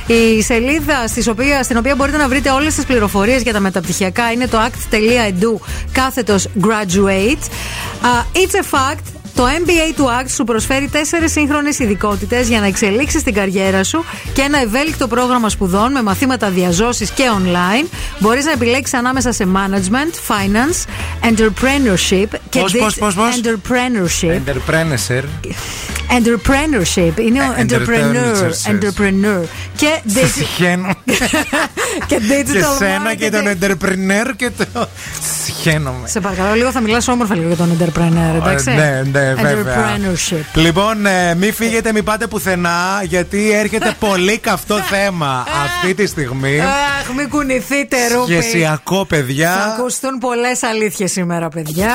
[0.08, 4.32] Η σελίδα στις οποία, στην οποία μπορείτε να βρείτε όλες τις πληροφορίες για τα μεταπτυχιακά
[4.32, 5.60] είναι το act.edu
[5.92, 7.44] κάθετος graduate.
[8.02, 9.17] Α, it's a fact.
[9.38, 14.06] Το MBA του ACT σου προσφέρει τέσσερις σύγχρονες ειδικότητες για να εξελίξεις την καριέρα σου
[14.34, 17.88] και ένα ευέλικτο πρόγραμμα σπουδών με μαθήματα διαζώσει και online.
[18.20, 20.86] Μπορείς να επιλέξεις ανάμεσα σε management, finance,
[21.30, 24.42] entrepreneurship και Πώς, πώς, πώς, πώς; entrepreneurship.
[24.48, 25.24] Entrepreneur.
[26.10, 27.72] Entrepreneurship είναι ο Ε, entrepreneur.
[27.72, 28.72] entrepreneurship.
[28.72, 29.44] entrepreneur.
[29.78, 30.90] Και, Σε digi- συχαίνω.
[32.08, 33.64] και digital και σένα και τον marketing.
[33.64, 34.88] entrepreneur και το.
[35.46, 36.08] Συχαίνομαι.
[36.08, 38.72] Σε παρακαλώ, λίγο θα μιλάς όμορφα λίγο για τον entrepreneur, εντάξει.
[38.72, 39.76] Ε, Ναι, ναι, βέβαια.
[39.76, 40.44] Entrepreneurship.
[40.54, 46.60] Λοιπόν, ε, μην φύγετε, μην πάτε πουθενά, γιατί έρχεται πολύ καυτό θέμα αυτή τη στιγμή.
[46.60, 48.32] Αχ, μην κουνηθείτε, Ρούπι.
[48.32, 49.76] Σχεσιακό, Θα παιδιά.
[49.78, 51.92] ακουστούν πολλές αλήθειες σήμερα, παιδιά.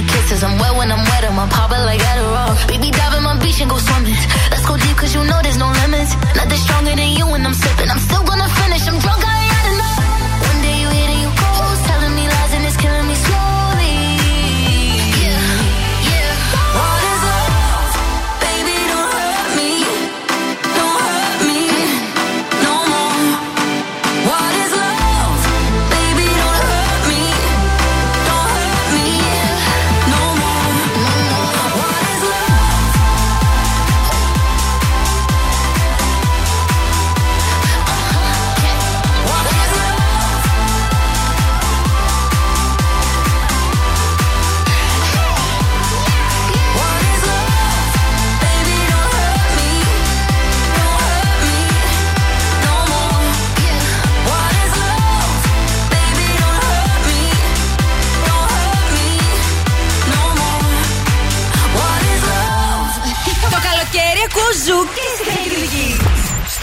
[0.00, 0.42] me kisses.
[0.42, 2.52] I'm wet when I'm wet, I'm a pop it like Adderall.
[2.68, 4.16] Baby, dive in my beach and go swimming.
[4.50, 6.12] Let's go deep, cause you know there's no limits.
[6.36, 7.88] Nothing stronger than you when I'm sipping.
[7.90, 8.48] I'm still gonna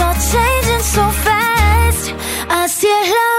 [0.00, 2.14] are changing so fast.
[2.48, 3.29] I see a.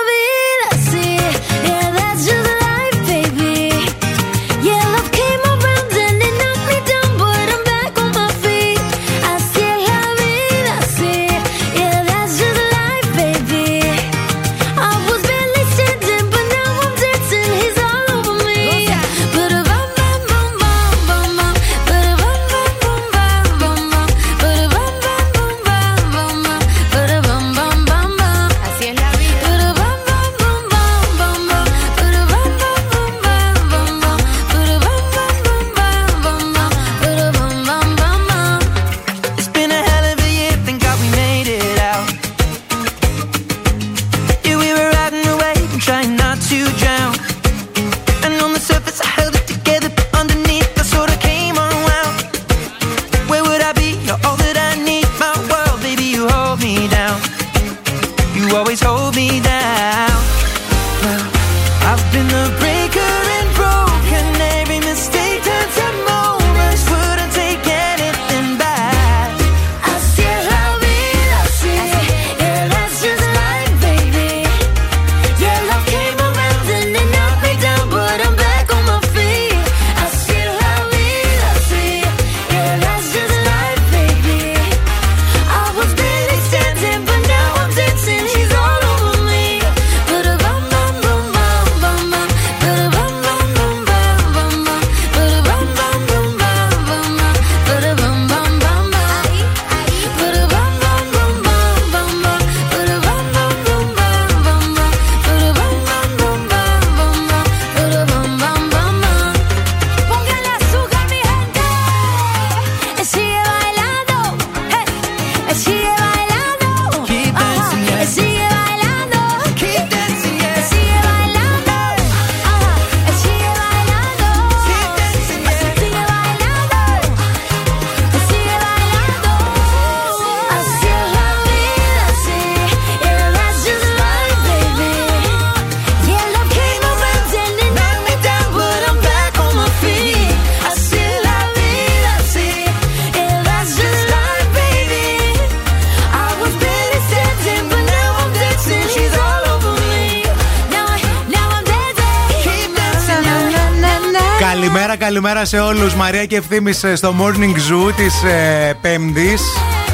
[155.46, 155.96] σε όλους.
[155.96, 159.42] Μαρία και ευθύνη ε, στο Morning Zoo της ε, Πέμπτης.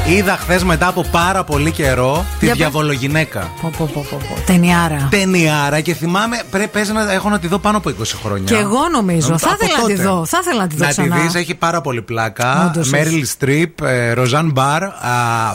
[0.06, 2.54] Είδα χθες μετά από πάρα πολύ καιρό τη Για...
[2.54, 3.50] διαβολογυναίκα.
[3.60, 5.08] Πω, πω, πω, πω, Τενιάρα.
[5.10, 8.44] Τενιάρα και θυμάμαι πρέπει να έχω να τη δω πάνω από 20 χρόνια.
[8.44, 9.38] Και εγώ νομίζω.
[9.38, 10.24] Θα ήθελα να τη δω.
[10.24, 10.84] Θα ήθελα να τη δω.
[10.84, 12.72] Να τη δεις, έχει πάρα πολύ πλάκα.
[12.84, 14.82] Μέριλ Στριπ, ε, Ροζάν Μπαρ,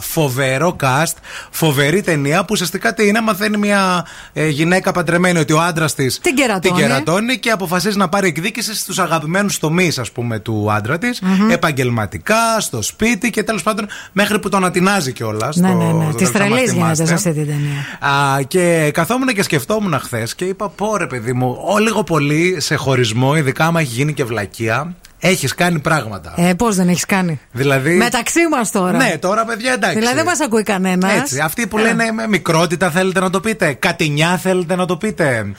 [0.02, 1.14] φοβερό cast,
[1.50, 6.20] φοβερή ταινία που ουσιαστικά τι είναι, μαθαίνει μια ε, γυναίκα παντρεμένη ότι ο άντρας της
[6.20, 10.98] την, την κερατώνει και αποφασίζει να πάρει εκδίκηση στους αγαπημένους τομείς, ας πούμε, του άντρα
[10.98, 11.52] της, mm-hmm.
[11.52, 15.56] επαγγελματικά, στο σπίτι και τέλος πάντων μέχρι που τον ατινάζει κιόλας.
[15.56, 16.14] Ναι, ναι, ναι.
[16.14, 18.14] Της τρελής γίνεται σε αυτή την ταινία.
[18.14, 22.56] Α, και καθόμουν και σκεφτόμουν χθες και είπα: Πω ρε παιδί μου, ο λίγο πολύ
[22.60, 24.96] σε χωρισμό, ειδικά άμα έχει γίνει και βλακεία,
[25.28, 26.34] έχεις κάνει πράγματα.
[26.38, 27.96] Ε, πώς δεν έχεις κάνει; Δηλαδή.
[27.96, 28.98] Μεταξύ μας τώρα.
[28.98, 29.98] Ναι, τώρα παιδιά εντάξει.
[29.98, 31.12] Δηλαδή δεν μας ακούει κανένας.
[31.12, 31.40] Έτσι.
[31.40, 33.74] Αυτοί που λένε με μικρότητα θέλετε να το πείτε.
[33.74, 35.52] Κατηνιά θέλετε να το πείτε.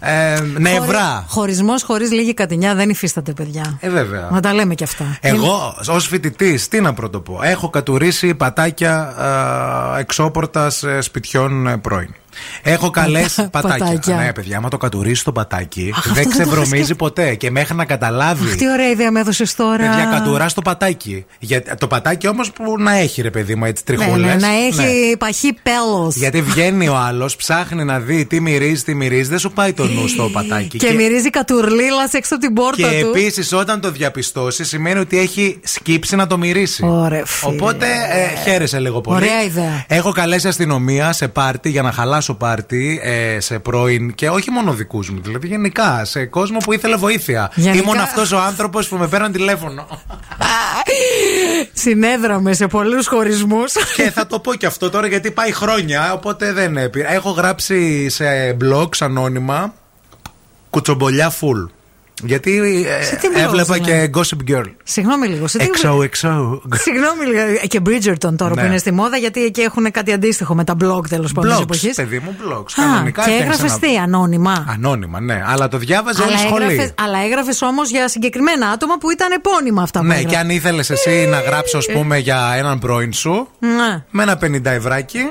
[0.00, 1.24] Ε, νευρά.
[1.28, 3.78] Χωρισμός χωρίς λίγη κατηνιά δεν υφίσταται, παιδιά.
[3.80, 4.28] Ε, βέβαια.
[4.32, 5.18] Να τα λέμε κι αυτά.
[5.20, 7.40] Εγώ, ως φοιτητή, τι να πρωτοπώ.
[7.42, 9.14] Έχω κατουρίσει πατάκια
[9.98, 12.14] εξώπορτα ε, σπιτιών ε, πρώην.
[12.62, 13.78] Έχω καλέσει πατάκια.
[13.86, 14.16] πατάκια.
[14.16, 16.94] Ναι, παιδιά, άμα το κατουρίσει το πατάκι, Αχ, αυτό δεν δεν το είχα ξεβρωμίζει σκεφτεί.
[16.94, 17.34] ποτέ.
[17.34, 18.48] Και μέχρι να καταλάβει.
[18.48, 19.76] Αχ, τι ωραία ιδέα με έδωσες τώρα.
[19.76, 21.24] Παιδιά, κατουράς το πατάκι.
[21.38, 24.26] Για, το πατάκι όμως που να έχει, ρε παιδί μου, έτσι Ναι, τριχούλες.
[24.26, 26.16] ναι, να έχει παχύ πέλος.
[26.16, 29.86] Γιατί βγαίνει ο άλλος, ψάχνει να δει τι μυρίζει, τι μυρίζει, δεν σου πάει το
[29.86, 30.78] νου στο πατάκι.
[30.78, 33.08] Και, μυρίζει κατουρλίλας έξω από την πόρτα Και του.
[33.08, 36.84] επίσης, όταν το διαπιστώσει, σημαίνει ότι έχει σκύψει να το μυρίσει.
[36.86, 37.52] Ωραία, φίλε.
[37.52, 39.16] Οπότε ε, χαίρεσαι λίγο πολύ.
[39.24, 39.84] Ωραία ιδέα.
[39.86, 44.72] Έχω καλέσει αστυνομία σε πάρτι για να χαλάσω πάρτι ε, σε πρώην και όχι μόνο
[44.72, 47.50] δικούς μου, δηλαδή γενικά σε κόσμο που ήθελε βοήθεια.
[47.54, 47.82] Γενικά.
[47.82, 49.86] Ήμουν αυτός ο άνθρωπος που με πέραν τηλέφωνο.
[51.72, 53.72] Συνέδραμε σε πολλούς χωρισμούς.
[53.96, 57.12] και θα το πω και αυτό τώρα γιατί πάει χρόνια, οπότε δεν έπειρα.
[57.12, 59.74] Έχω γράψει σε blogs ανώνυμα
[60.70, 61.70] κουτσομπολιά full.
[62.24, 64.70] Γιατί ε, Σε τι blogs, έβλεπα δηλαδή; και Gossip Girl.
[64.84, 65.46] Συγγνώμη λίγο.
[65.46, 66.60] Σε τι- XOXO.
[66.74, 67.38] Συγγνώμη λίγο.
[67.62, 68.60] Ε, Και Bridgerton τώρα Ναι.
[68.60, 71.58] που είναι στη μόδα, γιατί εκεί έχουν κάτι αντίστοιχο με τα blog τέλος πάντων της
[71.58, 71.94] Blogs, εποχής.
[71.94, 72.72] παιδί μου, blogs.
[72.76, 75.42] Α, Κανονικά και έφτιαξε έγραφες ένα- τι, ανώνυμα; Ανώνυμα, ναι.
[75.46, 76.64] Αλλά το διάβαζε όλη η Αλλά σχολή.
[76.64, 80.32] έγραφες, αλλά έγραφες όμως για συγκεκριμένα άτομα που ήταν επώνυμα αυτά που Ναι, έγραφες.
[80.32, 84.04] και αν ήθελες εσύ να γράψεις, ας πούμε, για έναν πρώην σου, Ναι.
[84.10, 85.18] με ένα 50 ευράκι.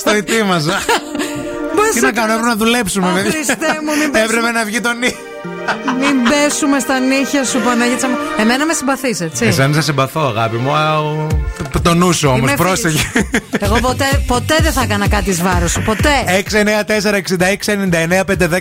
[0.00, 0.78] στο ετοίμαζα.
[1.94, 3.06] Τι να κάνω, έπρεπε να δουλέψουμε.
[3.08, 3.30] Αχ, παιδί.
[3.30, 5.16] Χριστέ μου, μην πες- Έπρεπε να βγει το νύχι.
[6.00, 8.16] Μην πέσουμε στα νύχια σου, Παναγίτσα μου.
[8.38, 9.44] Εμένα με συμπαθείς, έτσι.
[9.44, 10.70] Εσένα σε συμπαθώ, αγάπη μου.
[10.74, 11.26] Α, ο-
[11.82, 13.06] Το νου σου όμως, Είμαι πρόσεχε.
[13.64, 15.82] Εγώ ποτέ, ποτέ δεν θα έκανα κάτι εις βάρος σου.
[15.82, 16.42] Ποτέ.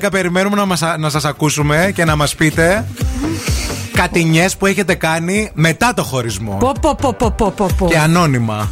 [0.05, 2.85] 694-6699-510 περιμένουμε να, μας, να σας ακούσουμε και να μας πείτε
[3.93, 7.87] κατηνιές που έχετε κάνει μετά το χωρισμό Πω, πω, πω, πω, πω, πω, πω.
[7.89, 8.69] και ανώνυμα.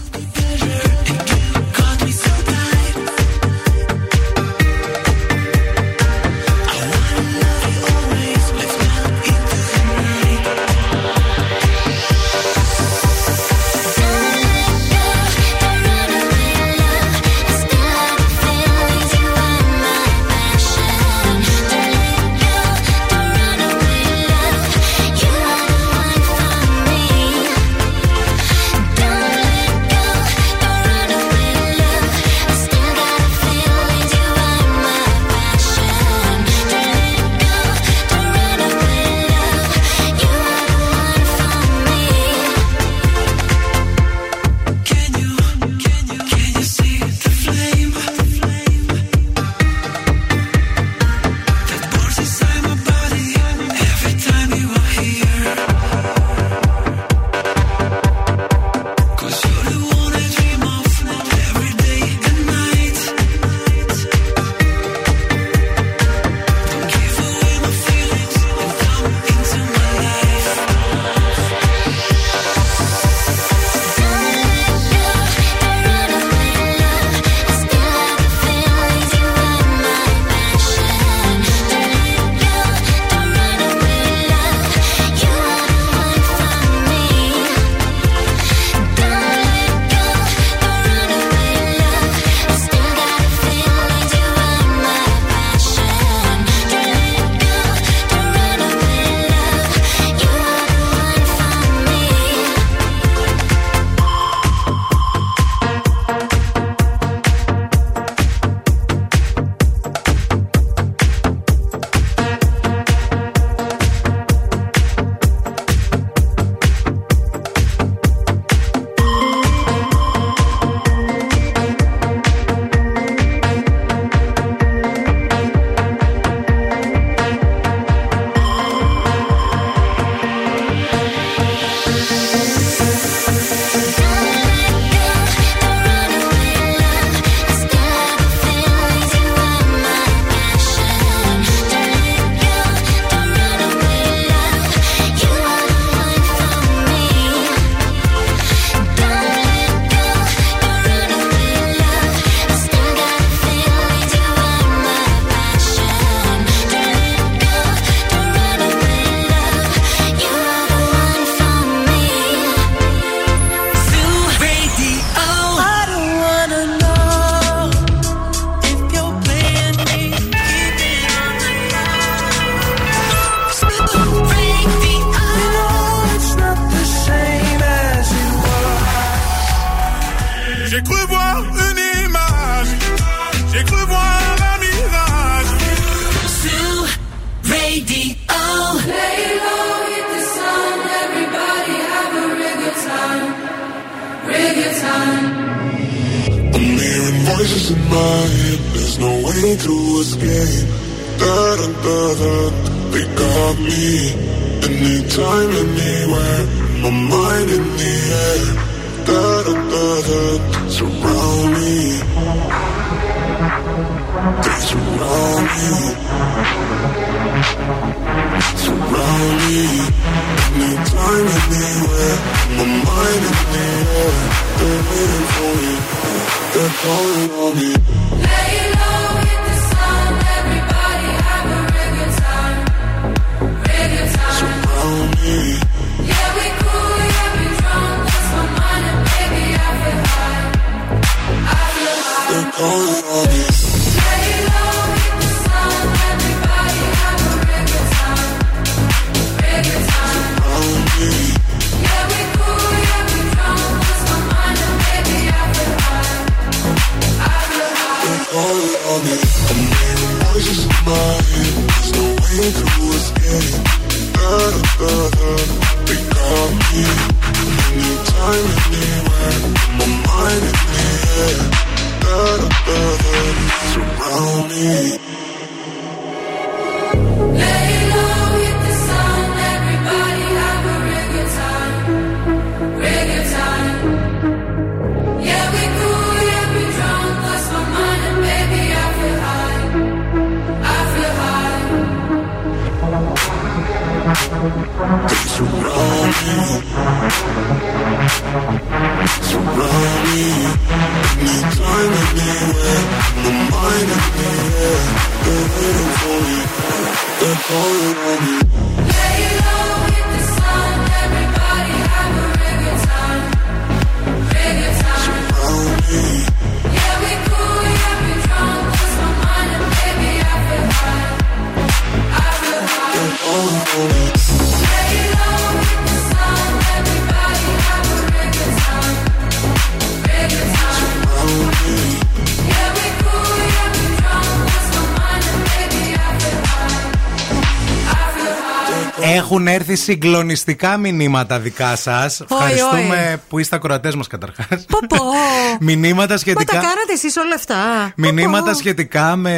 [339.57, 342.21] caer Έχουν έρθει συγκλονιστικά μηνύματα δικά σας.
[342.29, 344.65] Ευχαριστούμε που είστε ακροατές μας καταρχάς.
[344.67, 345.03] Πω, πω.
[345.67, 346.53] Μηνύματα Μα σχετικά.
[346.53, 347.55] τα κάνατε εσείς όλα αυτά;
[347.95, 349.31] Μηνύματα σχετικά με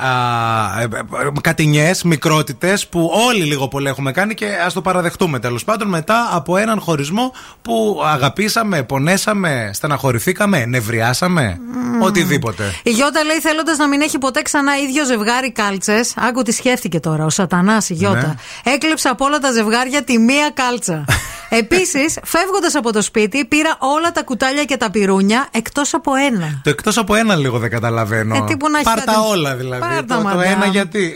[0.00, 5.38] α, ε, ε, κατηνιές, μικρότητες που όλοι λίγο πολύ έχουμε κάνει και ας το παραδεχτούμε
[5.38, 7.32] τέλος πάντων μετά από έναν χωρισμό
[7.62, 11.58] που αγαπήσαμε, πονέσαμε, στεναχωρηθήκαμε, νευριάσαμε,
[12.00, 12.64] οτιδήποτε.
[12.82, 16.14] Η Γιώτα λέει θέλοντας να μην έχει ποτέ ξανά ίδιο ζευγάρι κάλτσες.
[16.16, 18.36] Άκου τι σκέφτηκε τώρα, ο Σατανάς η Γιώτα.
[18.64, 18.72] Ναι.
[18.72, 19.59] Έκλεψε από όλα τα ζευγάρια
[20.04, 21.04] τη μία κάλτσα.
[21.52, 26.60] Επίσης, φεύγοντας από το σπίτι, πήρα όλα τα κουτάλια και τα πυρούνια εκτός από ένα.
[26.64, 28.34] Το εκτός από ένα λίγο δεν καταλαβαίνω.
[28.36, 29.80] Ε, τύπου να έχει Πάρ' κάτι- τα όλα δηλαδή.
[29.80, 30.40] Πάρ' τα, το, το μαντάμ.
[30.40, 31.14] ένα γιατί.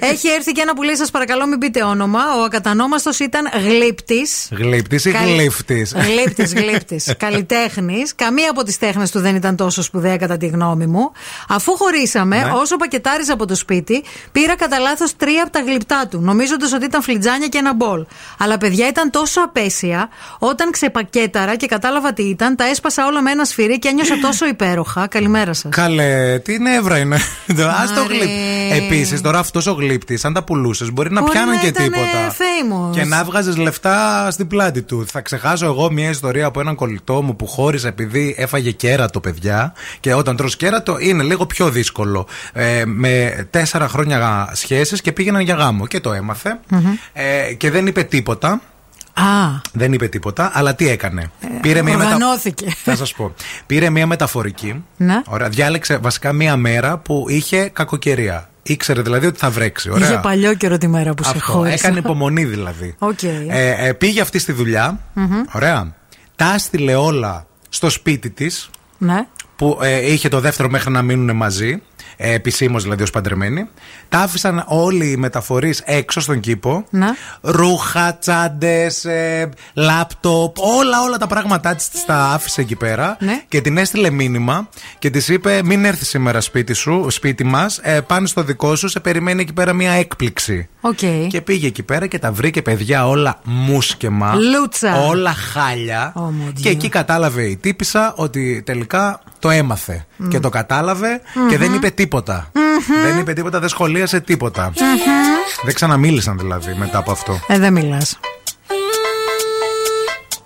[0.00, 2.20] Έχει έρθει και ένα που λέει: Σας παρακαλώ, μην πείτε όνομα.
[2.38, 4.48] Ο ακατανόμαστος ήταν γλύπτης.
[4.52, 7.14] Γλύπτης ή Καλ- γλύφτης; Γλύπτης, γλύπτης.
[7.18, 8.14] Καλλιτέχνης.
[8.14, 11.12] Καμία από τις τέχνες του δεν ήταν τόσο σπουδαία κατά τη γνώμη μου.
[11.48, 12.50] Αφού χωρίσαμε, Ναι.
[12.54, 16.84] όσο πακετάριζα από το σπίτι, πήρα κατά λάθος τρία από τα γλυπτά του, νομίζοντας ότι
[16.84, 18.04] ήταν φλιτζάνια και ένα μπολ.
[18.38, 20.08] Αλλά παιδιά ήταν τόσο απέσια,
[20.38, 24.46] όταν ξεπακέταρα και κατάλαβα τι ήταν, τα έσπασα όλα με ένα σφυρί και ένιωσα τόσο
[24.54, 25.06] υπέροχα.
[25.06, 25.70] Καλημέρα σας.
[25.74, 27.16] Καλέ, τι νεύρα είναι.
[27.80, 28.14] Α το Άρε.
[28.14, 28.28] γλύπ.
[28.84, 31.84] Επίσης, τώρα αυτός ο γλύπτης, αν τα πουλούσες, μπορεί να Μπορεί πιάνουν να και ήταν,
[31.84, 32.00] τίποτα.
[32.00, 32.92] ε, famous.
[32.92, 35.06] Και να βγάζεις λεφτά στην πλάτη του.
[35.10, 39.72] Θα ξεχάσω εγώ μια ιστορία από έναν κολλητό μου που χώρισε επειδή έφαγε κέρατο, παιδιά.
[40.00, 42.26] Και όταν τρως κέρατο είναι λίγο πιο δύσκολο.
[42.52, 45.86] Ε, με τέσσερα χρόνια σχέσεις και πήγαιναν για γάμο.
[45.86, 46.58] Και το έμαθε.
[47.12, 48.60] Ε, και δεν είπε τίποτα.
[49.12, 49.22] Α,
[49.72, 51.30] Δεν είπε τίποτα, αλλά τι έκανε;
[51.60, 52.74] Πήρε μια μετα- οργανώθηκε.
[52.84, 53.34] Θα σας πω.
[53.66, 54.84] Πήρε μια μεταφορική.
[54.96, 55.22] Ναι.
[55.26, 58.48] Ωραία, διάλεξε βασικά μία μέρα που είχε κακοκαιρία.
[58.62, 59.90] Ήξερε δηλαδή ότι θα βρέξει.
[59.90, 60.08] Ωραία.
[60.08, 61.52] Είχε παλιό καιρό τη μέρα που σε Αυτό.
[61.52, 61.74] χώρισα.
[61.74, 62.94] Έκανε υπομονή δηλαδή.
[62.98, 63.22] Οκ.
[63.22, 65.00] Ε, ε, πήγε αυτή στη δουλειά.
[65.12, 65.42] Μμμ.
[65.52, 65.94] Ωραία.
[66.36, 68.70] Τα έστειλε όλα στο σπίτι της.
[68.98, 69.26] Ναι.
[69.56, 71.82] Που ε, είχε το δεύτερο μέχρι να μείνουν μαζί.
[72.16, 73.68] Ε, Επισήμως δηλαδή ως παντρεμένοι.
[74.08, 76.84] Τα άφησαν όλοι οι μεταφορείς έξω στον κήπο.
[76.90, 77.06] Ναι.
[77.40, 79.06] Ρούχα, τσάντες,
[79.74, 83.16] λάπτοπ, όλα όλα τα πράγματά της τα άφησε εκεί πέρα.
[83.20, 83.42] Ναι.
[83.48, 84.68] Και την έστειλε μήνυμα
[84.98, 87.78] και της είπε: Μην έρθεις σήμερα σπίτι σου, σπίτι μας.
[87.82, 90.68] Ε, πάνε στο δικό σου, σε περιμένει εκεί πέρα μια έκπληξη.
[90.86, 91.28] Οκ.
[91.28, 94.34] Και πήγε εκεί πέρα και τα βρήκε παιδιά όλα μούσκεμα.
[94.34, 95.06] Λούτσα.
[95.06, 96.12] Όλα χάλια.
[96.16, 96.60] Oh, mon Dieu.
[96.62, 100.06] και εκεί κατάλαβε η τύπησα ότι τελικά το έμαθε.
[100.16, 100.28] Μμ.
[100.28, 102.50] Και το καταλαβε και δεν είπε τίποτα.
[103.02, 104.72] Δεν είπε τίποτα, δεν σχολίασε τίποτα.
[105.64, 107.38] Δεν ξαναμίλησαν δηλαδή μετά από αυτό.
[107.46, 108.18] Ε, δεν μιλάς.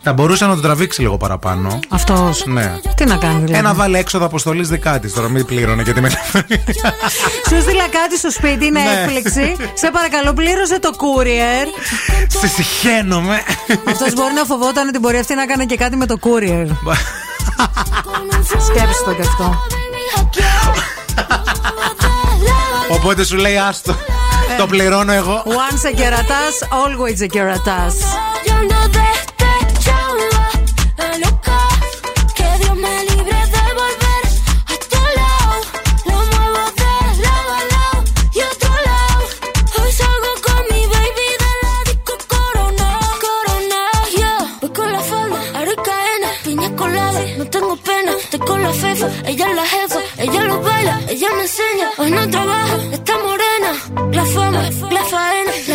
[0.02, 1.78] Θα μπορούσε να το τραβήξει λίγο παραπάνω.
[1.88, 2.44] Αυτός.
[2.46, 2.74] Ναι.
[2.96, 5.12] Τι να κάνει, δηλαδή; Ένα βάλε έξοδο αποστολής δικά της.
[5.12, 6.44] Τώρα μην πλήρωνε για τη μεταφορά.
[7.48, 9.00] Σου στείλα κάτι στο σπίτι, είναι Ναι.
[9.02, 9.56] έκπληξη.
[9.74, 11.66] Σε παρακαλώ, πλήρωσε το courier.
[12.28, 13.42] Σε συχαίνομαι.
[13.88, 16.66] Αυτός μπορεί να φοβόταν ότι μπορεί αυτή να κάνει και κάτι με το courier.
[18.66, 19.56] Σκέψτε το κι αυτό.
[22.90, 23.94] Οπότε σου λέει άστο.
[24.58, 25.42] Το πληρώνω εγώ.
[25.46, 27.94] Once a κερατάς, always a κερατάς.
[49.30, 51.90] Ella es la jefa, ella lo baila, ella me enseña.
[51.98, 53.70] Hoy no trabaja, está morena.
[54.12, 55.29] La fama, la faena,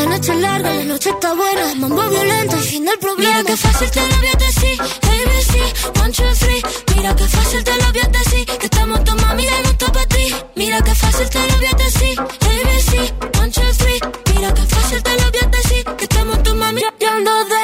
[0.06, 1.76] la noche es larga, la noche está buena.
[1.76, 3.38] Mambo violento, el fin del problema.
[3.40, 6.62] Mira que fácil te lo voy a decir, ABC, one, two, three.
[6.96, 10.06] Mira que fácil te lo voy a decir, que estamos tu mami no está para
[10.08, 10.36] ti.
[10.56, 14.00] Mira que fácil te lo voy a decir, ABC, one, two, three.
[14.36, 16.82] Mira que fácil te lo voy a decir, que estamos tu mami.
[16.82, 17.55] Despechada,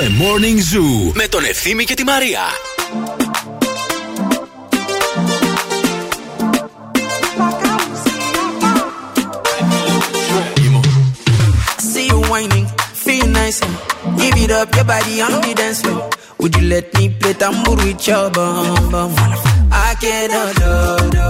[0.00, 2.40] The Morning Zoo με τον Ευθύμη και τη Μαρία.
[11.92, 12.66] See you whining,
[13.04, 13.60] feel nice.
[14.18, 16.00] Give it up, your body on the dance floor.
[16.40, 19.12] Would you let me play tambour with your bum bum?
[19.88, 20.74] I cannot do,
[21.16, 21.26] do.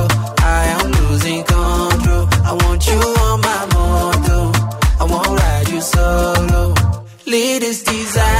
[0.59, 2.25] I am losing control.
[2.51, 4.39] I want you on my moto.
[5.03, 6.63] I won't ride you solo.
[7.37, 8.40] Latest designer,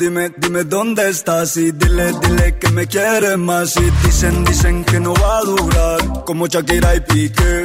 [0.00, 4.98] Dime, dime, dónde estás y dile, dile que me quieres más y dicen, dicen que
[4.98, 7.64] no va a durar como Shakira y Piqué.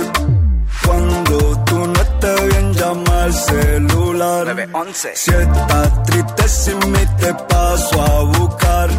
[0.85, 4.69] Cuando tú no estés bien llama al celular.
[5.13, 8.89] Si estás triste sin mí te paso a buscar.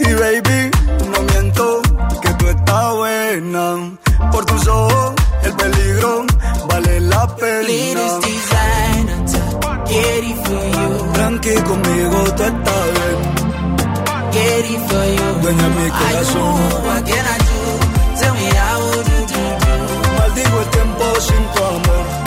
[0.00, 0.70] Y baby,
[1.10, 1.82] no miento
[2.22, 3.98] que tú estás buena.
[4.32, 6.24] Por tus ojos el peligro
[6.70, 7.54] vale la pena.
[9.94, 10.90] Get it for you.
[11.14, 13.18] Tranqui conmigo tú estás bien.
[14.34, 15.28] Get it for you.
[15.42, 16.54] Dueña mi I do, corazón.
[16.86, 17.60] what can I do?
[18.20, 19.74] Tell me how do do do.
[20.18, 22.23] Maldigo el tiempo sin tu amor.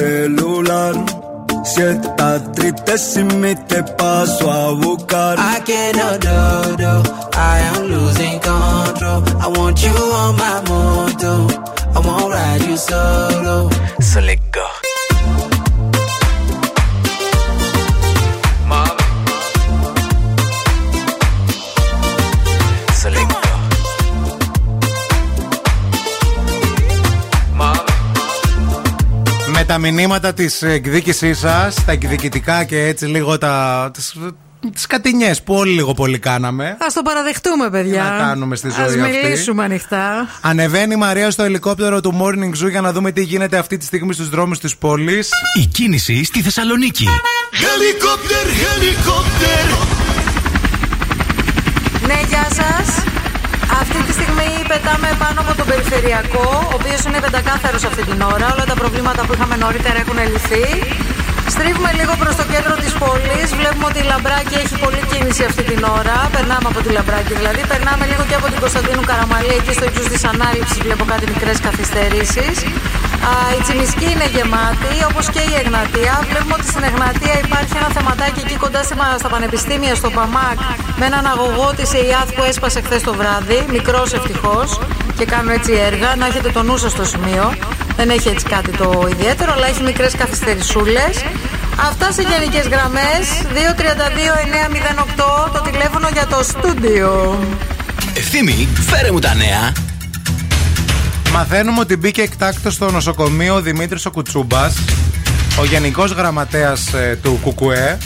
[0.00, 0.94] Celular.
[1.64, 5.38] Si estás triste sin mí te paso a buscar.
[5.38, 6.92] I cannot do, do.
[7.34, 9.20] I am losing control.
[9.44, 11.32] I want you on my moto.
[11.96, 13.68] I won't ride you solo.
[14.00, 14.20] So
[29.70, 33.90] τα μηνύματα της εκδίκησής σας, τα εκδικητικά και έτσι λίγο τα.
[33.94, 34.14] τις,
[34.72, 36.64] τις κατηνιές που όλοι λίγο πολύ κάναμε.
[36.64, 38.02] Α το παραδεχτούμε, παιδιά.
[38.02, 39.18] Τι να κάνουμε στη ζωή Ας αυτή.
[39.22, 40.28] μιλήσουμε ανοιχτά.
[40.40, 43.84] Ανεβαίνει η Μαρία στο ελικόπτερο του Morning Zoo για να δούμε τι γίνεται αυτή τη
[43.84, 45.28] στιγμή στους δρόμους της πόλης.
[45.60, 47.06] Η κίνηση στη Θεσσαλονίκη.
[47.52, 49.86] Helicopter, helicopter.
[52.06, 53.09] Ναι, γεια σας.
[54.72, 58.46] Αυτή τη στιγμή πετάμε πάνω από τον περιφερειακό, ο οποίος είναι πεντακάθαρο αυτή την ώρα.
[58.54, 60.64] Όλα τα προβλήματα που είχαμε νωρίτερα έχουν λυθεί.
[61.54, 63.48] Στρίβουμε λίγο προς το κέντρο της πόλης.
[63.58, 66.16] Βλέπουμε ότι η Λαμπράκη έχει πολλή κίνηση αυτή την ώρα.
[66.34, 67.62] Περνάμε από τη Λαμπράκη δηλαδή.
[67.72, 70.78] Περνάμε λίγο και από την Κωνσταντίνου Καραμαλή, εκεί στο ύψο της ανάληψης.
[70.86, 72.54] Βλέπω κάτι μικρές καθυστερήσεις.
[73.56, 76.14] Η Τσιμισκή είναι γεμάτη, όπως και η Εγνατία.
[76.30, 80.58] Βλέπουμε ότι στην Εγνατία υπάρχει ένα θεματάκι εκεί κοντά στη- στα πανεπιστήμια, στο ΠΑΜΑΚ,
[80.98, 83.58] με έναν αγωγό της ΕΙΑΘ που έσπασε χθες το βράδυ.
[83.76, 84.68] Μικρός ευτυχώς
[85.18, 86.08] και κάνουν έτσι έργα.
[86.20, 87.44] Να έχετε το νου σας στο σημείο.
[87.96, 91.12] Δεν έχει έτσι κάτι το ιδιαίτερο, αλλά έχει μικρές καθυστερησούλες.
[91.88, 93.24] Αυτά σε γενικές γραμμές.
[93.54, 97.38] 232-908 το τηλέφωνο για το στούντιο.
[98.14, 99.72] Ευθύμη, φέρε μου τα νέα.
[101.32, 104.74] Μαθαίνουμε ότι μπήκε εκτάκτος στο νοσοκομείο ο Δημήτρης ο Κουτσούμπας,
[105.60, 107.98] ο γενικός γραμματέας ε, του ΚΚΕ.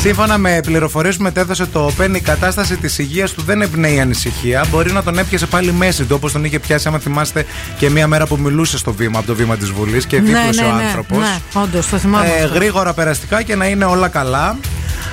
[0.00, 4.64] Σύμφωνα με πληροφορίες που μετέδωσε το ΟΠΕΝ, η κατάσταση της υγείας του δεν εμπνέει ανησυχία.
[4.70, 7.46] Μπορεί να τον έπιασε πάλι μέση του, όπως τον είχε πιάσει, άμα θυμάστε,
[7.78, 10.86] και μία μέρα που μιλούσε στο βήμα, από το βήμα της Βουλής και δίπλωσε ο
[10.86, 11.18] άνθρωπος.
[11.18, 12.26] Ναι, όντως, το θυμάμαι.
[12.26, 12.54] Ε, αυτό.
[12.54, 14.56] γρήγορα περαστικά και να είναι όλα καλά.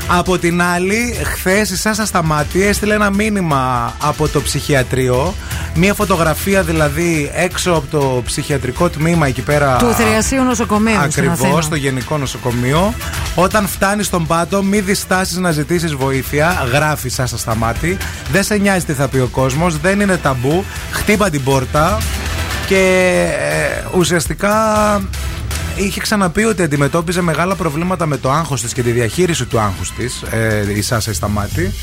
[0.07, 5.33] Από την άλλη, χθες η Σάσα Σταμάτη έστειλε ένα μήνυμα από το ψυχιατρίο.
[5.75, 9.75] Μία φωτογραφία δηλαδή έξω από το ψυχιατρικό τμήμα εκεί πέρα.
[9.75, 10.93] Του Θριασίου Νοσοκομείου.
[10.93, 11.61] στην Ακριβώς, Αθήνα.
[11.61, 12.93] στο Γενικό Νοσοκομείο.
[13.35, 16.67] Όταν φτάνει στον πάτο, μη διστάσεις να ζητήσεις βοήθεια.
[16.71, 17.97] Γράφει Σάσα Σταμάτη.
[18.31, 19.77] Δεν σε νοιάζει τι θα πει ο κόσμος.
[19.77, 20.63] Δεν είναι ταμπού.
[20.91, 21.97] Χτύπα την πόρτα.
[22.67, 24.53] Και ε, ουσιαστικά
[25.75, 29.93] είχε ξαναπεί ότι αντιμετώπιζε μεγάλα προβλήματα με το άγχος της και τη διαχείριση του άγχους
[29.93, 31.73] της ε, η Σάσα Σταμάτη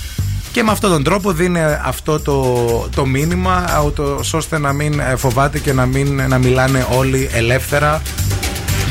[0.53, 5.17] και με αυτόν τον τρόπο δίνει αυτό το, το μήνυμα ούτως ώστε να μην ε,
[5.17, 8.03] φοβάται και να, μην, να μιλάνε όλοι ελεύθερα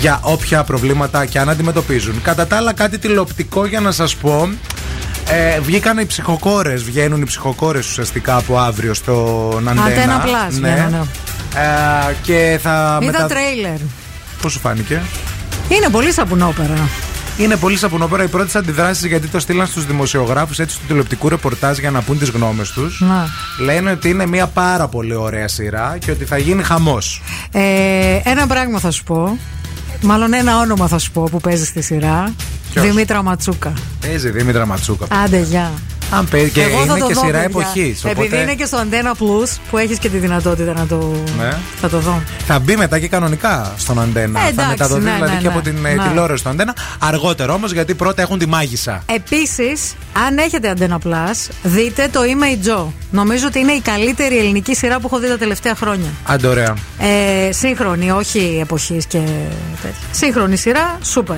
[0.02, 2.22] για όποια προβλήματα και αν αντιμετωπίζουν.
[2.22, 4.50] Κατά τα άλλα κάτι τηλεοπτικό για να σας πω
[5.30, 9.84] ε, βγήκαν οι ψυχοκόρες, βγαίνουν οι ψυχοκόρες ουσιαστικά από αύριο στον Αντένα.
[9.84, 10.70] Αντένα Plus, ναι.
[10.70, 10.98] ναι, ναι.
[12.10, 13.78] Ε, και θα Είδα μετα- τρέιλερ.
[14.42, 15.02] Πώς σου φάνηκε;
[15.70, 16.90] Είναι πολύ σαπουνόπερα.
[17.38, 21.78] Είναι πολύ σαπουνόπερα οι πρώτες αντιδράσεις γιατί το στείλαν στους δημοσιογράφους έτσι του τηλεοπτικού ρεπορτάζ
[21.78, 23.02] για να πούν τις γνώμες τους.
[23.02, 23.28] Να.
[23.60, 27.22] Λένε ότι είναι μια πάρα πολύ ωραία σειρά και ότι θα γίνει χαμός.
[27.52, 27.62] Ε,
[28.24, 29.38] ένα πράγμα θα σου πω.
[30.02, 32.34] Μάλλον ένα όνομα θα σου πω που παίζεις στη σειρά.
[32.74, 33.74] Ποιος; Δημήτρα Ματσούκα.
[34.02, 35.06] Παίζει Δήμητρα Ματσούκα.
[35.24, 35.72] Άντε, γεια.
[36.12, 37.60] Αν παίζει και Εγώ θα είναι το και δω, σειρά παιδιά.
[37.62, 38.04] εποχής.
[38.06, 41.14] Επειδή είναι και στο Antenna Plus που έχεις και τη δυνατότητα να το.
[41.40, 41.54] Ναι.
[41.82, 42.22] Θα το δω.
[42.48, 44.40] Θα μπει μετά και κανονικά στον Αντένα.
[44.40, 45.54] Ε, θα εντάξει, μεταδοθεί ναι, δηλαδή ναι, και ναι.
[45.54, 46.04] από την ε, Ναι.
[46.08, 46.76] τηλεόραση του Αντένα.
[47.00, 49.04] Αργότερο όμως γιατί πρώτα έχουν τη μάγισσα.
[49.06, 49.94] Επίσης,
[50.28, 52.94] αν έχετε Antenna Plus, δείτε το Είμαι η Τζο.
[53.12, 56.10] Νομίζω ότι είναι η καλύτερη ελληνική σειρά που έχω δει τα τελευταία χρόνια.
[56.26, 56.74] Άντε, ωραία.
[56.98, 59.20] Ε, σύγχρονη, όχι εποχής και
[59.82, 59.98] τέτοια.
[60.12, 61.38] Σύγχρονη σειρά, σούπερ.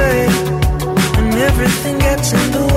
[0.00, 0.26] Say,
[1.18, 2.69] and everything gets in the way.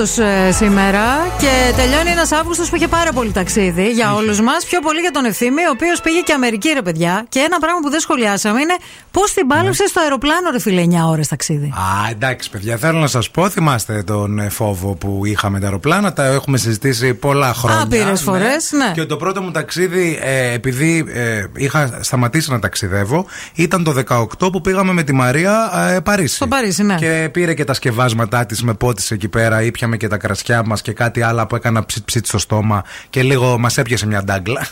[0.00, 1.02] Αύγουστος σήμερα
[1.38, 4.64] και τελειώνει ένας Αύγουστος που είχε πάρα πολύ ταξίδι για όλους μας.
[4.64, 7.24] Πιο πολύ για τον Ευθύμη, ο οποίος πήγε και Αμερική, ρε παιδιά.
[7.28, 8.76] Και ένα πράγμα που δεν σχολιάσαμε είναι
[9.10, 11.66] πώς την πάλεψε στο αεροπλάνο, ρε φίλε, 9 ώρες ταξίδι.
[11.66, 16.12] Α, εντάξει, παιδιά, θέλω να σας πω, θυμάστε τον ε, φόβο που είχαμε τα αεροπλάνα.
[16.12, 17.82] Τα έχουμε συζητήσει πολλά χρόνια.
[17.82, 18.92] Άπειρες φορές, ναι.
[18.94, 24.52] Και το πρώτο μου ταξίδι, ε, επειδή ε, είχα σταματήσει να ταξιδεύω, ήταν το 18
[24.52, 26.34] που πήγαμε με τη Μαρία ε, Παρίσι.
[26.34, 26.94] Στο Παρίσι, ναι.
[26.94, 29.62] Και πήρε και τα σκευάσματά της με πότισε εκεί πέρα,
[29.94, 33.22] ήπιαμε και τα κρασιά μας και κάτι άλλο που έκανα ψιτ ψιτ στο στόμα και
[33.22, 34.66] λίγο μας έπιασε μια ντάγκλα.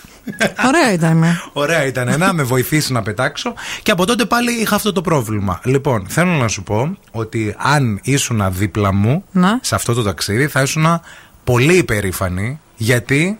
[0.68, 1.24] Ωραία ήταν.
[1.52, 3.54] Ωραία ήταν να με βοηθήσει να πετάξω.
[3.82, 5.60] Και από τότε πάλι είχα αυτό το πρόβλημα.
[5.64, 9.58] Λοιπόν, θέλω να σου πω ότι αν ήσουν δίπλα μου Να.
[9.62, 11.00] σε αυτό το ταξίδι, θα ήσουν
[11.44, 13.38] πολύ υπερήφανη γιατί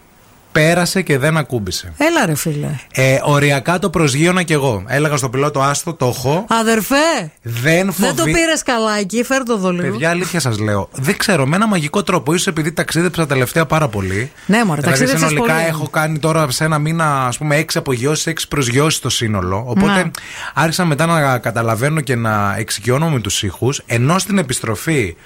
[0.53, 1.93] πέρασε και δεν ακούμπησε.
[1.97, 2.69] Έλα, ρε φίλε.
[2.93, 4.85] Ε, οριακά το προσγείωνα κι εγώ.
[4.87, 6.45] Έλεγα στον πιλότο, άστο, το έχω.
[6.49, 8.07] Αδερφέ, Δεν φοβεί.
[8.07, 9.91] δεν το πήρες καλά εκεί, φέρ το εδώ λίγο.
[9.91, 10.89] Παιδιά, αλήθεια σας λέω.
[10.93, 12.35] Δεν ξέρω, με ένα μαγικό τρόπο.
[12.35, 14.31] ίσως επειδή ταξίδεψα τελευταία πάρα πολύ.
[14.47, 15.67] Ναι, μωρέ, Δηλαδή, ταξίδεψες συνολικά πολύ.
[15.67, 19.65] έχω κάνει τώρα σε ένα μήνα, ας πούμε, έξι απογειώσεις, έξι προσγειώσεις το σύνολο.
[19.67, 20.11] Οπότε Ναι.
[20.55, 23.83] άρχισα μετά να καταλαβαίνω και να εξοικειώνομαι τους ήχους.
[23.87, 25.17] Ενώ στην επιστροφή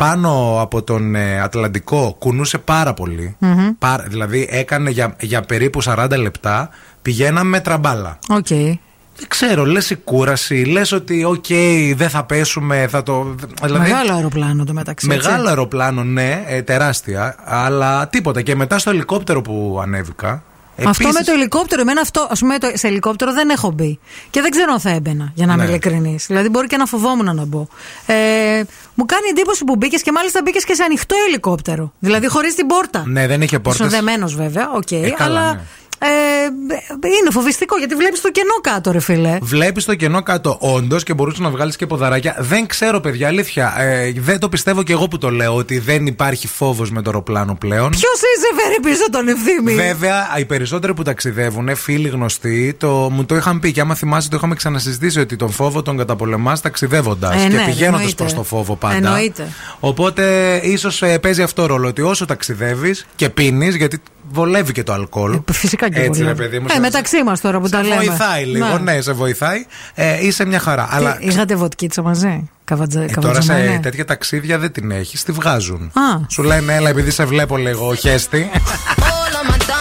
[0.00, 3.36] πάνω από τον ε, Ατλαντικό κουνούσε πάρα πολύ.
[3.38, 3.68] Μμμ.
[3.78, 6.68] Πάρα- δηλαδή έκανε για, για περίπου 40 λεπτά.
[7.02, 8.18] Πηγαίναμε με τραμπάλα.
[8.28, 8.46] Οκ.
[9.16, 11.44] Δεν ξέρω, λες η κούραση, λες ότι, οκ,
[11.94, 13.34] δεν θα πέσουμε, θα το.
[13.62, 15.06] Δηλαδή, Μεγάλο αεροπλάνο το μεταξύ.
[15.10, 15.28] έτσι.
[15.28, 18.42] Μεγάλο αεροπλάνο, ναι, ε, τεράστια, αλλά τίποτα.
[18.42, 20.42] Και μετά στο ελικόπτερο που ανέβηκα.
[20.88, 23.98] Αυτό επίσης- με το ελικόπτερο, εμένα αυτό, ας πούμε, το- σε ελικόπτερο δεν έχω μπει.
[24.30, 25.68] Και δεν ξέρω αν θα έμπαινα, για να είμαι Ναι.
[25.70, 26.26] ειλικρινής.
[26.26, 27.66] Δηλαδή, μπορεί και να φοβόμουν να μπω.
[28.06, 28.14] Ε,
[28.94, 31.92] μου κάνει εντύπωση που μπήκες και μάλιστα μπήκες και σε ανοιχτό ελικόπτερο.
[31.98, 33.04] Δηλαδή, χωρίς την πόρτα.
[33.06, 33.86] Ναι, δεν είχε πόρτες.
[33.90, 34.90] Συνδεμένο βέβαια, οκ.
[34.90, 35.60] Ε, καλά, αλλά ναι.
[36.02, 36.06] Ε,
[37.06, 39.38] είναι φοβιστικό γιατί βλέπεις το κενό κάτω, ρε φίλε.
[39.42, 42.36] Βλέπεις το κενό κάτω, όντως, και μπορούσες να βγάλεις και ποδαράκια.
[42.38, 43.74] Δεν ξέρω, παιδιά, αλήθεια.
[43.78, 47.10] Ε, δεν το πιστεύω και εγώ που το λέω, ότι δεν υπάρχει φόβος με το
[47.10, 47.90] αεροπλάνο πλέον.
[47.90, 49.74] Ποιος είσαι, φέρε πίσω τον Ευθύμη.
[49.74, 54.28] Βέβαια, οι περισσότεροι που ταξιδεύουν, φίλοι γνωστοί, το, μου το είχαν πει και άμα θυμάσαι,
[54.28, 58.14] το είχαμε ξανασυζητήσει ότι τον φόβο τον καταπολεμάς ταξιδεύοντας Ε, και ναι, πηγαίνοντας εννοείται.
[58.14, 58.94] προς το φόβο πάντα.
[58.96, 59.48] Εννοείται.
[59.80, 63.98] Οπότε ίσως παίζει αυτό ρόλο ότι όσο ταξιδεύεις και πίνεις, γιατί
[64.32, 65.40] βολεύει και το αλκοόλ.
[65.52, 66.42] Φυσικά και Έτσι, βολεύει.
[66.42, 66.66] ρε παιδί μου.
[66.70, 67.94] Ε, σε- μεταξύ μας τώρα που σε τα λέμε.
[67.94, 69.66] βοηθάει λίγο, ναι, σε βοηθάει.
[69.94, 70.88] Ε, είσαι μια χαρά.
[70.90, 72.48] Αλλά Και Είχατε βοτκίτσα μαζί.
[72.64, 73.70] Καβατζα, ε, τώρα καβατζαμανέ.
[73.72, 75.82] σε τέτοια ταξίδια δεν την έχεις, τη βγάζουν.
[75.82, 76.20] Α.
[76.28, 78.50] Σου λένε, έλα, επειδή σε βλέπω λίγο χέστη.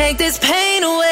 [0.00, 0.69] Take this pain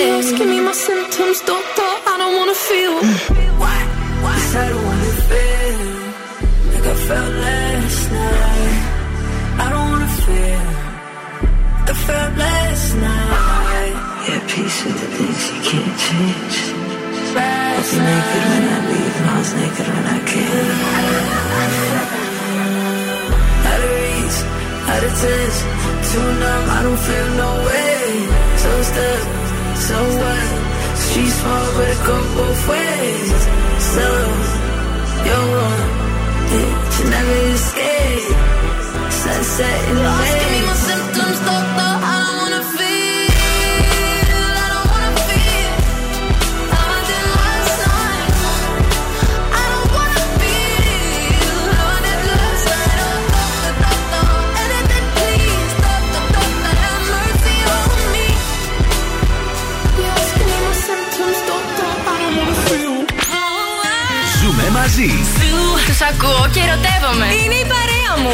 [0.00, 0.46] pain away.
[0.50, 1.90] Me my symptoms, doctor.
[2.10, 2.94] I don't wanna feel.
[3.62, 3.78] Why?
[4.24, 4.36] Why?
[4.60, 5.78] I don't wanna feel
[6.72, 8.76] like I felt last night.
[9.64, 10.64] I don't wanna feel
[11.88, 13.94] the felt last night.
[14.26, 16.56] Yeah, peace with the things you can't change.
[17.36, 20.78] Last Was naked when I leave, and I was naked when I came.
[23.70, 24.38] Out of reach,
[24.92, 25.56] out of touch,
[26.08, 28.02] too numb, I don't feel no way.
[28.62, 29.49] So stuck,
[29.88, 30.48] so what?
[31.04, 33.40] Street small, but it go both ways.
[33.94, 34.06] So,
[35.26, 35.88] you're wrong,
[36.52, 38.36] yeah, you never escape.
[39.22, 40.66] Sunset in the way.
[40.66, 41.89] my symptoms.
[64.89, 65.11] μαζί.
[65.85, 67.25] Του ακούω και ερωτεύομαι.
[67.25, 68.33] Είναι η παρέα μου.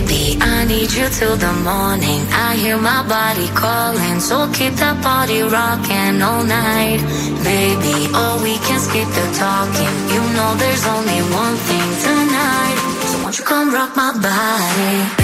[0.00, 0.24] Baby,
[0.54, 2.22] I need you till the morning.
[2.48, 7.00] I hear my body calling, so keep that body rocking all night.
[7.50, 9.94] Baby, oh, we can skip the talking.
[10.14, 12.76] You know there's only one thing tonight.
[13.10, 15.23] So won't you come rock my body?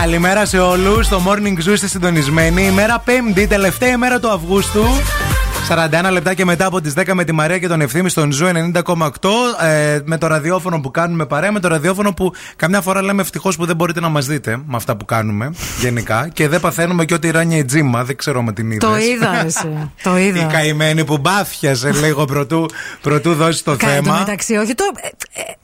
[0.00, 1.08] Καλημέρα σε όλους.
[1.08, 2.66] Το morning zoo είστε συντονισμένοι.
[2.66, 4.82] Ημέρα Πέμπτη, τελευταία ημέρα του Αυγούστου.
[5.68, 8.46] 41 λεπτά και μετά από τις 10 με τη Μαρία και τον Ευθύμη στον Zoo
[8.46, 9.28] 90,8
[9.64, 13.56] ε, με το ραδιόφωνο που κάνουμε παρέα, με το ραδιόφωνο που καμιά φορά λέμε ευτυχώς
[13.56, 17.14] που δεν μπορείτε να μας δείτε με αυτά που κάνουμε γενικά και δεν παθαίνουμε και
[17.14, 18.88] ό,τι Ράνια η Τζίμα, δεν ξέρω αν την είδες.
[18.88, 19.90] Το είδα, εσύ.
[20.02, 20.44] Το Η είδα.
[20.44, 22.66] καημένη που μπάφιασε λίγο προτού,
[23.00, 24.18] προτού δώσει το Κατά το θέμα.
[24.18, 24.84] μεταξύ, όχι το.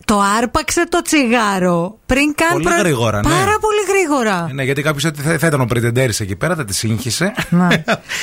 [0.07, 2.63] Ε, ε, το άρπαξε το τσιγάρο πριν καν.
[2.63, 3.29] Πολύ γρήγορα, ναι.
[3.29, 4.49] Πάρα πολύ γρήγορα.
[4.53, 7.33] Ναι, γιατί κάποιος θα, θα ήταν ο Πρετεντέρης εκεί πέρα, θα τη σύγχυσε.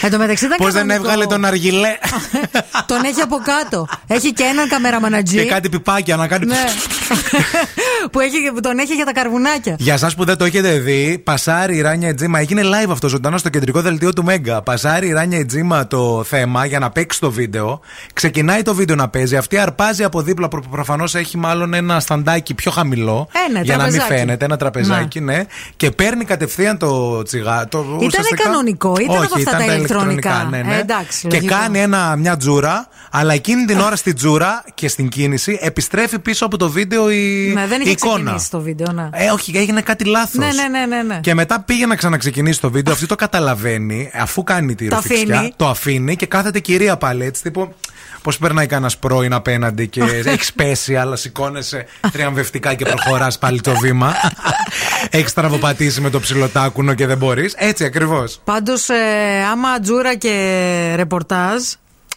[0.02, 1.04] Εν τω μεταξύ ήταν Πώς δεν κανονικό.
[1.04, 1.98] έβγαλε τον αργιλέ
[2.92, 3.88] Τον έχει από κάτω.
[4.08, 5.36] Έχει και έναν καμεραμανατζή.
[5.36, 6.46] και κάτι πιπάκια να κάνει.
[6.46, 6.64] Ναι.
[8.12, 9.76] που, έχει, που τον έχει για τα καρβουνάκια.
[9.80, 12.40] Για εσάς που δεν το έχετε δει, πασάρει η Ράνια Τζίμα.
[12.40, 14.62] Έγινε live αυτό ζωντανό στο κεντρικό δελτίο του Μέγκα.
[14.62, 17.80] Πασάρει η Ράνια Τζίμα το θέμα για να παίξει το βίντεο.
[18.14, 19.38] Ξεκινάει το βίντεο να παίζει.
[19.38, 20.48] Αυτή αρπάζει από δίπλα.
[20.48, 23.28] Προφανώς έχει μάλλον ένα σταντάκι πιο χαμηλό.
[23.50, 24.20] Ένα για να μην τραπεζάκι.
[24.20, 24.46] φαίνεται.
[24.46, 25.44] Ένα τραπεζάκι, ναι.
[25.76, 27.68] Και παίρνει κατευθείαν το τσιγά.
[27.68, 30.48] Το, Ήτανε ουσιαστικά- κανονικό, ήταν Όχι, από αυτά ήταν τα ηλεκτρονικά.
[30.52, 30.76] ναι, ναι.
[30.76, 31.56] Ε, εντάξει, και λογικό.
[31.56, 36.46] κάνει ένα, μια τζούρα, αλλά εκείνη την ώρα στην τζούρα και στην κίνηση επιστρέφει πίσω
[36.46, 38.14] από το βίντεο η, Ναι, δεν η είχε εικόνα.
[38.16, 39.10] ξεκινήσει το βίντεο, ναι.
[39.14, 40.34] Ε, όχι, έγινε κάτι λάθος.
[40.34, 41.20] Ναι, ναι, ναι, ναι, ναι.
[41.20, 42.94] Και μετά πήγε να ξαναξεκινήσει το βίντεο.
[42.94, 45.54] Αυτή το καταλαβαίνει, αφού κάνει τη Το ρουφιξιά, αφήνει.
[45.56, 47.42] το αφήνει και κάθεται κυρία πάλι έτσι.
[47.44, 47.74] Τύπου,
[48.24, 50.02] πώς περνάει κανένας πρώην απέναντι και
[50.34, 54.14] έχεις πέσει, αλλά σηκώνεσαι τριαμβευτικά και προχωράς πάλι το βήμα.
[55.10, 57.54] έχεις τραβοπατήσει με το ψιλοτάκουνο και δεν μπορείς.
[57.58, 58.40] Έτσι ακριβώς.
[58.44, 58.96] Πάντως, ε,
[59.52, 61.62] άμα τζούρα και ρεπορτάζ.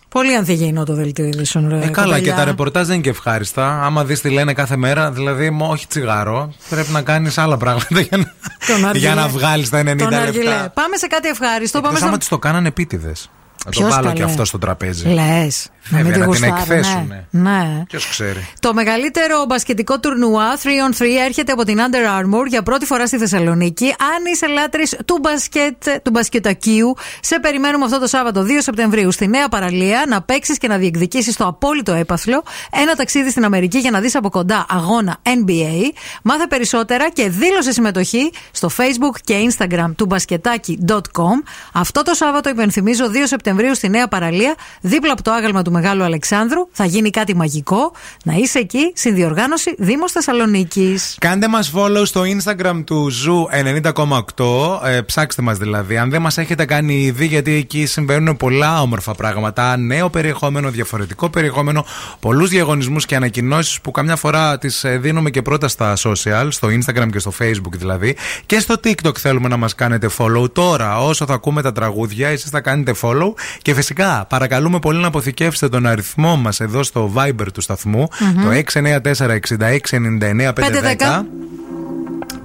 [0.08, 1.68] Πολύ ανθυγιεινό το δελτίο ειδήσεων.
[1.68, 2.34] ρε, Ε, καλά, και κοπελιά.
[2.34, 3.82] τα ρεπορτάζ δεν είναι και ευχάριστα.
[3.82, 8.00] Άμα δεις τι λένε κάθε μέρα, δηλαδή, μ, όχι τσιγάρο, πρέπει να κάνεις άλλα πράγματα
[8.00, 8.32] για να,
[8.66, 8.98] Τον αργιλέ.
[9.06, 10.44] για να βγάλεις τα 90 Τον αργιλέ.
[10.44, 10.70] λεπτά.
[10.74, 11.78] Πάμε σε κάτι ευχάριστό.
[11.80, 12.08] Πάμε Εκτός σε...
[12.08, 13.30] άμα τη το κάνανε επίτηδες.
[13.66, 15.08] Να το Ποιος βάλω καλέ; και αυτό στο τραπέζι.
[15.08, 15.70] Λες.
[15.88, 17.26] Να μην Βέβαια, τη να την γουστάρω, εκθέσουνε.
[17.30, 17.50] Ναι.
[17.50, 17.82] ναι.
[17.88, 18.48] Ποιος ξέρει.
[18.60, 23.06] Το μεγαλύτερο μπασκετικό τουρνουά 3 on 3 έρχεται από την Under Armour για πρώτη φορά
[23.06, 23.84] στη Θεσσαλονίκη.
[23.84, 29.26] Αν είσαι λάτρης του μπασκετ, του μπασκετακίου, σε περιμένουμε αυτό το Σάββατο 2 Σεπτεμβρίου στη
[29.26, 32.42] Νέα Παραλία να παίξεις και να διεκδικήσεις το απόλυτο έπαθλο.
[32.82, 35.92] Ένα ταξίδι στην Αμερική για να δεις από κοντά αγώνα NBA.
[36.22, 41.42] Μάθε περισσότερα και δήλωσε συμμετοχή στο Facebook και Instagram του μπασκετάκι.com.
[41.72, 46.02] Αυτό το Σάββατο, υπενθυμίζω, 2 Σεπτεμβρίου στη Νέα Παραλία, δίπλα από το άγαλμα του Μεγάλου
[46.02, 47.92] Αλεξάνδρου, θα γίνει κάτι μαγικό.
[48.24, 51.16] Να είσαι εκεί, συνδιοργάνωση Δήμος Θεσσαλονίκης.
[51.20, 54.80] Κάντε μας follow στο Instagram του Zoo 90,8.
[54.84, 55.96] Ε, ψάξτε μας δηλαδή.
[55.96, 59.76] Αν δεν μας έχετε κάνει ήδη, γιατί εκεί συμβαίνουν πολλά όμορφα πράγματα.
[59.76, 61.84] Νέο περιεχόμενο, διαφορετικό περιεχόμενο,
[62.20, 66.68] πολλούς διαγωνισμούς και ανακοινώσεις που καμιά φορά τις ε, δίνουμε και πρώτα στα social, στο
[66.68, 68.16] Instagram και στο Facebook δηλαδή.
[68.46, 70.52] Και στο TikTok θέλουμε να μας κάνετε follow.
[70.52, 73.32] Τώρα, όσο θα ακούμε τα τραγούδια, εσείς θα κάνετε follow.
[73.62, 78.42] Και φυσικά, παρακαλούμε πολύ να αποθηκεύσετε τον αριθμό μας εδώ στο Viber του σταθμού, Μμμ.
[78.42, 80.54] το 694 66 99 510.
[80.98, 81.26] Το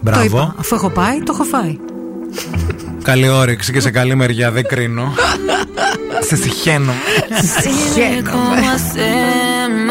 [0.01, 0.23] Μπράβο.
[0.25, 0.55] είπα.
[0.59, 1.77] Αφού έχω πάει, το έχω φάει.
[3.03, 5.13] Καλή όρεξη και σε καλή μεριά, δεν κρίνω.
[6.27, 6.93] σε συχαίνω.
[7.95, 9.90] Dime cómo hacemos.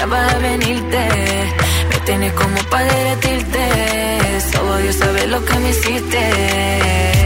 [0.00, 1.08] Ya vas a venirte.
[1.90, 3.62] Me tienes como para derretirte.
[4.52, 7.19] Solo Dios sabe lo que me hiciste.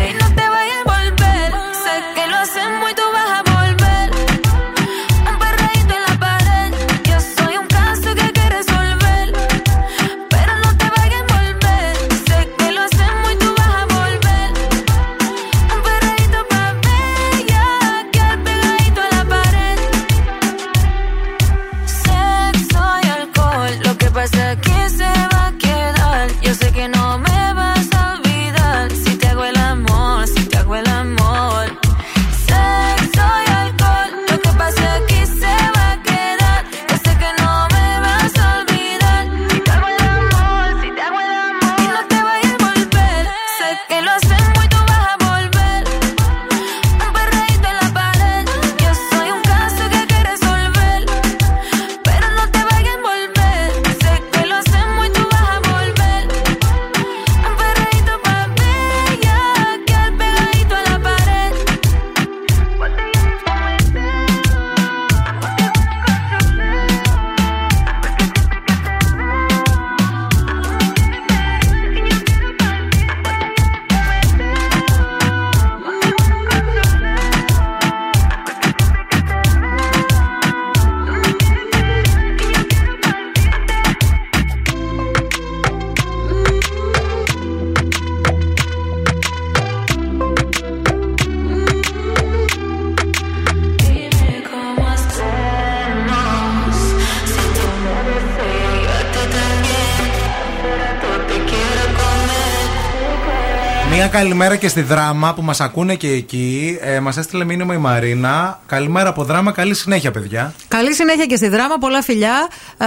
[104.18, 106.78] Καλημέρα και στη δράμα που μας ακούνε και εκεί.
[106.80, 108.60] Ε, μας έστειλε μήνυμα η Μαρίνα.
[108.66, 110.54] Καλημέρα από δράμα, καλή συνέχεια, παιδιά.
[110.68, 112.48] Καλή συνέχεια και στη δράμα, πολλά φιλιά.
[112.78, 112.86] Ε,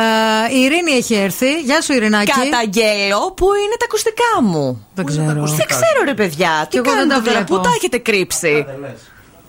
[0.56, 1.60] η Ειρήνη έχει έρθει.
[1.60, 2.32] Γεια σου, Ειρηνάκη.
[2.32, 5.26] Καταγγέλω, πού είναι τα ακουστικά μου; Δεν ξέρω.
[5.46, 6.68] Δεν ξέρω, ρε παιδιά.
[6.70, 7.56] Τι εγώ δεν κάνετε τα τώρα, βλέπω.
[7.56, 8.66] πού τα έχετε κρύψει;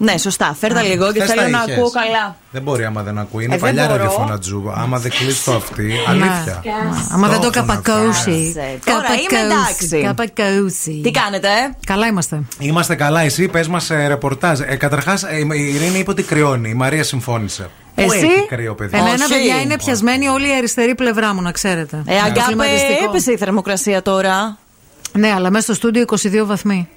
[0.00, 0.56] Ναι, σωστά.
[0.60, 1.76] Φέρτα λίγο και Χθες θέλω τα να είχες.
[1.76, 2.36] ακούω καλά.
[2.50, 3.44] Δεν μπορεί άμα δεν ακούει.
[3.44, 3.96] Είναι Ε, δεν παλιά μπορώ.
[4.02, 4.72] ραδιοφωνατζού.
[4.74, 6.62] Άμα δεν κλείσει το αυτή, αλήθεια.
[7.12, 8.52] Άμα δεν το έχω να καπακώσει.
[8.54, 10.02] Κάτσε, τώρα είμαι εντάξει.
[10.02, 11.00] Καπακώσει.
[11.02, 12.42] Τι κάνετε, ε; Καλά είμαστε.
[12.58, 14.60] Είμαστε καλά, εσύ πες μας ρεπορτάζ.
[14.60, 16.70] Ε, Καταρχάς, η Ειρήνη είπε ότι κρυώνει.
[16.70, 17.70] Η Μαρία συμφώνησε.
[17.94, 18.98] Πού Εσύ, έχει κρύο, παιδιά.
[18.98, 19.28] εμένα Όχι.
[19.32, 22.02] παιδιά είναι πιασμένη όλη η αριστερή πλευρά μου, να ξέρετε.
[22.06, 23.04] Ε, Το αγκάπε, κλιματιστικό.
[23.08, 24.56] έπεσε η θερμοκρασία τώρα.
[25.12, 26.88] Ναι, αλλά μέσα στο στούντιο 22 βαθμοί.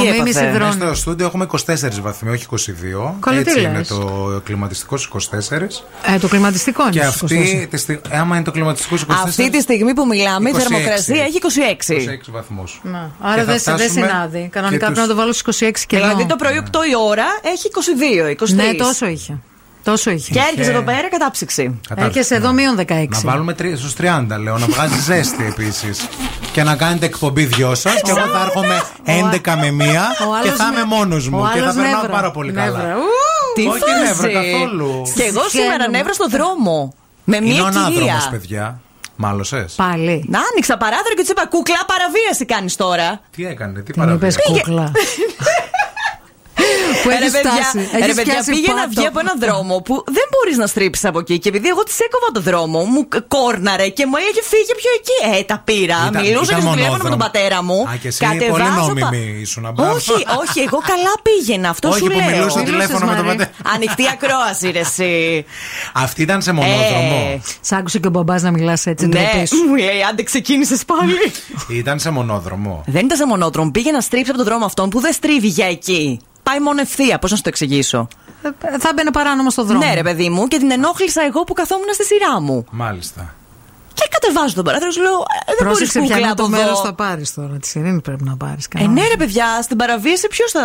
[0.00, 0.72] Τι Ο Μίμης έπαθε; υδρώνει.
[0.72, 3.14] Στο στούντιο έχουμε 24 βαθμοί, όχι 22.
[3.20, 3.70] Καλά, τι Έτσι λες.
[3.72, 5.82] είναι το κλιματιστικός στους 24.
[6.14, 9.22] Ε, το κλιματιστικό είναι Και στους αυτή, τη στιγ- άμα είναι το κλιματιστικό στους 24.
[9.28, 10.58] Αυτή τη στιγμή που μιλάμε, η 26.
[10.62, 11.94] θερμοκρασία έχει 26.
[11.94, 12.80] 26 βαθμούς.
[12.82, 14.48] Να, Και Άρα θα δεν, δεν φτάσουμε συνάδει.
[14.52, 16.26] Κανονικά και πρέπει να τους- το βάλω στου 26 και Δηλαδή εδώ.
[16.28, 18.54] το πρωί 8 η ώρα έχει 22, 23.
[18.54, 19.38] Ναι, τόσο είχε.
[19.84, 20.32] Τόσο είχε.
[20.32, 21.80] Και έρχεσαι εδώ πέρα κατάψυξη.
[21.96, 22.84] Έρχεσαι εδώ μείον 16.
[23.08, 26.08] Να βάλουμε στους 30, λέω, να βγάζει ζέστη επίσης.
[26.52, 27.94] Και να κάνετε εκπομπή δυο σας.
[28.02, 29.72] Και εγώ θα έρχομαι 11 με 1
[30.26, 31.42] ο και άλλος θα είμαι με- μόνο ο μου.
[31.52, 32.08] Και θα άλλος περνάω νεύρα.
[32.08, 32.80] πάρα πολύ Νεύρα.
[32.80, 32.94] καλά.
[32.96, 33.00] Ου,
[33.54, 33.92] Τι Όχι φάση.
[34.04, 35.02] νεύρα καθόλου.
[35.14, 35.96] Και εγώ σήμερα Χαίρομαι.
[35.96, 36.94] νεύρα στο δρόμο.
[37.24, 37.80] Με Είναι μία ο κυρία.
[37.80, 38.80] ανάδρομο, παιδιά.
[39.16, 39.74] Μάλωσες.
[39.76, 40.24] Πάλι.
[40.28, 43.20] Να άνοιξα παράθυρο και τη είπα Κούκλα, παραβίαση κάνεις τώρα.
[43.36, 44.38] Τι έκανε, τι Την είπες παραβίαση.
[44.52, 44.92] κούκλα.
[47.02, 47.78] Που Ε, έχεις ρε, παιδιά, φτάσει.
[47.78, 48.88] ε, ρε, Έχεις παιδιά, πιάσει πήγε να πάτο.
[48.94, 51.36] βγει από έναν δρόμο που δεν μπορείς να στρίψεις από εκεί.
[51.42, 54.90] Και επειδή εγώ της έκοβα το δρόμο, μου κ- κόρναρε και μου έλεγε φύγε πιο
[55.00, 55.16] εκεί.
[55.38, 55.98] Ε, τα πήρα.
[56.10, 57.24] Ήταν- Μιλούσα ήταν και στο τηλέφωνο με τον μονόδρομο.
[57.24, 57.78] πατέρα μου.
[57.92, 58.20] Α, και εσύ
[58.54, 59.92] πολύ νόμιμη ήσουν, μπράβο.
[59.96, 61.68] Όχι, όχι, εγώ καλά πήγαινα.
[61.74, 62.26] Αυτό Όχι, σου που λέω.
[62.30, 63.50] μιλούσες στο τηλέφωνο με τον πατέρα.
[63.74, 65.44] Ανοιχτή ακρόαση, ρε, εσύ.
[66.04, 67.16] Αυτή ήταν σε μονόδρομο.
[67.34, 69.06] Ε, Σ' άκουσε και ο μπαμπάς να μιλάς έτσι.
[69.06, 69.56] Ναι, ντροπή σου.
[69.68, 71.14] μου λέει, άντε ξεκίνησες πάλι.
[71.78, 72.82] Ήταν σε μονόδρομο.
[72.86, 73.70] δεν ήταν σε μονόδρομο.
[73.70, 76.20] Πήγε να στρίψει από τον δρόμο αυτόν που δεν στρίβει για εκεί.
[76.44, 77.18] Πάει μόνο ευθεία.
[77.18, 78.08] Πώς να σου το εξηγήσω;
[78.42, 79.84] Ε, Θα μπαίνει παράνομα στο δρόμο.
[79.84, 82.64] Ναι, ρε παιδί μου, και την ενόχλησα εγώ που καθόμουν στη σειρά μου.
[82.70, 83.34] Μάλιστα.
[83.94, 86.70] Και κατεβάζω τον παράθυρο, σου λέω, ε, δεν μπορείς Πρόσεξε κούκλα ποια από το μέρος
[86.78, 86.84] εδώ.
[86.84, 87.54] θα πάρεις τώρα.
[87.62, 88.68] Τη ειρήνη πρέπει να πάρεις.
[88.78, 90.64] Ε, ναι, ρε παιδιά, στην παραβίαση ποιος θα.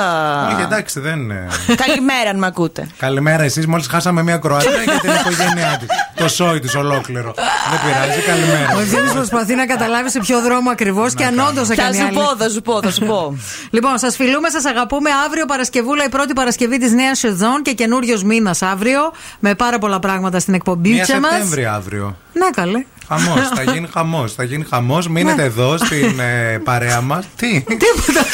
[0.53, 1.47] Όχι, εντάξει, δεν είναι.
[1.85, 2.87] Καλημέρα, αν με ακούτε.
[2.97, 3.67] Καλημέρα, εσείς.
[3.67, 5.87] Μόλις χάσαμε μια Κροατία και την οικογένειά της.
[6.15, 7.33] Το σόι της ολόκληρο.
[7.69, 8.75] Δεν πειράζει, καλημέρα.
[8.75, 12.03] Ο Ευθύνης προσπαθεί να καταλάβει σε ποιο δρόμο ακριβώς και αν όντως Θα έκανε σου
[12.05, 12.15] άλλη.
[12.15, 13.37] πω, θα σου πω, θα σου πω.
[13.75, 15.09] Λοιπόν, σας φιλούμε, σας αγαπούμε.
[15.25, 19.11] Αύριο Παρασκευούλα, η πρώτη Παρασκευή της νέας σεζόν και καινούριος μήνας αύριο.
[19.39, 21.29] Με πάρα πολλά πράγματα στην εκπομπή Μια μας.
[21.31, 22.17] Σεπτέμβρη αύριο.
[22.33, 22.85] Ναι, καλέ.
[23.09, 24.33] Χαμός, θα γίνει χαμός.
[24.33, 25.07] Θα γίνει χαμός.
[25.07, 27.25] Μείνετε εδώ στην ε, παρέα μας.
[27.35, 28.25] Τι; Τίποτα.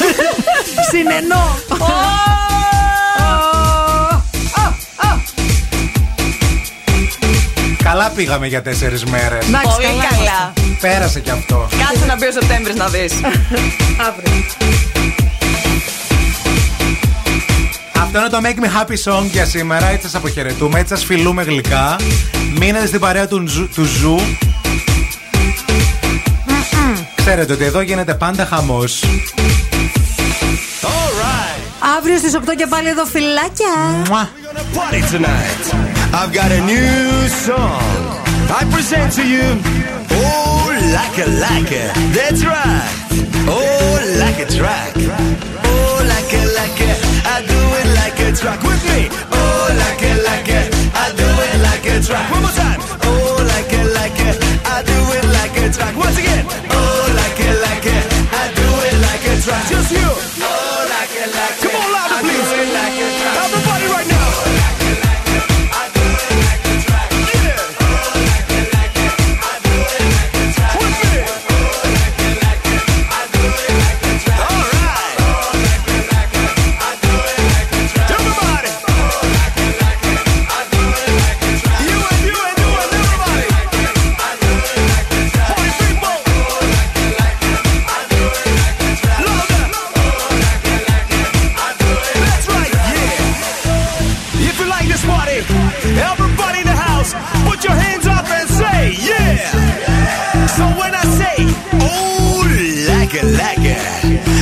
[0.90, 1.56] Συνενώ.
[7.82, 9.46] Καλά πήγαμε για τέσσερις μέρες.
[9.46, 10.52] Εντάξει, Πολύ καλά καλά.
[10.80, 11.68] Πέρασε κι αυτό.
[11.88, 13.12] Κάτσε να μπει ο Σεπτέμβρης να δεις.
[14.08, 14.32] Αύριο.
[18.02, 19.86] Αυτό είναι το Make Me Happy Song για σήμερα.
[19.88, 21.96] Έτσι σας αποχαιρετούμε, έτσι σας φιλούμε γλυκά.
[22.58, 24.16] Μείνετε στην παρέα του, Zoo- του Zoo.
[27.28, 29.04] Ξέρετε ότι εδώ γίνεται πάντα χαμός.
[31.96, 33.74] Αύριο στις 8 και πάλι εδώ φιλάκια.
[34.08, 34.28] Μουα.
[34.76, 35.64] party tonight.
[36.20, 37.90] I've got a new song.
[38.58, 39.46] I present to you.
[40.18, 41.84] Oh, like a like a.
[42.16, 42.90] That's right.
[43.54, 44.90] Oh, like a track.
[45.70, 46.92] Oh, like a like a.
[47.34, 49.00] I do it like a track with me.
[49.38, 50.60] Oh, like a like a.
[51.04, 52.26] I do it like a track.
[52.34, 52.80] One more time.
[53.08, 54.30] Oh, like a like a.
[54.74, 55.94] I do it like a track.
[56.06, 56.65] Once again.
[103.32, 103.58] Like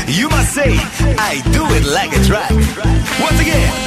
[0.09, 0.77] you must say,
[1.19, 2.51] I do it like a track.
[3.21, 3.84] Once again,